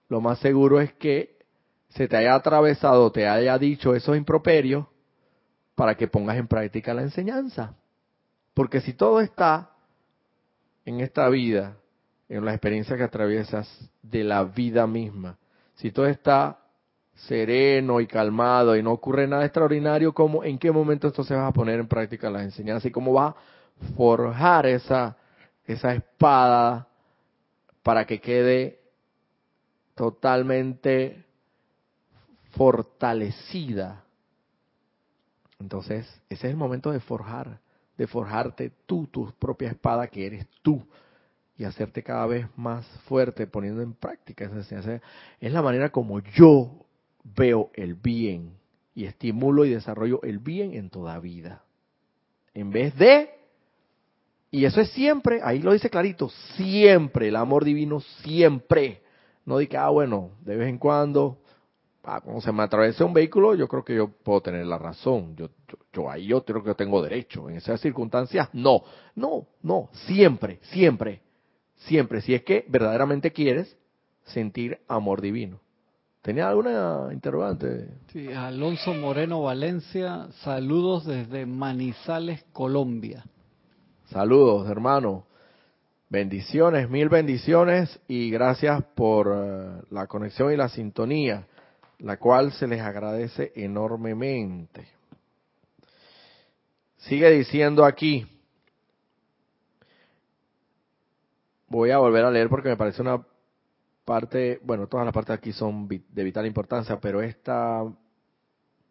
lo 0.07 0.21
más 0.21 0.37
seguro 0.37 0.79
es 0.79 0.93
que 0.93 1.36
se 1.89 2.07
te 2.07 2.17
haya 2.17 2.35
atravesado, 2.35 3.11
te 3.11 3.27
haya 3.27 3.57
dicho 3.57 3.95
esos 3.95 4.17
improperios 4.17 4.85
para 5.75 5.95
que 5.95 6.07
pongas 6.07 6.37
en 6.37 6.47
práctica 6.47 6.93
la 6.93 7.03
enseñanza. 7.03 7.75
Porque 8.53 8.81
si 8.81 8.93
todo 8.93 9.21
está 9.21 9.71
en 10.85 10.99
esta 11.01 11.29
vida, 11.29 11.77
en 12.29 12.43
la 12.43 12.51
experiencia 12.51 12.97
que 12.97 13.03
atraviesas 13.03 13.89
de 14.01 14.23
la 14.23 14.43
vida 14.43 14.87
misma, 14.87 15.37
si 15.75 15.91
todo 15.91 16.07
está 16.07 16.59
sereno 17.13 17.99
y 17.99 18.07
calmado 18.07 18.75
y 18.75 18.83
no 18.83 18.91
ocurre 18.91 19.27
nada 19.27 19.45
extraordinario, 19.45 20.13
¿cómo, 20.13 20.43
¿en 20.43 20.57
qué 20.57 20.71
momento 20.71 21.07
entonces 21.07 21.37
vas 21.37 21.49
a 21.49 21.53
poner 21.53 21.79
en 21.79 21.87
práctica 21.87 22.29
las 22.29 22.43
enseñanzas 22.43 22.85
y 22.85 22.91
cómo 22.91 23.13
vas 23.13 23.33
a 23.35 23.95
forjar 23.95 24.65
esa, 24.65 25.17
esa 25.65 25.93
espada 25.93 26.87
para 27.83 28.05
que 28.05 28.19
quede 28.19 28.79
totalmente 29.95 31.26
fortalecida. 32.57 34.03
Entonces, 35.59 36.05
ese 36.29 36.47
es 36.47 36.51
el 36.51 36.57
momento 36.57 36.91
de 36.91 36.99
forjar, 36.99 37.59
de 37.97 38.07
forjarte 38.07 38.71
tú, 38.85 39.07
tu 39.07 39.31
propia 39.33 39.69
espada 39.69 40.07
que 40.07 40.25
eres 40.25 40.47
tú, 40.61 40.83
y 41.57 41.63
hacerte 41.63 42.03
cada 42.03 42.25
vez 42.27 42.45
más 42.55 42.85
fuerte 43.07 43.47
poniendo 43.47 43.81
en 43.81 43.93
práctica 43.93 44.45
esa 44.45 44.55
enseñanza. 44.55 45.01
Es 45.39 45.51
la 45.51 45.61
manera 45.61 45.89
como 45.89 46.19
yo 46.19 46.85
veo 47.23 47.71
el 47.73 47.95
bien 47.95 48.51
y 48.93 49.05
estimulo 49.05 49.65
y 49.65 49.71
desarrollo 49.71 50.21
el 50.21 50.37
bien 50.37 50.75
en 50.75 50.89
toda 50.89 51.19
vida. 51.19 51.63
En 52.53 52.71
vez 52.71 52.95
de, 52.95 53.31
y 54.51 54.65
eso 54.65 54.81
es 54.81 54.91
siempre, 54.91 55.41
ahí 55.43 55.59
lo 55.59 55.73
dice 55.73 55.89
clarito, 55.89 56.29
siempre, 56.55 57.29
el 57.29 57.35
amor 57.35 57.65
divino 57.65 58.01
siempre. 58.23 59.01
No 59.45 59.57
diga, 59.57 59.85
ah, 59.85 59.89
bueno, 59.89 60.31
de 60.41 60.57
vez 60.57 60.69
en 60.69 60.77
cuando 60.77 61.39
ah, 62.07 62.21
se 62.39 62.51
me 62.51 62.63
atraviesa 62.63 63.05
un 63.05 63.13
vehículo, 63.13 63.53
yo 63.53 63.67
creo 63.67 63.83
que 63.83 63.95
yo 63.95 64.07
puedo 64.07 64.41
tener 64.41 64.65
la 64.65 64.77
razón. 64.77 65.35
Yo, 65.35 65.49
yo, 65.91 66.09
ahí 66.09 66.27
yo 66.27 66.43
creo 66.43 66.63
que 66.63 66.73
tengo 66.73 67.01
derecho. 67.01 67.49
En 67.49 67.57
esas 67.57 67.81
circunstancias, 67.81 68.49
no, 68.53 68.83
no, 69.15 69.45
no, 69.61 69.89
siempre, 69.91 70.59
siempre, 70.63 71.21
siempre. 71.75 72.21
Si 72.21 72.33
es 72.33 72.43
que 72.43 72.65
verdaderamente 72.69 73.31
quieres 73.31 73.77
sentir 74.23 74.79
amor 74.87 75.21
divino. 75.21 75.59
¿Tenía 76.21 76.49
alguna 76.49 77.09
interrogante? 77.11 77.89
Sí, 78.11 78.31
Alonso 78.33 78.93
Moreno 78.93 79.43
Valencia, 79.43 80.27
saludos 80.43 81.05
desde 81.05 81.45
Manizales, 81.45 82.43
Colombia. 82.51 83.23
Saludos, 84.07 84.69
hermano. 84.69 85.25
Bendiciones, 86.09 86.89
mil 86.89 87.09
bendiciones 87.09 87.99
y 88.07 88.29
gracias 88.29 88.81
por 88.95 89.29
eh, 89.33 89.81
la 89.89 90.07
conexión 90.07 90.53
y 90.53 90.55
la 90.55 90.69
sintonía 90.69 91.45
la 91.99 92.17
cual 92.17 92.51
se 92.53 92.67
les 92.67 92.81
agradece 92.81 93.51
enormemente. 93.55 94.87
Sigue 96.97 97.29
diciendo 97.31 97.85
aquí, 97.85 98.25
voy 101.67 101.91
a 101.91 101.97
volver 101.97 102.25
a 102.25 102.31
leer 102.31 102.49
porque 102.49 102.69
me 102.69 102.77
parece 102.77 103.01
una 103.01 103.25
parte, 104.05 104.59
bueno, 104.63 104.87
todas 104.87 105.05
las 105.05 105.13
partes 105.13 105.37
aquí 105.37 105.51
son 105.51 105.87
de 105.87 106.23
vital 106.23 106.45
importancia, 106.45 106.99
pero 106.99 107.21
esta, 107.21 107.83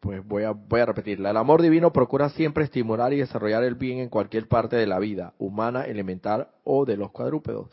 pues 0.01 0.27
voy 0.27 0.45
a, 0.45 0.51
voy 0.51 0.81
a 0.81 0.87
repetirla. 0.87 1.31
El 1.31 1.37
amor 1.37 1.63
divino 1.63 1.93
procura 1.93 2.29
siempre 2.31 2.65
estimular 2.65 3.13
y 3.13 3.19
desarrollar 3.19 3.65
el 3.65 3.77
bien 3.77 3.99
en 3.99 4.09
cualquier 4.09 4.47
parte 4.47 4.77
de 4.77 4.87
la 4.87 4.99
vida, 4.99 5.33
humana, 5.39 5.85
elemental 5.85 6.49
o 6.65 6.85
de 6.85 6.97
los 6.97 7.11
cuadrúpedos. 7.13 7.71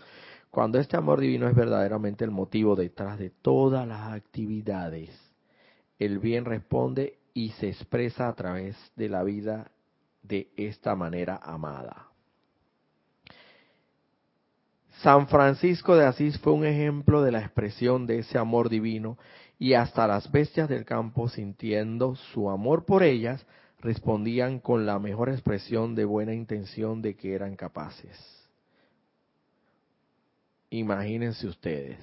Cuando 0.53 0.77
este 0.77 0.95
amor 0.95 1.19
divino 1.19 1.47
es 1.47 1.55
verdaderamente 1.55 2.23
el 2.23 2.29
motivo 2.29 2.75
detrás 2.75 3.17
de 3.17 3.31
todas 3.31 3.87
las 3.87 4.13
actividades, 4.13 5.09
el 5.97 6.19
bien 6.19 6.45
responde 6.45 7.17
y 7.33 7.49
se 7.53 7.69
expresa 7.69 8.27
a 8.27 8.35
través 8.35 8.77
de 8.95 9.09
la 9.09 9.23
vida 9.23 9.71
de 10.21 10.51
esta 10.55 10.95
manera 10.95 11.39
amada. 11.41 12.05
San 15.01 15.27
Francisco 15.27 15.95
de 15.95 16.05
Asís 16.05 16.37
fue 16.37 16.53
un 16.53 16.67
ejemplo 16.67 17.23
de 17.23 17.31
la 17.31 17.39
expresión 17.39 18.05
de 18.05 18.19
ese 18.19 18.37
amor 18.37 18.69
divino 18.69 19.17
y 19.57 19.73
hasta 19.73 20.05
las 20.05 20.31
bestias 20.31 20.69
del 20.69 20.85
campo, 20.85 21.29
sintiendo 21.29 22.13
su 22.15 22.51
amor 22.51 22.85
por 22.85 23.01
ellas, 23.01 23.43
respondían 23.79 24.59
con 24.59 24.85
la 24.85 24.99
mejor 24.99 25.29
expresión 25.29 25.95
de 25.95 26.05
buena 26.05 26.35
intención 26.35 27.01
de 27.01 27.15
que 27.15 27.33
eran 27.33 27.55
capaces. 27.55 28.42
Imagínense 30.74 31.45
ustedes, 31.45 31.99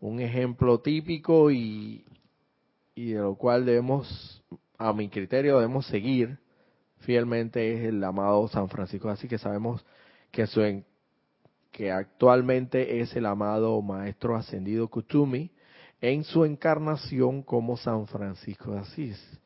un 0.00 0.20
ejemplo 0.20 0.80
típico 0.80 1.50
y, 1.50 2.04
de 2.94 3.14
lo 3.14 3.36
cual 3.36 3.64
debemos, 3.64 4.44
a 4.76 4.92
mi 4.92 5.08
criterio, 5.08 5.56
debemos 5.56 5.86
seguir 5.86 6.38
fielmente 6.98 7.72
es 7.72 7.84
el 7.84 8.04
amado 8.04 8.48
San 8.48 8.68
Francisco. 8.68 9.08
Así 9.08 9.28
que 9.28 9.38
sabemos 9.38 9.82
que, 10.30 10.46
su, 10.46 10.60
que 11.72 11.90
actualmente 11.90 13.00
es 13.00 13.16
el 13.16 13.24
amado 13.24 13.80
Maestro 13.80 14.36
Ascendido 14.36 14.88
Kutumi 14.88 15.50
en 16.02 16.22
su 16.24 16.44
encarnación 16.44 17.42
como 17.42 17.78
San 17.78 18.06
Francisco 18.08 18.72
de 18.72 18.80
Asís, 18.80 19.40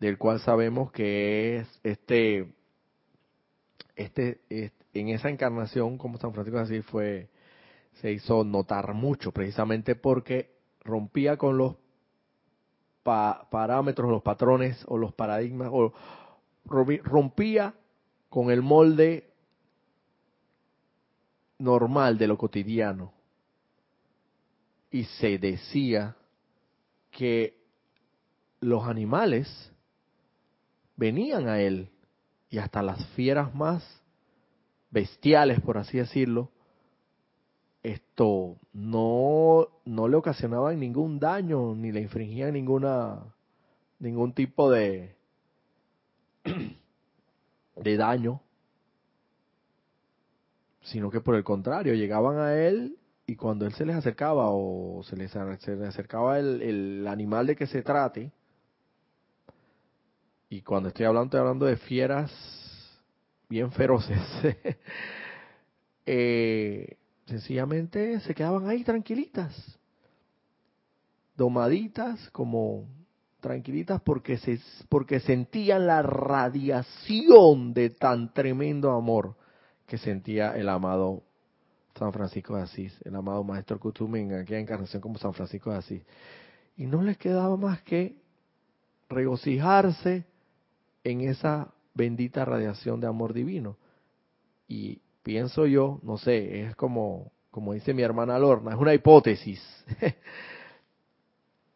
del 0.00 0.18
cual 0.18 0.40
sabemos 0.40 0.90
que 0.90 1.58
es 1.58 1.80
este, 1.84 2.52
este, 3.94 4.40
en 4.92 5.08
esa 5.08 5.28
encarnación 5.28 5.98
como 5.98 6.18
San 6.18 6.32
Francisco 6.32 6.58
de 6.58 6.64
Asís 6.64 6.86
fue, 6.86 7.28
se 8.00 8.12
hizo 8.12 8.44
notar 8.44 8.94
mucho, 8.94 9.32
precisamente 9.32 9.94
porque 9.94 10.56
rompía 10.82 11.36
con 11.36 11.58
los 11.58 11.76
parámetros, 13.02 14.10
los 14.10 14.22
patrones 14.22 14.84
o 14.86 14.98
los 14.98 15.12
paradigmas, 15.14 15.68
o 15.72 15.92
rompía 16.64 17.74
con 18.28 18.50
el 18.50 18.62
molde 18.62 19.30
normal 21.58 22.18
de 22.18 22.26
lo 22.26 22.38
cotidiano. 22.38 23.12
Y 24.90 25.04
se 25.04 25.38
decía 25.38 26.16
que 27.10 27.60
los 28.60 28.84
animales 28.86 29.72
venían 30.96 31.48
a 31.48 31.60
él 31.60 31.90
y 32.50 32.58
hasta 32.58 32.82
las 32.82 33.04
fieras 33.10 33.54
más 33.54 33.99
bestiales, 34.90 35.60
por 35.60 35.78
así 35.78 35.98
decirlo, 35.98 36.50
esto 37.82 38.56
no, 38.72 39.68
no 39.84 40.08
le 40.08 40.16
ocasionaban 40.16 40.78
ningún 40.78 41.18
daño 41.18 41.74
ni 41.74 41.92
le 41.92 42.00
infringían 42.00 42.52
ninguna 42.52 43.22
ningún 43.98 44.34
tipo 44.34 44.70
de 44.70 45.16
de 47.76 47.96
daño 47.96 48.42
sino 50.82 51.10
que 51.10 51.20
por 51.20 51.36
el 51.36 51.44
contrario 51.44 51.94
llegaban 51.94 52.38
a 52.38 52.54
él 52.54 52.96
y 53.26 53.36
cuando 53.36 53.64
él 53.66 53.72
se 53.72 53.86
les 53.86 53.96
acercaba 53.96 54.48
o 54.50 55.02
se 55.04 55.16
les, 55.16 55.34
acercaba 55.36 56.38
el, 56.38 56.62
el 56.62 57.06
animal 57.06 57.46
de 57.46 57.56
que 57.56 57.66
se 57.66 57.82
trate 57.82 58.30
y 60.50 60.62
cuando 60.62 60.88
estoy 60.88 61.06
hablando 61.06 61.26
estoy 61.26 61.40
hablando 61.40 61.66
de 61.66 61.76
fieras 61.76 62.59
bien 63.50 63.72
feroces 63.72 64.22
eh, 66.06 66.96
sencillamente 67.26 68.20
se 68.20 68.34
quedaban 68.34 68.68
ahí 68.68 68.84
tranquilitas, 68.84 69.78
domaditas, 71.36 72.30
como 72.30 72.86
tranquilitas 73.40 74.00
porque 74.02 74.38
se 74.38 74.60
porque 74.88 75.18
sentían 75.18 75.86
la 75.86 76.02
radiación 76.02 77.74
de 77.74 77.90
tan 77.90 78.32
tremendo 78.32 78.92
amor 78.92 79.34
que 79.86 79.98
sentía 79.98 80.56
el 80.56 80.68
amado 80.68 81.24
San 81.98 82.12
Francisco 82.12 82.56
de 82.56 82.62
Asís, 82.62 82.96
el 83.04 83.16
amado 83.16 83.42
Maestro 83.42 83.80
Kutum 83.80 84.14
en 84.16 84.34
aquella 84.34 84.60
encarnación 84.60 85.02
como 85.02 85.18
San 85.18 85.34
Francisco 85.34 85.72
de 85.72 85.78
Asís. 85.78 86.02
Y 86.76 86.86
no 86.86 87.02
les 87.02 87.18
quedaba 87.18 87.56
más 87.56 87.82
que 87.82 88.16
regocijarse 89.08 90.24
en 91.02 91.22
esa 91.22 91.74
bendita 91.94 92.44
radiación 92.44 93.00
de 93.00 93.06
amor 93.06 93.32
divino. 93.32 93.76
Y 94.68 95.00
pienso 95.22 95.66
yo, 95.66 96.00
no 96.02 96.18
sé, 96.18 96.62
es 96.62 96.76
como, 96.76 97.32
como 97.50 97.72
dice 97.72 97.94
mi 97.94 98.02
hermana 98.02 98.38
Lorna, 98.38 98.72
es 98.72 98.78
una 98.78 98.94
hipótesis. 98.94 99.60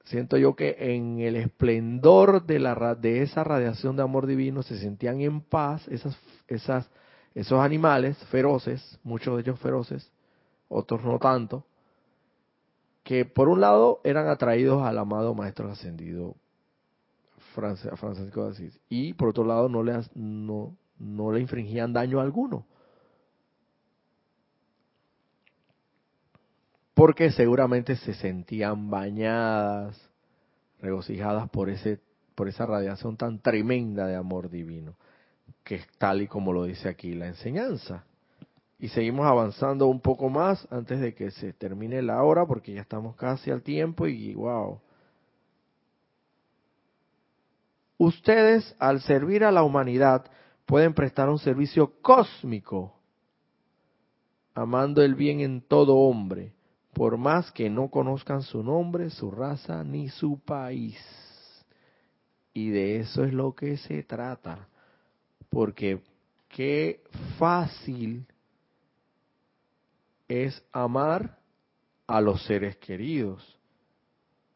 Siento 0.04 0.36
yo 0.36 0.54
que 0.54 0.76
en 0.78 1.20
el 1.20 1.36
esplendor 1.36 2.44
de, 2.44 3.22
esa 3.22 3.42
radiación 3.42 3.96
de 3.96 4.02
amor 4.02 4.26
divino 4.26 4.62
se 4.62 4.78
sentían 4.78 5.20
en 5.22 5.40
paz 5.40 5.88
esos 5.88 7.60
animales 7.60 8.16
feroces, 8.26 8.98
muchos 9.02 9.34
de 9.34 9.42
ellos 9.42 9.58
feroces, 9.60 10.12
otros 10.68 11.02
no 11.04 11.18
tanto, 11.18 11.64
que 13.02 13.24
por 13.24 13.48
un 13.48 13.60
lado 13.60 14.00
eran 14.04 14.28
atraídos 14.28 14.82
al 14.82 14.98
amado 14.98 15.34
Maestro 15.34 15.70
Ascendido 15.70 16.36
Francisco 17.54 18.44
de 18.44 18.50
Asís 18.50 18.80
y 18.88 19.14
por 19.14 19.28
otro 19.28 19.44
lado 19.44 19.68
no 19.68 19.82
le, 19.82 19.98
no, 20.14 20.76
no 20.98 21.32
le 21.32 21.40
infringían 21.40 21.92
daño 21.92 22.20
alguno. 22.20 22.66
Porque 26.94 27.30
seguramente 27.32 27.96
se 27.96 28.14
sentían 28.14 28.88
bañadas, 28.88 29.98
regocijadas 30.80 31.48
por 31.50 31.68
ese 31.70 32.00
por 32.34 32.48
esa 32.48 32.66
radiación 32.66 33.16
tan 33.16 33.38
tremenda 33.38 34.06
de 34.06 34.16
amor 34.16 34.50
divino, 34.50 34.96
que 35.62 35.76
es 35.76 35.86
tal 35.98 36.22
y 36.22 36.26
como 36.26 36.52
lo 36.52 36.64
dice 36.64 36.88
aquí 36.88 37.14
la 37.14 37.28
enseñanza. 37.28 38.04
Y 38.78 38.88
seguimos 38.88 39.26
avanzando 39.26 39.86
un 39.86 40.00
poco 40.00 40.28
más 40.28 40.66
antes 40.70 41.00
de 41.00 41.14
que 41.14 41.30
se 41.30 41.52
termine 41.52 42.02
la 42.02 42.22
hora, 42.22 42.44
porque 42.44 42.74
ya 42.74 42.80
estamos 42.80 43.16
casi 43.16 43.50
al 43.50 43.62
tiempo 43.62 44.06
y 44.06 44.34
wow. 44.34 44.80
Ustedes, 48.04 48.76
al 48.78 49.00
servir 49.00 49.44
a 49.44 49.50
la 49.50 49.62
humanidad, 49.62 50.30
pueden 50.66 50.92
prestar 50.92 51.30
un 51.30 51.38
servicio 51.38 52.02
cósmico, 52.02 52.94
amando 54.54 55.02
el 55.02 55.14
bien 55.14 55.40
en 55.40 55.62
todo 55.62 55.96
hombre, 55.96 56.52
por 56.92 57.16
más 57.16 57.50
que 57.52 57.70
no 57.70 57.88
conozcan 57.88 58.42
su 58.42 58.62
nombre, 58.62 59.08
su 59.08 59.30
raza 59.30 59.82
ni 59.84 60.10
su 60.10 60.38
país. 60.38 60.98
Y 62.52 62.68
de 62.68 63.00
eso 63.00 63.24
es 63.24 63.32
lo 63.32 63.54
que 63.54 63.78
se 63.78 64.02
trata, 64.02 64.68
porque 65.48 66.02
qué 66.50 67.02
fácil 67.38 68.26
es 70.28 70.62
amar 70.72 71.38
a 72.06 72.20
los 72.20 72.44
seres 72.44 72.76
queridos, 72.76 73.58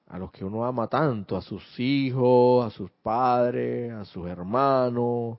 a 0.09 0.19
los 0.19 0.33
que 0.33 0.45
uno 0.45 0.65
ama 0.65 0.89
tanto, 0.89 1.37
a 1.37 1.43
sus 1.43 1.63
hijos, 1.79 2.67
a 2.67 2.71
sus 2.71 2.91
padres, 2.91 3.93
a 3.93 4.05
sus 4.05 4.27
hermanos. 4.29 5.39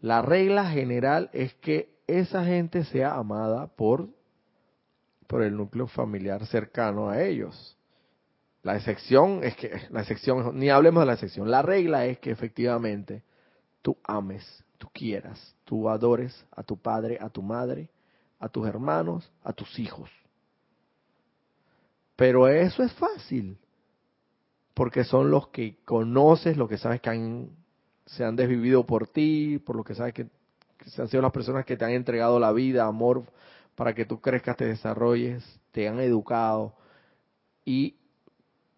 La 0.00 0.20
regla 0.22 0.70
general 0.70 1.30
es 1.32 1.54
que 1.54 1.96
esa 2.06 2.44
gente 2.44 2.84
sea 2.84 3.14
amada 3.14 3.68
por, 3.68 4.08
por 5.26 5.42
el 5.42 5.56
núcleo 5.56 5.86
familiar 5.86 6.44
cercano 6.46 7.08
a 7.08 7.22
ellos. 7.22 7.76
La 8.62 8.76
excepción 8.76 9.44
es 9.44 9.54
que, 9.56 9.70
la 9.90 10.00
excepción, 10.00 10.58
ni 10.58 10.70
hablemos 10.70 11.02
de 11.02 11.06
la 11.06 11.12
excepción, 11.14 11.50
la 11.50 11.62
regla 11.62 12.06
es 12.06 12.18
que 12.18 12.30
efectivamente 12.30 13.22
tú 13.82 13.96
ames, 14.02 14.64
tú 14.76 14.88
quieras, 14.92 15.54
tú 15.64 15.88
adores 15.88 16.44
a 16.50 16.62
tu 16.64 16.76
padre, 16.76 17.18
a 17.20 17.28
tu 17.28 17.42
madre, 17.42 17.88
a 18.40 18.48
tus 18.48 18.66
hermanos, 18.66 19.30
a 19.44 19.52
tus 19.52 19.78
hijos. 19.78 20.10
Pero 22.16 22.48
eso 22.48 22.82
es 22.82 22.92
fácil, 22.94 23.56
porque 24.78 25.02
son 25.02 25.28
los 25.28 25.48
que 25.48 25.74
conoces, 25.84 26.56
los 26.56 26.68
que 26.68 26.78
sabes 26.78 27.00
que 27.00 27.10
han, 27.10 27.50
se 28.06 28.24
han 28.24 28.36
desvivido 28.36 28.86
por 28.86 29.08
ti, 29.08 29.58
por 29.58 29.74
lo 29.74 29.82
que 29.82 29.96
sabes 29.96 30.14
que, 30.14 30.26
que 30.26 31.02
han 31.02 31.08
sido 31.08 31.20
las 31.20 31.32
personas 31.32 31.64
que 31.64 31.76
te 31.76 31.84
han 31.84 31.90
entregado 31.90 32.38
la 32.38 32.52
vida, 32.52 32.86
amor, 32.86 33.24
para 33.74 33.92
que 33.92 34.04
tú 34.04 34.20
crezcas, 34.20 34.56
te 34.56 34.66
desarrolles, 34.66 35.42
te 35.72 35.88
han 35.88 35.98
educado 35.98 36.74
y 37.64 37.96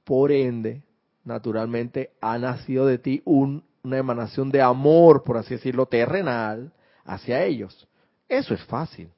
por 0.02 0.32
ende, 0.32 0.82
naturalmente, 1.22 2.12
ha 2.22 2.38
nacido 2.38 2.86
de 2.86 2.96
ti 2.96 3.20
un, 3.26 3.62
una 3.82 3.98
emanación 3.98 4.50
de 4.50 4.62
amor, 4.62 5.22
por 5.22 5.36
así 5.36 5.56
decirlo, 5.56 5.84
terrenal 5.84 6.72
hacia 7.04 7.44
ellos. 7.44 7.86
Eso 8.26 8.54
es 8.54 8.64
fácil. 8.64 9.10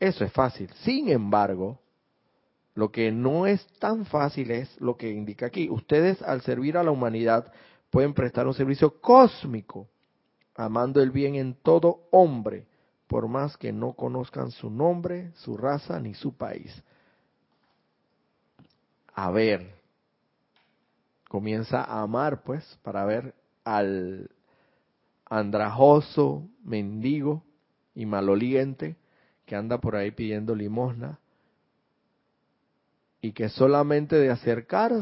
Eso 0.00 0.24
es 0.24 0.32
fácil. 0.32 0.70
Sin 0.84 1.10
embargo, 1.10 1.78
lo 2.76 2.92
que 2.92 3.10
no 3.10 3.46
es 3.46 3.66
tan 3.78 4.04
fácil 4.04 4.50
es 4.50 4.80
lo 4.82 4.98
que 4.98 5.10
indica 5.10 5.46
aquí. 5.46 5.68
Ustedes 5.70 6.20
al 6.20 6.42
servir 6.42 6.76
a 6.76 6.82
la 6.82 6.90
humanidad 6.90 7.50
pueden 7.90 8.12
prestar 8.12 8.46
un 8.46 8.52
servicio 8.52 9.00
cósmico, 9.00 9.88
amando 10.54 11.02
el 11.02 11.10
bien 11.10 11.36
en 11.36 11.54
todo 11.54 12.02
hombre, 12.10 12.66
por 13.06 13.28
más 13.28 13.56
que 13.56 13.72
no 13.72 13.94
conozcan 13.94 14.50
su 14.50 14.68
nombre, 14.68 15.32
su 15.36 15.56
raza 15.56 15.98
ni 15.98 16.12
su 16.12 16.36
país. 16.36 16.82
A 19.14 19.30
ver, 19.30 19.74
comienza 21.30 21.82
a 21.82 22.02
amar 22.02 22.42
pues 22.42 22.78
para 22.82 23.06
ver 23.06 23.34
al 23.64 24.30
andrajoso, 25.24 26.46
mendigo 26.62 27.42
y 27.94 28.04
maloliente 28.04 28.96
que 29.46 29.56
anda 29.56 29.78
por 29.78 29.96
ahí 29.96 30.10
pidiendo 30.10 30.54
limosna 30.54 31.18
y 33.26 33.32
que 33.32 33.48
solamente 33.48 34.14
de 34.14 34.30
acercar, 34.30 34.92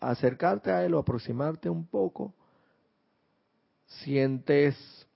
acercarte 0.00 0.70
a 0.70 0.82
él 0.82 0.94
o 0.94 0.98
aproximarte 0.98 1.68
un 1.68 1.86
poco, 1.86 2.32
sientes 3.86 5.06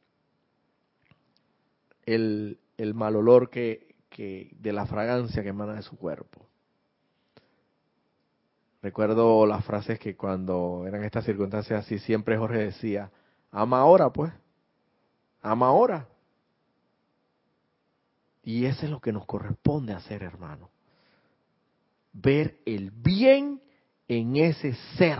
el, 2.04 2.58
el 2.76 2.92
mal 2.92 3.16
olor 3.16 3.48
que, 3.48 3.94
que, 4.10 4.50
de 4.60 4.74
la 4.74 4.84
fragancia 4.84 5.42
que 5.42 5.48
emana 5.48 5.72
de 5.72 5.80
su 5.80 5.96
cuerpo. 5.96 6.46
Recuerdo 8.82 9.46
las 9.46 9.64
frases 9.64 9.98
que 9.98 10.14
cuando 10.14 10.84
eran 10.86 11.02
estas 11.02 11.24
circunstancias 11.24 11.86
así, 11.86 11.98
siempre 11.98 12.36
Jorge 12.36 12.58
decía, 12.58 13.10
ama 13.52 13.78
ahora 13.78 14.12
pues, 14.12 14.34
ama 15.40 15.68
ahora. 15.68 16.08
Y 18.42 18.66
eso 18.66 18.84
es 18.84 18.90
lo 18.90 19.00
que 19.00 19.12
nos 19.14 19.24
corresponde 19.24 19.94
hacer, 19.94 20.22
hermano. 20.22 20.73
Ver 22.14 22.58
el 22.64 22.90
bien 22.90 23.60
en 24.08 24.36
ese 24.36 24.74
ser. 24.96 25.18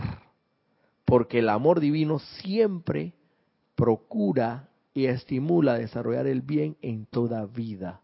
Porque 1.05 1.39
el 1.39 1.49
amor 1.49 1.79
divino 1.79 2.17
siempre 2.19 3.13
procura 3.75 4.69
y 4.93 5.05
estimula 5.05 5.77
desarrollar 5.77 6.25
el 6.25 6.41
bien 6.41 6.77
en 6.81 7.05
toda 7.05 7.45
vida. 7.45 8.01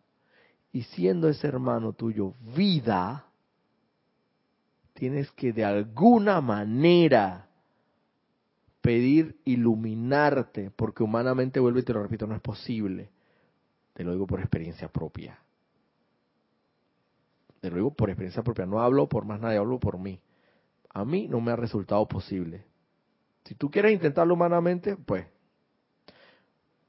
Y 0.71 0.83
siendo 0.83 1.27
ese 1.27 1.47
hermano 1.47 1.93
tuyo 1.93 2.35
vida, 2.55 3.25
tienes 4.93 5.31
que 5.31 5.51
de 5.51 5.65
alguna 5.65 6.39
manera 6.41 7.47
pedir 8.81 9.39
iluminarte, 9.45 10.71
porque 10.75 11.03
humanamente, 11.03 11.59
vuelvo 11.59 11.79
y 11.79 11.83
te 11.83 11.93
lo 11.93 12.03
repito, 12.03 12.27
no 12.27 12.35
es 12.35 12.41
posible 12.41 13.09
te 13.93 14.03
lo 14.03 14.11
digo 14.13 14.27
por 14.27 14.39
experiencia 14.39 14.87
propia. 14.87 15.37
Te 17.61 17.69
lo 17.69 17.91
por 17.91 18.09
experiencia 18.09 18.43
propia. 18.43 18.65
No 18.65 18.81
hablo 18.81 19.07
por 19.07 19.23
más 19.23 19.39
nadie, 19.39 19.57
hablo 19.57 19.79
por 19.79 19.97
mí. 19.97 20.19
A 20.89 21.05
mí 21.05 21.27
no 21.27 21.39
me 21.39 21.51
ha 21.51 21.55
resultado 21.55 22.05
posible. 22.07 22.65
Si 23.45 23.55
tú 23.55 23.69
quieres 23.69 23.93
intentarlo 23.93 24.33
humanamente, 24.33 24.97
pues. 24.97 25.25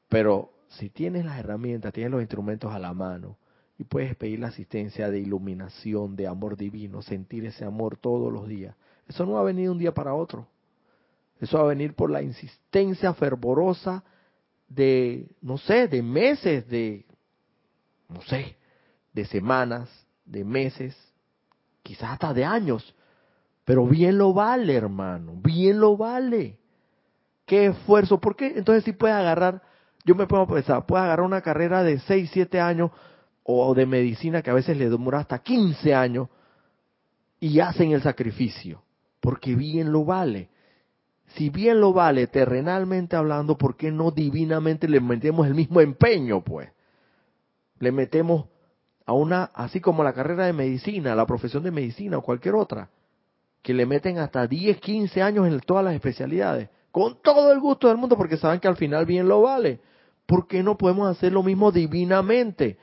Pero 0.09 0.53
si 0.69 0.91
tienes 0.91 1.25
las 1.25 1.39
herramientas, 1.39 1.93
tienes 1.93 2.11
los 2.11 2.23
instrumentos 2.23 2.73
a 2.73 2.79
la 2.79 2.93
mano 2.95 3.37
y 3.79 3.85
puedes 3.85 4.17
pedir 4.17 4.41
la 4.41 4.49
asistencia 4.49 5.11
de 5.11 5.21
iluminación, 5.21 6.17
de 6.17 6.27
amor 6.27 6.57
divino, 6.57 7.03
sentir 7.03 7.45
ese 7.45 7.65
amor 7.65 7.99
todos 7.99 8.33
los 8.33 8.49
días. 8.49 8.75
Eso 9.07 9.27
no 9.27 9.33
va 9.33 9.41
a 9.41 9.45
venir 9.45 9.65
de 9.65 9.71
un 9.71 9.79
día 9.79 9.93
para 9.93 10.15
otro. 10.15 10.47
Eso 11.41 11.59
va 11.59 11.65
a 11.65 11.69
venir 11.69 11.95
por 11.95 12.11
la 12.11 12.23
insistencia 12.23 13.13
fervorosa 13.15 14.05
de, 14.69 15.29
no 15.43 15.59
sé, 15.59 15.89
de 15.89 16.03
meses, 16.03 16.67
de, 16.69 17.05
no 18.09 18.23
sé, 18.23 18.57
de 19.13 19.25
semanas, 19.27 20.02
de 20.25 20.45
meses, 20.45 20.97
quizás 21.83 22.11
hasta 22.13 22.33
de 22.33 22.45
años. 22.45 22.95
Pero 23.65 23.87
bien 23.87 24.19
lo 24.19 24.33
vale, 24.33 24.75
hermano, 24.75 25.35
bien 25.37 25.79
lo 25.79 25.97
vale. 25.97 26.59
Qué 27.47 27.67
esfuerzo, 27.67 28.21
¿por 28.21 28.37
qué? 28.37 28.55
Entonces 28.57 28.85
si 28.85 28.93
puedes 28.93 29.17
agarrar, 29.17 29.63
yo 30.05 30.15
me 30.15 30.27
puedo 30.27 30.47
pensar, 30.47 30.85
puedes 30.87 31.05
agarrar 31.05 31.27
una 31.27 31.43
carrera 31.43 31.83
de 31.83 31.99
6, 32.01 32.31
7 32.33 32.61
años 32.61 32.91
o 33.45 33.75
de 33.75 33.87
medicina 33.87 34.43
que 34.43 34.51
a 34.51 34.55
veces 34.55 34.77
le 34.77 34.89
demora 34.89 35.21
hasta 35.21 35.41
15 35.41 35.95
años 35.95 36.29
y 37.41 37.59
hacen 37.61 37.93
el 37.93 38.03
sacrificio, 38.03 38.83
porque 39.21 39.55
bien 39.55 39.91
lo 39.93 40.05
vale. 40.05 40.51
Si 41.35 41.51
bien 41.51 41.81
lo 41.81 41.93
vale 41.93 42.27
terrenalmente 42.27 43.17
hablando, 43.17 43.57
¿por 43.57 43.77
qué 43.77 43.91
no 43.91 44.11
divinamente 44.11 44.87
le 44.87 45.01
metemos 45.01 45.47
el 45.47 45.55
mismo 45.55 45.81
empeño, 45.81 46.43
pues? 46.43 46.71
Le 47.79 47.91
metemos 47.91 48.47
a 49.07 49.13
una, 49.13 49.51
así 49.55 49.81
como 49.81 50.05
la 50.05 50.13
carrera 50.13 50.47
de 50.47 50.53
medicina, 50.53 51.15
la 51.15 51.27
profesión 51.27 51.63
de 51.63 51.71
medicina 51.71 52.19
o 52.19 52.23
cualquier 52.23 52.55
otra, 52.55 52.89
que 53.63 53.75
le 53.75 53.87
meten 53.87 54.19
hasta 54.19 54.47
10, 54.47 54.79
15 54.79 55.23
años 55.23 55.47
en 55.47 55.61
todas 55.61 55.85
las 55.85 55.95
especialidades, 55.95 56.69
con 56.91 57.21
todo 57.23 57.53
el 57.53 57.61
gusto 57.61 57.89
del 57.89 57.97
mundo, 57.97 58.17
porque 58.17 58.37
saben 58.37 58.61
que 58.61 58.69
al 58.69 58.77
final 58.77 59.07
bien 59.07 59.29
lo 59.29 59.43
vale. 59.43 59.81
¿Por 60.27 60.47
qué 60.47 60.63
no 60.63 60.77
podemos 60.77 61.09
hacer 61.09 61.33
lo 61.33 61.43
mismo 61.43 61.73
divinamente? 61.73 62.79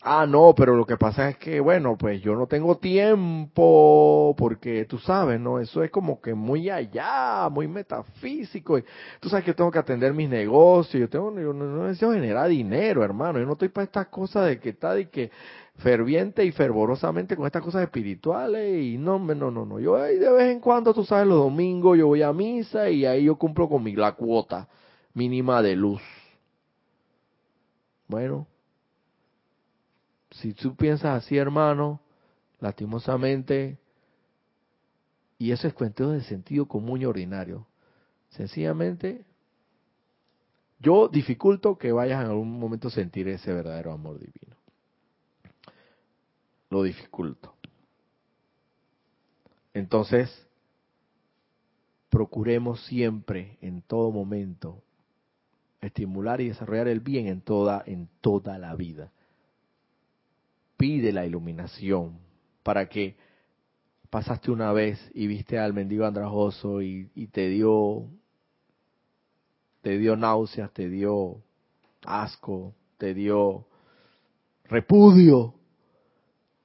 Ah, 0.00 0.26
no, 0.28 0.54
pero 0.56 0.76
lo 0.76 0.86
que 0.86 0.96
pasa 0.96 1.28
es 1.28 1.38
que, 1.38 1.58
bueno, 1.58 1.96
pues 1.98 2.22
yo 2.22 2.36
no 2.36 2.46
tengo 2.46 2.78
tiempo, 2.78 4.34
porque 4.38 4.84
tú 4.84 4.98
sabes, 4.98 5.40
¿no? 5.40 5.58
Eso 5.58 5.82
es 5.82 5.90
como 5.90 6.20
que 6.20 6.34
muy 6.34 6.70
allá, 6.70 7.48
muy 7.50 7.66
metafísico. 7.66 8.78
Tú 9.20 9.28
sabes 9.28 9.44
que 9.44 9.50
yo 9.50 9.56
tengo 9.56 9.72
que 9.72 9.78
atender 9.80 10.14
mis 10.14 10.30
negocios, 10.30 11.00
yo 11.00 11.08
tengo, 11.08 11.34
yo 11.40 11.52
no, 11.52 11.84
necesito 11.86 12.12
generar 12.12 12.48
dinero, 12.48 13.02
hermano. 13.02 13.40
Yo 13.40 13.46
no 13.46 13.54
estoy 13.54 13.70
para 13.70 13.84
estas 13.86 14.06
cosas 14.06 14.46
de 14.46 14.60
que 14.60 14.68
está 14.70 14.94
de 14.94 15.10
que 15.10 15.32
ferviente 15.78 16.44
y 16.44 16.52
fervorosamente 16.52 17.36
con 17.36 17.46
estas 17.46 17.62
cosas 17.62 17.82
espirituales 17.82 18.80
y 18.82 18.98
no, 18.98 19.18
no, 19.18 19.50
no, 19.50 19.64
no. 19.66 19.80
Yo 19.80 19.96
de 19.96 20.32
vez 20.32 20.52
en 20.52 20.60
cuando, 20.60 20.94
tú 20.94 21.04
sabes, 21.04 21.26
los 21.26 21.38
domingos 21.38 21.98
yo 21.98 22.06
voy 22.06 22.22
a 22.22 22.32
misa 22.32 22.88
y 22.88 23.04
ahí 23.04 23.24
yo 23.24 23.36
cumplo 23.36 23.68
con 23.68 23.82
mi, 23.82 23.94
la 23.96 24.12
cuota 24.12 24.68
mínima 25.14 25.60
de 25.62 25.76
luz. 25.76 26.00
Bueno, 28.06 28.46
si 30.40 30.52
tú 30.54 30.76
piensas 30.76 31.24
así, 31.24 31.36
hermano, 31.36 32.00
lastimosamente, 32.60 33.78
y 35.38 35.52
eso 35.52 35.66
es 35.66 35.74
cuestión 35.74 36.16
de 36.16 36.24
sentido 36.24 36.66
común 36.66 37.02
y 37.02 37.04
ordinario, 37.04 37.66
sencillamente, 38.30 39.24
yo 40.80 41.08
dificulto 41.08 41.76
que 41.76 41.90
vayas 41.90 42.22
en 42.22 42.30
algún 42.30 42.58
momento 42.58 42.88
a 42.88 42.92
sentir 42.92 43.26
ese 43.28 43.52
verdadero 43.52 43.92
amor 43.92 44.18
divino. 44.18 44.56
Lo 46.70 46.82
dificulto. 46.82 47.54
Entonces, 49.74 50.46
procuremos 52.10 52.84
siempre, 52.84 53.58
en 53.60 53.82
todo 53.82 54.12
momento, 54.12 54.82
estimular 55.80 56.40
y 56.40 56.48
desarrollar 56.48 56.86
el 56.88 57.00
bien 57.00 57.26
en 57.26 57.40
toda, 57.40 57.82
en 57.86 58.08
toda 58.20 58.58
la 58.58 58.74
vida 58.76 59.10
pide 60.78 61.12
la 61.12 61.26
iluminación 61.26 62.18
para 62.62 62.88
que 62.88 63.16
pasaste 64.08 64.50
una 64.50 64.72
vez 64.72 64.98
y 65.12 65.26
viste 65.26 65.58
al 65.58 65.74
mendigo 65.74 66.06
andrajoso 66.06 66.80
y, 66.80 67.10
te 67.32 67.48
dio 67.48 68.06
te 69.82 69.98
dio 69.98 70.16
náuseas, 70.16 70.72
te 70.72 70.88
dio 70.88 71.42
asco, 72.04 72.74
te 72.96 73.12
dio 73.12 73.66
repudio. 74.64 75.54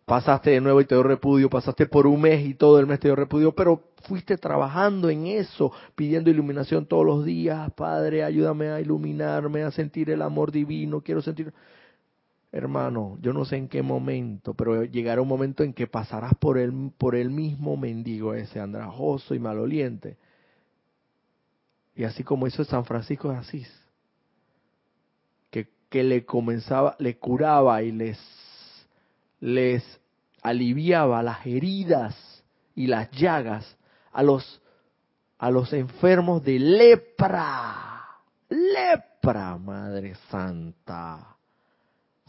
Pasaste 0.05 0.51
de 0.51 0.61
nuevo 0.61 0.82
y 0.82 0.86
te 0.86 0.95
dio 0.95 1.03
repudio, 1.03 1.49
pasaste 1.49 1.86
por 1.86 2.05
un 2.05 2.22
mes 2.22 2.45
y 2.45 2.55
todo 2.55 2.78
el 2.80 2.86
mes 2.86 2.99
te 2.99 3.07
dio 3.07 3.16
repudio, 3.16 3.55
pero 3.55 3.93
fuiste 4.03 4.38
trabajando 4.38 5.09
en 5.09 5.28
eso, 5.28 5.72
pidiendo 5.95 6.30
iluminación 6.30 6.86
todos 6.86 7.05
los 7.05 7.24
días. 7.24 7.72
Padre, 7.72 8.24
ayúdame 8.24 8.68
a 8.70 8.82
iluminarme, 8.82 9.64
a 9.64 9.72
sentir 9.72 10.09
el 10.09 10.22
amor 10.22 10.51
divino, 10.51 11.01
quiero 11.01 11.22
sentir 11.22 11.53
hermano, 12.54 13.18
yo 13.20 13.34
no 13.34 13.45
sé 13.45 13.58
en 13.58 13.68
qué 13.68 13.82
momento, 13.82 14.54
pero 14.54 14.84
llegará 14.84 15.24
un 15.24 15.28
momento 15.28 15.64
en 15.64 15.74
que 15.74 15.88
pasarás 15.88 16.36
por 16.36 16.60
el, 16.60 16.91
por 16.99 17.16
el 17.16 17.32
mismo 17.32 17.76
mendigo 17.76 18.36
ese, 18.36 18.60
andrajoso 18.60 19.34
y 19.34 19.39
maloliente. 19.39 20.18
Y 21.95 22.04
así 22.04 22.24
como 22.24 22.45
hizo 22.45 22.64
San 22.64 22.86
Francisco 22.86 23.32
de 23.32 23.38
Asís, 23.38 23.68
que, 25.49 25.68
que 25.89 26.04
le 26.04 26.26
comenzaba, 26.26 26.95
le 26.99 27.18
curaba 27.18 27.82
y 27.82 27.91
les, 27.91 28.20
les 29.39 29.84
aliviaba 30.43 31.24
las 31.24 31.43
heridas 31.47 32.16
y 32.76 32.86
las 32.86 33.10
llagas 33.12 33.78
a 34.12 34.22
los, 34.22 34.62
a 35.39 35.49
los 35.49 35.74
enfermos 35.74 36.43
de 36.43 36.60
lepra. 36.60 37.89
Lepra, 38.49 39.58
Madre 39.58 40.14
Santa 40.30 41.33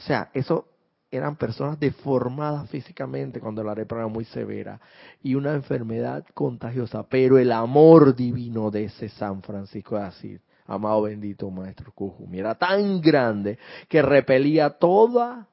sea, 0.07 0.31
eso 0.33 0.67
eran 1.11 1.37
personas 1.37 1.79
deformadas 1.79 2.69
físicamente 2.71 3.41
cuando 3.41 3.63
la 3.63 3.75
lepra 3.75 3.99
era 3.99 4.09
muy 4.09 4.25
severa 4.25 4.81
y 5.23 5.35
una 5.35 5.55
enfermedad 5.55 6.25
contagiosa, 6.35 7.05
pero 7.09 7.39
el 7.39 7.53
amor 7.53 8.17
divino 8.17 8.71
de 8.71 8.85
ese 8.85 9.09
San 9.11 9.43
Francisco 9.43 9.97
de 9.97 10.03
Asís, 10.03 10.41
amado 10.67 11.03
bendito 11.03 11.51
Maestro 11.51 11.93
Cujumi, 11.93 12.39
era 12.39 12.57
tan 12.57 13.01
grande 13.01 13.59
que 13.89 14.03
repelía 14.03 14.71
toda, 14.71 15.47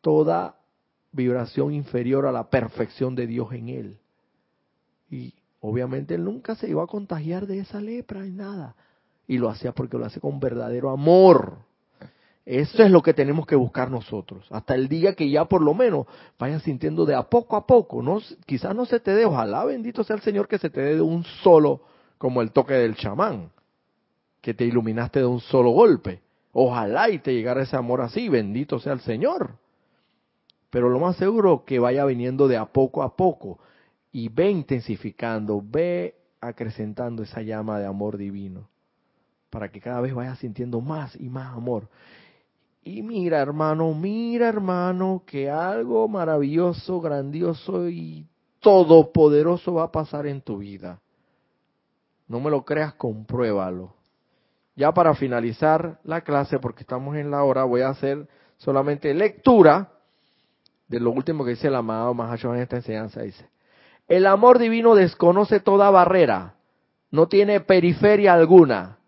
toda 0.00 0.56
vibración 1.12 1.72
inferior 1.72 2.26
a 2.26 2.32
la 2.32 2.50
perfección 2.50 3.14
de 3.14 3.26
Dios 3.26 3.52
en 3.52 3.68
él. 3.68 3.98
Y 5.10 5.32
obviamente 5.60 6.16
él 6.16 6.24
nunca 6.24 6.56
se 6.56 6.68
iba 6.68 6.82
a 6.82 6.88
contagiar 6.88 7.46
de 7.46 7.60
esa 7.60 7.80
lepra 7.80 8.22
ni 8.22 8.32
nada. 8.32 8.74
Y 9.28 9.38
lo 9.38 9.48
hacía 9.48 9.72
porque 9.72 9.96
lo 9.96 10.06
hace 10.06 10.20
con 10.20 10.40
verdadero 10.40 10.90
amor 10.90 11.58
eso 12.46 12.82
es 12.82 12.90
lo 12.90 13.02
que 13.02 13.14
tenemos 13.14 13.46
que 13.46 13.56
buscar 13.56 13.90
nosotros. 13.90 14.46
Hasta 14.50 14.74
el 14.74 14.88
día 14.88 15.14
que 15.14 15.30
ya 15.30 15.46
por 15.46 15.62
lo 15.62 15.72
menos 15.72 16.06
vayan 16.38 16.60
sintiendo 16.60 17.06
de 17.06 17.14
a 17.14 17.22
poco 17.22 17.56
a 17.56 17.66
poco. 17.66 18.02
No, 18.02 18.20
quizás 18.44 18.74
no 18.74 18.84
se 18.84 19.00
te 19.00 19.14
dé, 19.14 19.24
ojalá 19.24 19.64
bendito 19.64 20.04
sea 20.04 20.16
el 20.16 20.22
Señor 20.22 20.46
que 20.46 20.58
se 20.58 20.68
te 20.68 20.82
dé 20.82 20.96
de 20.96 21.00
un 21.00 21.24
solo, 21.24 21.80
como 22.18 22.42
el 22.42 22.52
toque 22.52 22.74
del 22.74 22.96
chamán, 22.96 23.50
que 24.42 24.52
te 24.52 24.64
iluminaste 24.64 25.20
de 25.20 25.26
un 25.26 25.40
solo 25.40 25.70
golpe. 25.70 26.20
Ojalá 26.52 27.08
y 27.08 27.18
te 27.18 27.32
llegara 27.32 27.62
ese 27.62 27.76
amor 27.76 28.02
así, 28.02 28.28
bendito 28.28 28.78
sea 28.78 28.92
el 28.92 29.00
Señor. 29.00 29.56
Pero 30.68 30.90
lo 30.90 30.98
más 30.98 31.16
seguro 31.16 31.64
que 31.64 31.78
vaya 31.78 32.04
viniendo 32.04 32.46
de 32.46 32.58
a 32.58 32.66
poco 32.66 33.02
a 33.02 33.16
poco 33.16 33.58
y 34.12 34.28
ve 34.28 34.50
intensificando, 34.50 35.62
ve 35.64 36.14
acrecentando 36.40 37.22
esa 37.22 37.40
llama 37.40 37.78
de 37.78 37.86
amor 37.86 38.18
divino, 38.18 38.68
para 39.48 39.70
que 39.70 39.80
cada 39.80 40.00
vez 40.02 40.12
vaya 40.12 40.36
sintiendo 40.36 40.80
más 40.80 41.16
y 41.16 41.28
más 41.30 41.56
amor. 41.56 41.88
Y 42.84 43.02
mira, 43.02 43.40
hermano, 43.40 43.94
mira, 43.94 44.46
hermano, 44.46 45.22
que 45.26 45.50
algo 45.50 46.06
maravilloso, 46.06 47.00
grandioso 47.00 47.88
y 47.88 48.26
todopoderoso 48.60 49.72
va 49.74 49.84
a 49.84 49.92
pasar 49.92 50.26
en 50.26 50.42
tu 50.42 50.58
vida. 50.58 51.00
No 52.28 52.40
me 52.40 52.50
lo 52.50 52.62
creas, 52.62 52.92
compruébalo. 52.94 53.94
Ya 54.76 54.92
para 54.92 55.14
finalizar 55.14 55.98
la 56.04 56.20
clase, 56.20 56.58
porque 56.58 56.82
estamos 56.82 57.16
en 57.16 57.30
la 57.30 57.42
hora, 57.42 57.64
voy 57.64 57.80
a 57.80 57.88
hacer 57.88 58.28
solamente 58.58 59.14
lectura 59.14 59.88
de 60.86 61.00
lo 61.00 61.10
último 61.10 61.42
que 61.44 61.52
dice 61.52 61.68
el 61.68 61.76
amado 61.76 62.12
Mahacho 62.12 62.54
en 62.54 62.60
esta 62.60 62.76
enseñanza. 62.76 63.22
Dice, 63.22 63.48
el 64.08 64.26
amor 64.26 64.58
divino 64.58 64.94
desconoce 64.94 65.58
toda 65.60 65.88
barrera, 65.90 66.56
no 67.10 67.28
tiene 67.28 67.60
periferia 67.60 68.34
alguna 68.34 68.98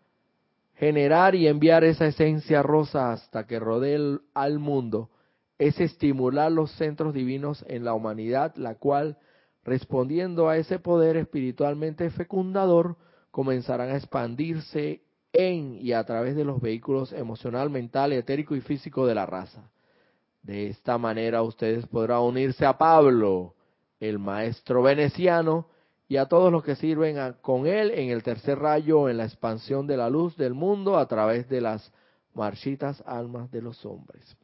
generar 0.77 1.35
y 1.35 1.49
enviar 1.49 1.85
esa 1.85 2.07
esencia 2.07 2.63
rosa 2.63 3.13
hasta 3.13 3.47
que 3.47 3.59
rodee 3.59 4.19
al 4.35 4.59
mundo 4.59 5.11
es 5.59 5.81
estimular 5.81 6.53
los 6.53 6.71
centros 6.73 7.15
divinos 7.15 7.65
en 7.69 7.85
la 7.85 7.95
humanidad, 7.95 8.55
la 8.57 8.75
cual, 8.75 9.19
respondiendo 9.65 10.49
a 10.49 10.59
ese 10.59 10.79
poder 10.79 11.17
espiritualmente 11.17 12.11
fecundador, 12.11 12.97
comenzarán 13.31 13.91
a 13.91 13.97
expandirse 13.97 15.03
en 15.33 15.79
y 15.81 15.93
a 15.93 16.05
través 16.05 16.37
de 16.37 16.45
los 16.45 16.61
vehículos 16.61 17.13
emocional, 17.13 17.71
mental, 17.71 18.13
etérico 18.13 18.55
y 18.55 18.61
físico 18.61 19.07
de 19.07 19.15
la 19.15 19.25
raza. 19.25 19.71
De 20.43 20.69
esta 20.69 20.99
manera 20.99 21.43
ustedes 21.43 21.87
podrán 21.87 22.21
unirse 22.21 22.67
a 22.67 22.77
Pablo, 22.77 23.55
el 23.99 24.19
maestro 24.19 24.83
veneciano, 24.83 25.69
y 26.09 26.19
a 26.19 26.27
todos 26.27 26.53
los 26.53 26.63
que 26.63 26.77
sirven 26.77 27.35
con 27.41 27.67
Él 27.67 27.91
en 27.91 28.11
el 28.11 28.23
tercer 28.23 28.59
rayo, 28.59 29.09
en 29.09 29.17
la 29.17 29.25
expansión 29.25 29.87
de 29.87 29.97
la 29.97 30.09
luz 30.09 30.37
del 30.37 30.55
mundo 30.55 30.99
a 30.99 31.07
través 31.07 31.49
de 31.49 31.61
las 31.61 31.93
marchitas 32.35 33.03
almas 33.07 33.51
de 33.51 33.63
los 33.63 33.85
hombres. 33.85 34.37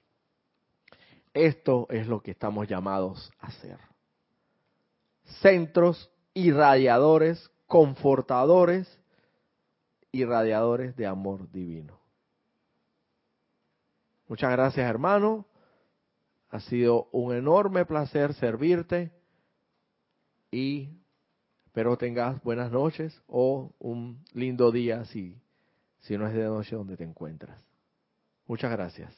Esto 1.32 1.86
es 1.88 2.06
lo 2.06 2.20
que 2.20 2.32
estamos 2.32 2.68
llamados 2.68 3.30
a 3.38 3.46
hacer. 3.46 3.78
Centros 5.40 6.10
irradiadores, 6.34 7.50
confortadores, 7.66 8.98
irradiadores 10.10 10.96
de 10.96 11.06
amor 11.06 11.50
divino. 11.50 11.98
Muchas 14.26 14.50
gracias 14.50 14.88
hermano. 14.88 15.46
Ha 16.50 16.60
sido 16.60 17.08
un 17.12 17.34
enorme 17.34 17.86
placer 17.86 18.34
servirte 18.34 19.10
y 20.50 21.01
Espero 21.72 21.96
tengas 21.96 22.42
buenas 22.42 22.70
noches 22.70 23.22
o 23.26 23.72
un 23.78 24.22
lindo 24.34 24.70
día 24.72 25.06
si, 25.06 25.40
si 26.00 26.18
no 26.18 26.26
es 26.26 26.34
de 26.34 26.44
noche 26.44 26.76
donde 26.76 26.98
te 26.98 27.04
encuentras. 27.04 27.64
Muchas 28.46 28.70
gracias. 28.70 29.10